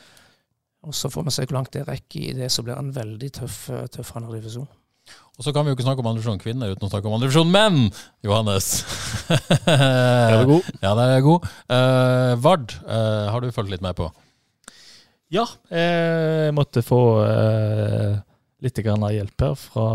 [0.84, 3.32] Og så får vi se hvor langt det rekker i det som blir en veldig
[3.32, 4.68] tøff, tøff andre divisjon.
[5.34, 7.50] Og så kan vi jo ikke snakke om andredivisjon kvinner uten å snakke om andredivisjon
[7.50, 7.88] menn,
[8.26, 8.68] Johannes.
[9.66, 10.68] Er du god?
[10.86, 11.48] Ja, der er jeg god.
[11.66, 14.12] Uh, Vard, uh, har du fulgt litt med på?
[15.34, 18.20] Ja, jeg måtte få uh,
[18.62, 19.88] litt grann av hjelp her fra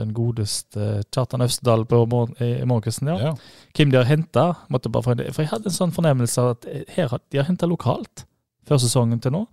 [0.00, 3.08] den godeste Kjartan Øvstedal på morgen, i morgenkvisten.
[3.20, 3.32] Ja.
[3.76, 4.44] Hvem de har henta.
[4.68, 8.26] For jeg hadde en sånn fornemmelse av at her, de har henta lokalt
[8.68, 9.46] før sesongen til nå.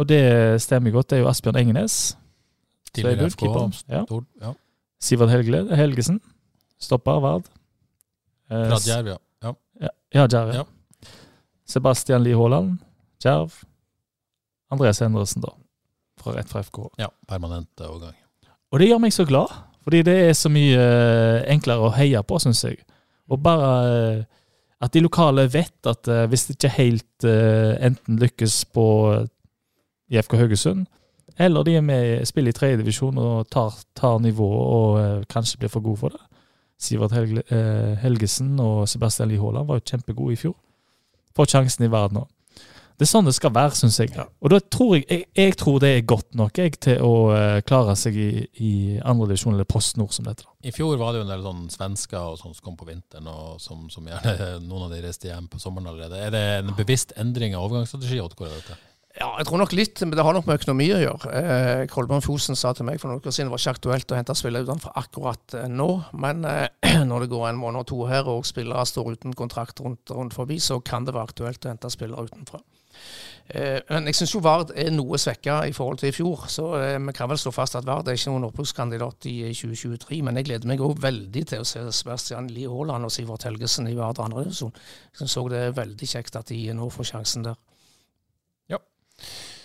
[0.00, 0.24] Og det
[0.64, 1.12] stemmer godt.
[1.12, 2.14] Det er jo Asbjørn Engenes.
[2.94, 3.44] Tidligere er FK.
[3.88, 4.04] ja.
[4.42, 4.52] Ja.
[5.02, 6.20] Sivert Helgle, Helgesen.
[6.82, 7.48] Stopper Vard.
[8.50, 9.18] Eh, Fra Djerv, ja.
[9.42, 9.52] ja.
[9.80, 10.54] Ja, ja Djerv.
[10.54, 10.64] Ja.
[11.66, 12.78] Sebastian Lie Haaland,
[13.22, 13.52] Djerv.
[14.72, 15.52] Andreas Endresen, da.
[16.20, 16.78] Fra rett fra FK.
[17.00, 17.08] ja.
[17.28, 18.14] Permanent overgang.
[18.72, 19.50] Og det gjør meg så glad,
[19.84, 22.78] fordi det er så mye eh, enklere å heie på, syns jeg.
[23.28, 24.22] Og bare eh,
[24.82, 28.86] at de lokale vet at eh, hvis det ikke helt eh, enten lykkes på
[30.12, 30.86] i FK Haugesund,
[31.38, 35.72] eller de er med spiller i tredjedivisjon og tar, tar nivået og eh, kanskje blir
[35.72, 36.20] for gode for det.
[36.82, 40.56] Sivert Helge, eh, Helgesen og Sebastian Lie Haaland var jo kjempegode i fjor.
[41.36, 42.30] Får sjansen i verden òg.
[42.98, 44.12] Det er sånn det skal være, syns jeg.
[44.14, 47.58] Og da tror jeg, jeg, jeg tror det er godt nok jeg, til å eh,
[47.66, 50.46] klare seg i, i andredivisjon eller Post Nord som dette.
[50.62, 53.26] I fjor var det jo en del sånn svensker og sånn som kom på vinteren,
[53.26, 56.20] og som, som gjerne noen av de reiste hjem på sommeren allerede.
[56.20, 58.20] Er det en bevisst endring av overgangsstrategi?
[58.22, 58.78] Odd er dette?
[59.12, 61.32] Ja, jeg tror nok litt, men det har nok med økonomi å gjøre.
[61.36, 64.16] Eh, Kolbjørn Fosen sa til meg for noen uker siden det var ikke aktuelt å
[64.16, 65.88] hente spillere utenfor akkurat eh, nå,
[66.24, 69.84] men eh, når det går en måned og to her og spillere står uten kontrakt
[69.84, 72.62] rundt, rundt forbi, så kan det være aktuelt å hente spillere utenfra.
[73.52, 76.68] Eh, men jeg syns jo Vard er noe svekka i forhold til i fjor, så
[76.78, 80.22] eh, vi kan vel slå fast at Vard er ikke noen opprykkskandidat i 2023.
[80.24, 83.90] Men jeg gleder meg òg veldig til å se Sebastian Lie Haaland og Sivert Helgesen
[83.90, 84.72] i Vard andredivisjon.
[85.18, 87.60] Jeg òg det er veldig kjekt at de nå får sjansen der.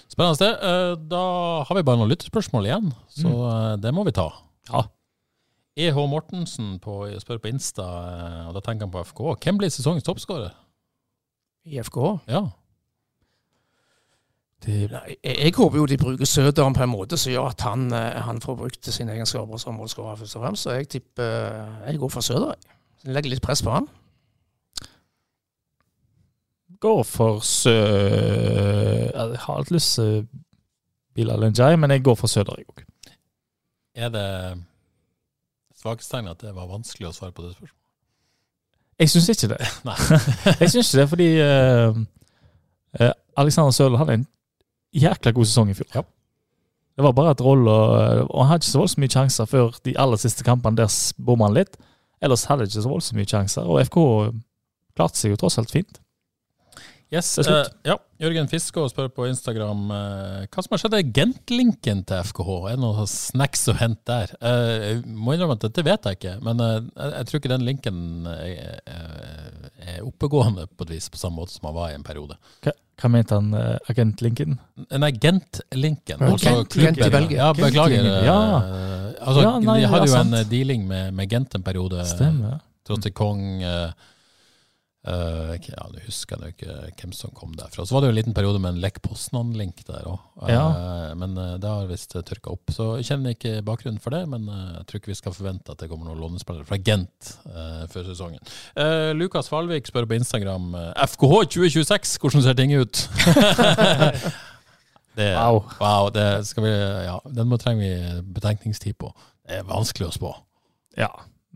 [0.08, 0.54] Spennende sted.
[0.64, 1.24] Eh, Da
[1.68, 3.82] har vi bare noen lyttespørsmål igjen, så mm.
[3.84, 4.30] det må vi ta.
[4.72, 4.86] Ja.
[5.78, 9.22] EH Mortensen på, spør på Insta, eh, og da tenker han på FK.
[9.44, 10.56] Hvem blir sesongens toppskårer?
[11.68, 12.16] I FKH.
[12.32, 12.48] Ja.
[14.66, 17.92] Det, jeg, jeg håper jo de bruker Søderen på en måte som gjør at han,
[17.94, 20.66] eh, han får brukt sine egenskaper som målskårer, først og fremst.
[20.66, 22.56] Så jeg tipper eh, Jeg går for Søder.
[23.06, 23.86] Legger litt press på han.
[26.82, 27.72] Går for Sø...
[27.72, 30.28] Jeg har hatt lyst til
[31.16, 32.84] Bilal Njay, men jeg går for Søder, jeg òg.
[33.96, 34.28] Er det
[35.78, 37.74] svakhetstegn at det var vanskelig å svare på det spørsmålet?
[39.00, 39.62] Jeg syns ikke det.
[40.62, 41.98] jeg syns ikke det, fordi uh,
[43.02, 44.28] uh, Alexander Søler hadde en
[44.94, 45.90] jækla god sesong i fjor.
[45.96, 46.06] Ja.
[46.98, 49.76] Det var bare et roll, og, og han hadde ikke så voldsomt mye sjanser før
[49.86, 50.80] de aller siste kampene.
[50.80, 50.94] Der
[51.26, 51.78] bomma han litt.
[52.22, 54.00] Ellers hadde han ikke så voldsomt mye sjanser, og FK
[54.98, 56.02] klarte seg jo tross alt fint.
[57.08, 57.94] Yes, uh, ja.
[58.20, 62.50] Jørgen Fiskå spør på Instagram uh, hva som har skjedd med Gent-linken til FKH.
[62.68, 64.34] Er det noen snacks å hente der?
[64.42, 66.82] Uh, jeg må innrømme at dette vet jeg ikke, men jeg,
[67.14, 71.78] jeg tror ikke den linken er, oppegående på et vis, på samme måte som han
[71.78, 72.36] var i en periode.
[72.66, 74.58] Hva, hva mente han, uh, agentlinken?
[75.00, 76.20] Nei, Gent-linken.
[76.28, 77.40] Ja, altså Gent- i Belgia.
[77.40, 78.12] Ja, beklager.
[78.28, 78.38] Ja.
[79.22, 80.52] Altså, Ja, nei, de hadde jo en sant.
[80.52, 82.04] dealing med, med Gent en periode.
[82.12, 82.60] Stemmer.
[82.88, 83.96] Trottikong uh,
[85.08, 87.86] Ja, nå husker jeg ikke hvem som kom derfra.
[87.88, 90.20] Så var det jo en liten periode med en Lech Poznan-link der òg.
[90.52, 90.66] Ja.
[91.18, 92.74] men uh, det har visst tørka opp.
[92.74, 95.74] Så jeg kjenner ikke bakgrunnen for det, men eh, jeg tror ikke vi skal forvente
[95.74, 98.44] at det kommer noen lånespillere fra Gent eh, før sesongen.
[98.78, 103.04] Eh, Lukas Falvik spør på Instagram eh, FKH 2026, hvordan ser ting ut?
[105.18, 105.64] det, Wow.
[105.82, 106.74] wow det skal vi,
[107.08, 109.14] ja, den må trenger vi betenkningstid på.
[109.48, 110.34] Det er vanskelig å spå.
[110.98, 111.12] Ja,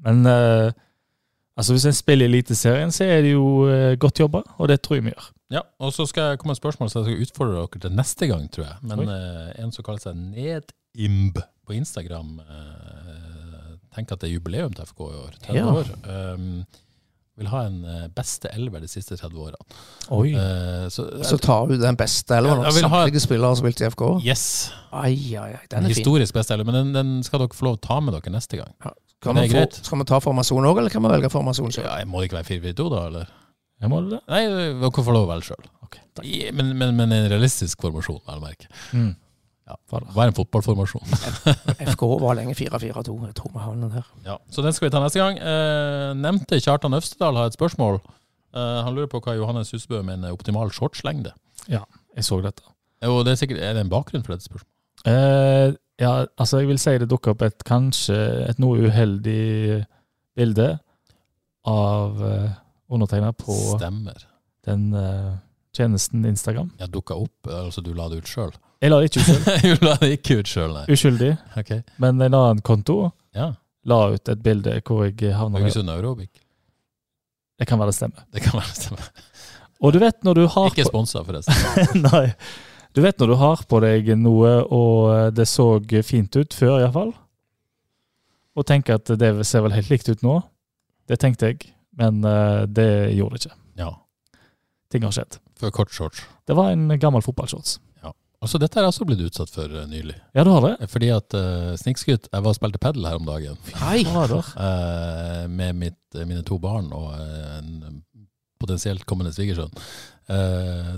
[0.06, 0.72] men eh,
[1.62, 4.80] altså hvis en spiller i Eliteserien, så er det jo eh, godt jobba, og det
[4.82, 5.30] tror jeg vi gjør.
[5.52, 7.96] Ja, og så skal jeg komme med et spørsmål som jeg skal utfordre dere til
[7.98, 8.78] neste gang, tror jeg.
[8.92, 11.38] Men eh, en som kaller seg Nedimb
[11.68, 15.36] på Instagram, eh, tenker at det er jubileum til FK i år.
[15.44, 15.66] 30 Ja.
[15.72, 15.92] år.
[16.34, 16.64] Um,
[17.42, 17.78] vil ha en
[18.14, 19.78] beste elver de siste 30 årene.
[20.14, 20.34] Oi.
[20.36, 23.64] Eh, så, Så tar du den beste elveren Ja, av jeg ha- samtlige spillere som
[23.66, 24.04] spilt i FK.
[24.28, 24.44] yes!
[24.92, 25.96] Ai, ai, ai, den En fin.
[25.96, 28.58] historisk beste elver, men den, den skal dere få lov å ta med dere neste
[28.60, 28.74] gang.
[29.22, 31.88] Kan det er få, skal vi ta formasjon òg, eller kan vi velge formasjon selv?
[31.88, 33.02] Ja, må ikke være 4-4-2, da?
[33.12, 33.34] eller?
[33.82, 34.22] Jeg må det.
[34.30, 35.68] Nei, dere får lov å velge sjøl.
[35.88, 38.70] Okay, ja, Men, men, men en realistisk formasjon, vel å merke.
[38.94, 39.12] Mm.
[39.70, 39.78] Ja.
[39.96, 41.06] Er en fotballformasjon?
[41.94, 43.14] FK var lenge 4-4-2.
[43.30, 44.10] Jeg tror vi har den her.
[44.26, 45.38] Ja, så den skal vi ta neste gang.
[45.38, 48.02] Eh, nevnte Kjartan Øvstedal har et spørsmål.
[48.52, 51.34] Eh, han lurer på hva Johannes Husbø mener er optimal shortslengde.
[51.72, 51.86] Ja,
[52.18, 52.66] Jeg så dette.
[53.06, 54.68] Jo, det er sikkert er det en bakgrunn for dette spørsmålet.
[55.08, 58.18] Eh, ja, altså jeg vil si det dukker opp et kanskje
[58.50, 59.84] et noe uheldig
[60.38, 60.68] bilde
[61.70, 62.50] av uh,
[62.92, 64.26] undertegna på Stemmer.
[64.66, 65.38] den uh,
[65.78, 66.72] tjenesten Instagram.
[66.82, 68.54] Ja, dukka opp, altså du la det ut sjøl?
[68.82, 69.50] Jeg la det ikke ut selv.
[69.82, 70.86] du la det ikke ut sjøl, nei.
[70.92, 71.36] Uskyldig.
[71.62, 71.76] Ok.
[72.02, 73.52] Men en annen konto Ja.
[73.86, 76.32] la ut et bilde hvor jeg havna Haugesund Aerobic.
[77.62, 78.26] Det kan være det stemmer.
[78.34, 79.12] Det kan være det stemmer.
[79.82, 82.02] Og du vet når du har Ikke sponsa, forresten.
[82.10, 82.28] Nei.
[82.92, 85.68] Du vet når du har på deg noe, og det så
[86.04, 87.14] fint ut før, iallfall,
[88.58, 90.42] og tenker at det ser vel helt likt ut nå.
[91.08, 93.56] Det tenkte jeg, men eh, det gjorde det ikke.
[93.80, 93.94] Ja.
[94.92, 95.40] Ting har skjedd.
[95.60, 96.26] For kort shorts.
[96.48, 97.80] Det var en gammel fotballshorts.
[98.42, 100.16] Altså, dette har jeg også blitt utsatt for uh, nylig.
[100.34, 100.88] Ja, du har det?
[100.90, 103.60] Fordi at uh, snikskryt Jeg var og spilte padel her om dagen.
[103.78, 104.02] Nei!
[104.02, 108.02] Eh, med mitt, mine to barn og eh, en
[108.62, 109.70] potensielt kommende svigersønn.
[110.32, 110.92] Eh,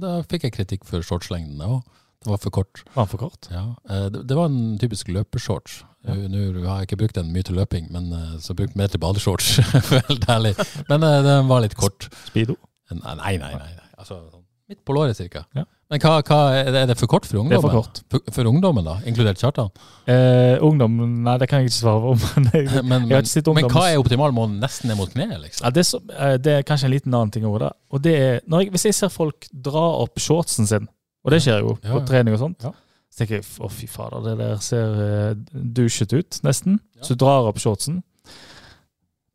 [0.00, 1.60] da fikk jeg kritikk for shortslengden.
[1.66, 1.82] Og
[2.22, 2.82] det var for kort.
[2.94, 3.48] Var den for kort?
[3.52, 3.64] Ja.
[3.90, 5.80] Eh, det, det var en typisk løpeshorts.
[6.06, 6.14] Ja.
[6.14, 8.78] Eh, Nå har jeg ikke brukt den mye til løping, men eh, så har jeg
[8.78, 9.56] mer til badeshorts.
[10.90, 12.08] Men eh, den var litt kort.
[12.28, 12.56] Speedo?
[12.92, 13.52] Nei, nei, nei.
[13.58, 13.72] nei.
[13.98, 14.20] Altså,
[14.68, 15.44] midt på låret, cirka.
[15.54, 15.64] Ja.
[15.90, 17.62] Men hva, hva, er det- for kort for Det er ungdommen?
[17.62, 18.00] for kort.
[18.10, 18.96] For, for ungdommen, da?
[19.06, 19.68] Inkludert Kjartan?
[20.10, 22.14] Eh, ungdom Nei, det kan jeg ikke svare på.
[22.40, 24.34] Men, jeg, Men, jeg har ikke sett men hva er optimal?
[24.34, 25.62] mål nesten ned mot kneet, liksom?
[25.62, 27.70] ja, det, er så, eh, det er kanskje en liten annen ting over det.
[27.94, 30.88] Og det er, jeg, Hvis jeg ser folk dra opp shortsen sin,
[31.22, 34.26] og det skjer jo Ja, på trening og sånt, så tenker jeg å fy fader,
[34.26, 36.80] det der ser uh, dusjet ut, nesten.
[37.00, 38.02] Så du drar opp shortsen.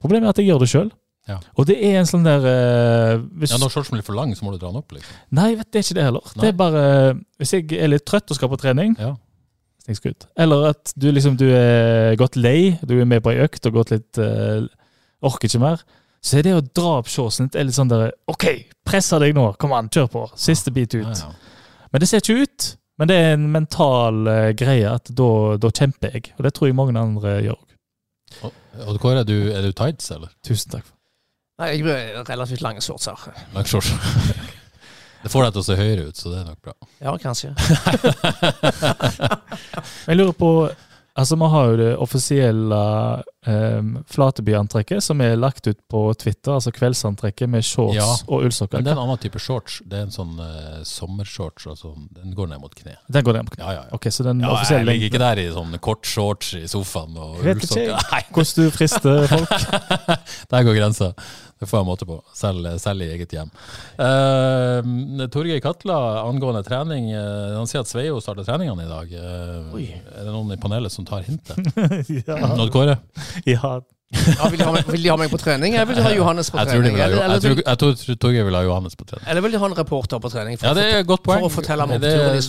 [0.01, 0.91] Problemet er at jeg gjør det sjøl.
[1.31, 1.39] Ja.
[1.57, 4.45] Og det er en sånn der uh, hvis, Ja, Når shortsen blir for lang, så
[4.45, 5.17] må du dra den opp, liksom.
[5.37, 6.31] Nei, vet, det er ikke det heller.
[6.35, 6.43] Nei.
[6.43, 6.83] Det er bare
[7.41, 9.15] Hvis jeg er litt trøtt og skal på trening, Ja.
[10.37, 13.79] Eller at du liksom du er gått lei, du er med på ei økt og
[13.79, 14.61] gått litt uh,
[15.25, 15.81] Orker ikke mer.
[16.21, 18.45] Så er det å dra opp shortsen litt er litt sånn der OK,
[18.87, 19.47] presser deg nå.
[19.59, 20.27] Kom an, kjør på.
[20.39, 21.09] Siste bit ut.
[21.09, 21.87] Ja, ja.
[21.91, 22.69] Men det ser ikke ut.
[23.01, 26.33] Men det er en mental uh, greie at da, da kjemper jeg.
[26.37, 27.67] Og det tror jeg mange andre gjør òg.
[28.85, 30.29] Og Kåre, er du, er du tights, eller?
[30.45, 30.85] Tusen takk.
[31.61, 33.19] Nei, jeg blir relativt lange shortser.
[33.53, 33.91] Lang shorts?
[35.21, 36.73] det får deg til å se høyere ut, så det er nok bra.
[37.03, 37.51] Ja, kanskje.
[40.07, 40.49] Jeg lurer på
[41.11, 42.77] Altså, Vi har jo det offisielle
[43.47, 46.53] um, Flateby-antrekket som er lagt ut på Twitter.
[46.55, 48.79] Altså kveldsantrekket med shorts Ja, og ullsokker.
[48.79, 49.81] Men det er en annen type shorts.
[49.83, 51.67] Det er en sånn uh, sommershorts.
[51.67, 52.95] Altså, den går ned mot kne.
[53.11, 53.65] Den går ned mot kne.
[53.65, 53.97] Ja, ja, ja.
[53.97, 57.41] Ok, så den Ja, jeg ligger ikke der i sånn kort shorts i sofaen og
[57.43, 58.31] Vet ikke ullsokker.
[58.31, 59.69] Hvordan du frister folk.
[60.55, 61.11] der går grensa.
[61.61, 63.51] Det får jeg måte på, selv, selv i eget hjem.
[64.01, 67.11] Uh, Torgeir Katla angående trening.
[67.13, 69.11] uh, han sier at Sveio starter treningene i dag.
[69.13, 69.85] Uh, Oi.
[69.93, 71.61] er det noen i panelet som tar hintet?
[72.25, 72.39] ja.
[72.55, 72.97] Odd Kåre?
[73.45, 73.75] ja,
[74.11, 76.09] Ja, vil, de ha meg, vil de ha meg på trening, eller vil de ha
[76.17, 76.97] Johannes på Jeg trening?
[76.97, 79.29] Eller, jeg tror, vil, jeg tror Torgeir vil ha Johannes på trening.
[79.29, 80.57] eller vil de ha en reporter på trening?
[80.59, 81.45] For Ja, det er et godt poeng.
[81.45, 82.41] for å fortelle om det, det,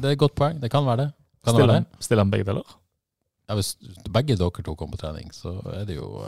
[0.00, 0.62] det er et godt poeng.
[0.62, 1.08] Det kan være det.
[1.44, 2.74] Kan det Stiller være han, han begge deler?
[3.50, 3.74] Ja, hvis
[4.06, 6.22] begge dere to kommer på trening, så er det jo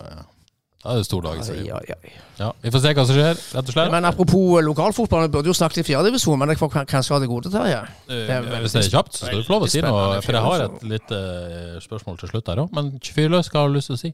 [0.82, 1.44] Da er det stor dag i.
[1.46, 1.66] Sveio.
[1.68, 2.22] Ja, ja, ja.
[2.40, 3.92] Ja, vi får se hva som skjer, rett og slett.
[3.94, 7.20] Men apropos eh, lokalfotball, vi burde jo snakket i fjerdedivisjon, men jeg får kanskje ha
[7.22, 7.78] det gode, Terje.
[8.10, 10.18] Eh, er Hvis det er kjapt, så skal du få lov å si noe.
[10.26, 12.74] For jeg har et lite eh, spørsmål til slutt der òg.
[12.74, 14.10] Men 24 skal ha lyst til å si.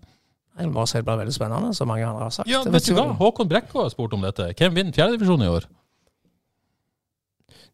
[0.58, 2.50] Jeg vil bare si det blir veldig spennende, som mange andre har sagt.
[2.50, 3.06] Ja, vet du hva?
[3.16, 4.50] Håkon Brekke har spurt om dette.
[4.58, 5.68] Hvem vinner fjerdedivisjon i år?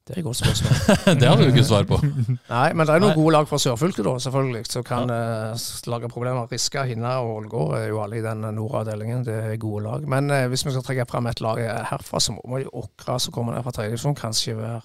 [0.05, 0.97] Det er et godt spørsmål.
[1.21, 1.97] det har du ikke svar på.
[2.55, 3.17] Nei, men det er noen Nei.
[3.17, 6.51] gode lag fra sørfylket, da, selvfølgelig, som kan eh, lage problemer.
[6.51, 9.25] Riska, Hinna og Ålgård er jo alle i den nordavdelingen.
[9.25, 10.05] Det er gode lag.
[10.05, 13.33] Men uh, hvis vi skal trekke fram et lag herfra, så må jo Åkra, som
[13.33, 14.83] kommer ned fra tredjedivisjon, kanskje være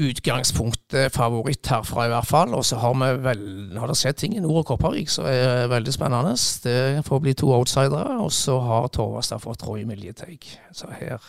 [0.00, 2.56] utgangspunktet favoritt herfra, i hvert fall.
[2.56, 5.68] Og så har vi vel Har det skjedd ting i Nord- og Kopervik som er
[5.68, 6.32] veldig spennende.
[6.64, 8.18] Det får bli to outsidere.
[8.24, 10.48] Og så har Torvastad fått Roy Miljeteig.
[10.72, 11.20] Så her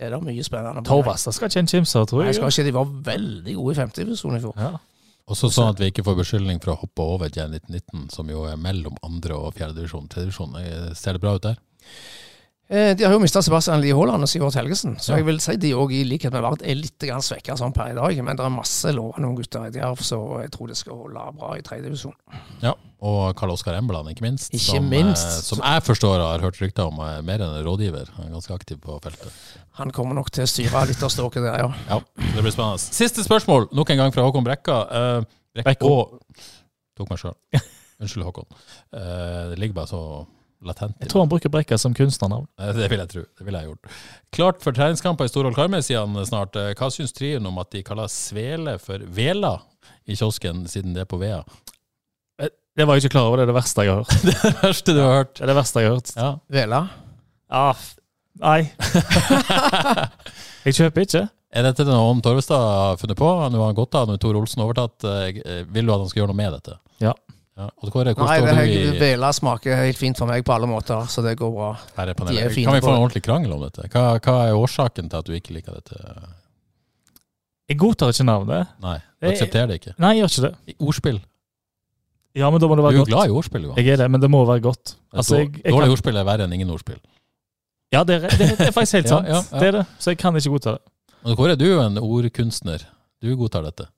[0.00, 0.82] er det mye spennende.
[0.86, 2.30] på det skal ikke en kimse av, tror jeg.
[2.30, 4.56] Nei, skal ikke, De var veldig gode i femtedivisjon i fjor.
[4.56, 4.72] Ja.
[5.30, 8.46] Også sånn at vi ikke får beskyldning for å hoppe over Gen 1919, som jo
[8.50, 10.08] er mellom andre og fjerdedivisjon.
[10.10, 10.56] Tredjedivisjon.
[10.98, 11.60] Ser det bra ut der?
[12.70, 15.56] Eh, De har jo mista Sebastian Lie Haaland og Sivert Helgesen, så jeg vil si
[15.58, 18.20] de òg, i likhet med Vard, er litt svekka sånn per i dag.
[18.22, 21.24] Men det er masse lovende unge gutter i Djerv, så jeg tror det skal holde
[21.40, 22.14] bra i tredjedivisjon.
[22.62, 22.76] Ja.
[23.00, 24.52] Og Karl Oskar Embeland, ikke minst.
[24.54, 25.26] Ikke som, minst.
[25.26, 28.12] eh, som jeg forstår har hørt rykter om er mer enn en rådgiver.
[28.18, 29.32] Han er ganske aktiv på feltet.
[29.80, 31.70] Han kommer nok til å styre lytterståket der, ja.
[31.88, 32.00] Ja,
[32.36, 32.78] det blir spennende.
[32.78, 34.78] Siste spørsmål, nok en gang fra Håkon Brekka.
[34.92, 35.80] Uh, Brekka
[37.00, 37.34] Tok meg sjøl.
[38.00, 38.46] Unnskyld, Håkon.
[38.92, 40.02] Eh, det ligger bare så
[40.66, 42.46] latent Jeg tror han bruker Brekka som kunstnernavn.
[42.60, 43.24] Eh, Det vil jeg tro.
[43.38, 43.90] Det ville jeg gjort.
[44.36, 46.56] Klart for treningskamper i Storhold Karmøy, sier han snart.
[46.60, 49.56] Eh, Hva syns trioen om at de kaller svele for vela
[50.06, 51.42] i kiosken, siden det er på Vea?
[52.78, 54.22] Det var jeg ikke klar over, det er det verste jeg har hørt.
[54.28, 55.32] Det er det verste du har hørt.
[55.36, 56.12] Det er det verste jeg har hørt.
[56.16, 56.28] Ja.
[56.54, 56.78] Vela.
[57.50, 57.80] Ja, ah,
[58.40, 58.60] nei.
[60.68, 61.22] jeg kjøper ikke.
[61.50, 63.26] Er dette noe Torvestad har funnet på?
[63.26, 65.02] Nå har han gått av, nå har Tor Olsen overtatt.
[65.02, 66.76] Eh, Vil du at han skal gjøre noe med dette?
[67.02, 67.12] Ja.
[67.60, 67.66] Ja.
[67.84, 70.54] Og Kåre, hvor Nei, det står du i Vela smaker helt fint for meg på
[70.54, 71.70] alle måter, så det går bra.
[72.00, 73.84] De er fine Kan vi få en ordentlig krangel om dette?
[73.92, 75.98] Hva, hva er årsaken til at du ikke liker dette?
[77.70, 78.70] Jeg godtar ikke navnet.
[78.82, 79.92] Nei, du aksepterer det ikke.
[80.00, 80.54] Nei, jeg gjør ikke det.
[80.72, 81.20] I Ordspill.
[82.38, 83.10] Ja, men da må det Du være er jo godt.
[83.10, 83.72] glad i ordspill, jo.
[83.76, 84.92] Jeg er det, men det må være godt.
[85.12, 87.00] Altså, jeg, jeg Dårlig kan, ordspill er verre enn ingen ordspill.
[87.92, 89.26] ja, det er, det, det er faktisk helt Ja, sant.
[89.28, 89.58] ja, ja.
[89.60, 89.86] Det er det.
[89.98, 90.82] Så jeg kan ikke godta det.
[91.26, 92.84] Men Kåre, du er jo en ordkunstner.
[93.20, 93.88] Du godtar dette.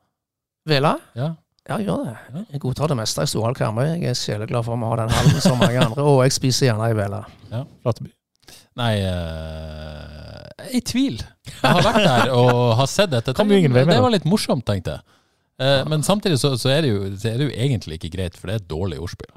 [0.66, 0.94] Vela?
[1.14, 1.28] Ja.
[1.68, 2.42] Ja, jeg gjør det.
[2.56, 3.84] Jeg godtar det meste i Storhald Karmøy.
[4.02, 6.88] Jeg er sjeleglad for å ha den hallen som mange andre, og jeg spiser gjerne
[6.90, 7.20] ei Vela.
[7.84, 8.10] Flateby.
[8.80, 11.20] Nei, uh, i tvil.
[11.20, 13.34] Jeg har vært der og har sett dette.
[13.36, 14.04] Kom jo ingen vei med det det.
[14.06, 15.04] var litt morsomt, tenkte jeg.
[15.62, 18.36] Eh, Men samtidig så, så, er det jo, så er det jo egentlig ikke greit,
[18.38, 19.30] for det er et dårlig ordspill.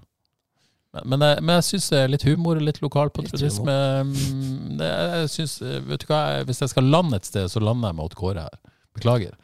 [0.95, 3.75] Men, men, jeg- men jeg syns litt humor, litt lokalpatriotisme
[4.07, 7.59] mm, det- Jeg synes, eh, Vet du hva, hvis jeg skal lande et sted, så
[7.61, 8.57] lander jeg med Odd Kåre her.
[8.95, 9.35] Beklager.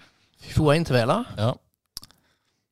[0.56, 1.20] 2-1 til Vela.
[1.38, 1.52] Ja,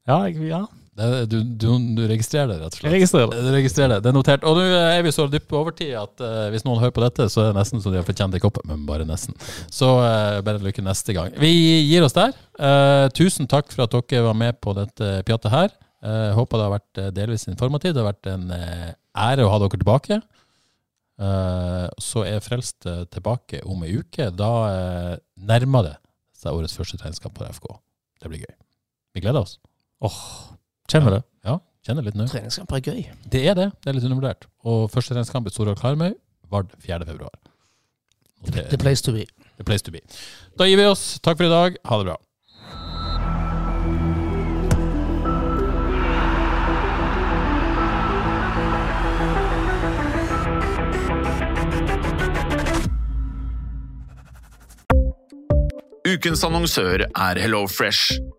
[0.10, 0.62] Ja, ja,
[0.99, 2.88] det, du, du, du registrerer det, rett og slett.
[2.89, 3.43] jeg registrerer det.
[3.45, 3.99] Du registrerer det.
[4.03, 4.47] Det er notert.
[4.49, 7.28] Og nå er vi så dypt på overtid at uh, hvis noen hører på dette,
[7.32, 9.38] så er det nesten så de har fortjent en kopp, men bare nesten.
[9.72, 11.32] Så uh, bare lykke neste gang.
[11.39, 11.53] Vi
[11.88, 12.34] gir oss der.
[12.60, 15.72] Uh, tusen takk for at dere var med på dette pjattet her.
[16.03, 17.95] Uh, håper det har vært eh, delvis informativt.
[17.95, 20.20] Det har vært en eh, ære å ha dere tilbake.
[21.20, 24.30] Eh, så er Frelst eh, tilbake om ei uke.
[24.32, 25.16] Da eh,
[25.49, 25.95] nærmer det
[26.39, 27.68] seg årets første regnskap på FK.
[28.24, 28.55] Det blir gøy.
[29.16, 29.57] Vi gleder oss.
[30.89, 31.22] Kjenner det.
[31.45, 32.26] Ja, kjenner litt nå.
[32.32, 33.02] Treningskamp er gøy.
[33.30, 33.68] Det er det.
[33.84, 34.47] Det er litt undervurdert.
[34.64, 36.16] Og første treningskamp i Storhall Karmøy
[36.50, 37.06] Vard 4.
[37.06, 37.36] februar.
[38.47, 39.28] The place to be.
[39.58, 40.00] The place to be.
[40.58, 41.20] Da gir vi oss.
[41.20, 41.76] Takk for i dag.
[41.86, 42.18] Ha det bra.
[56.09, 58.38] Ukens annonsør er HelloFresh.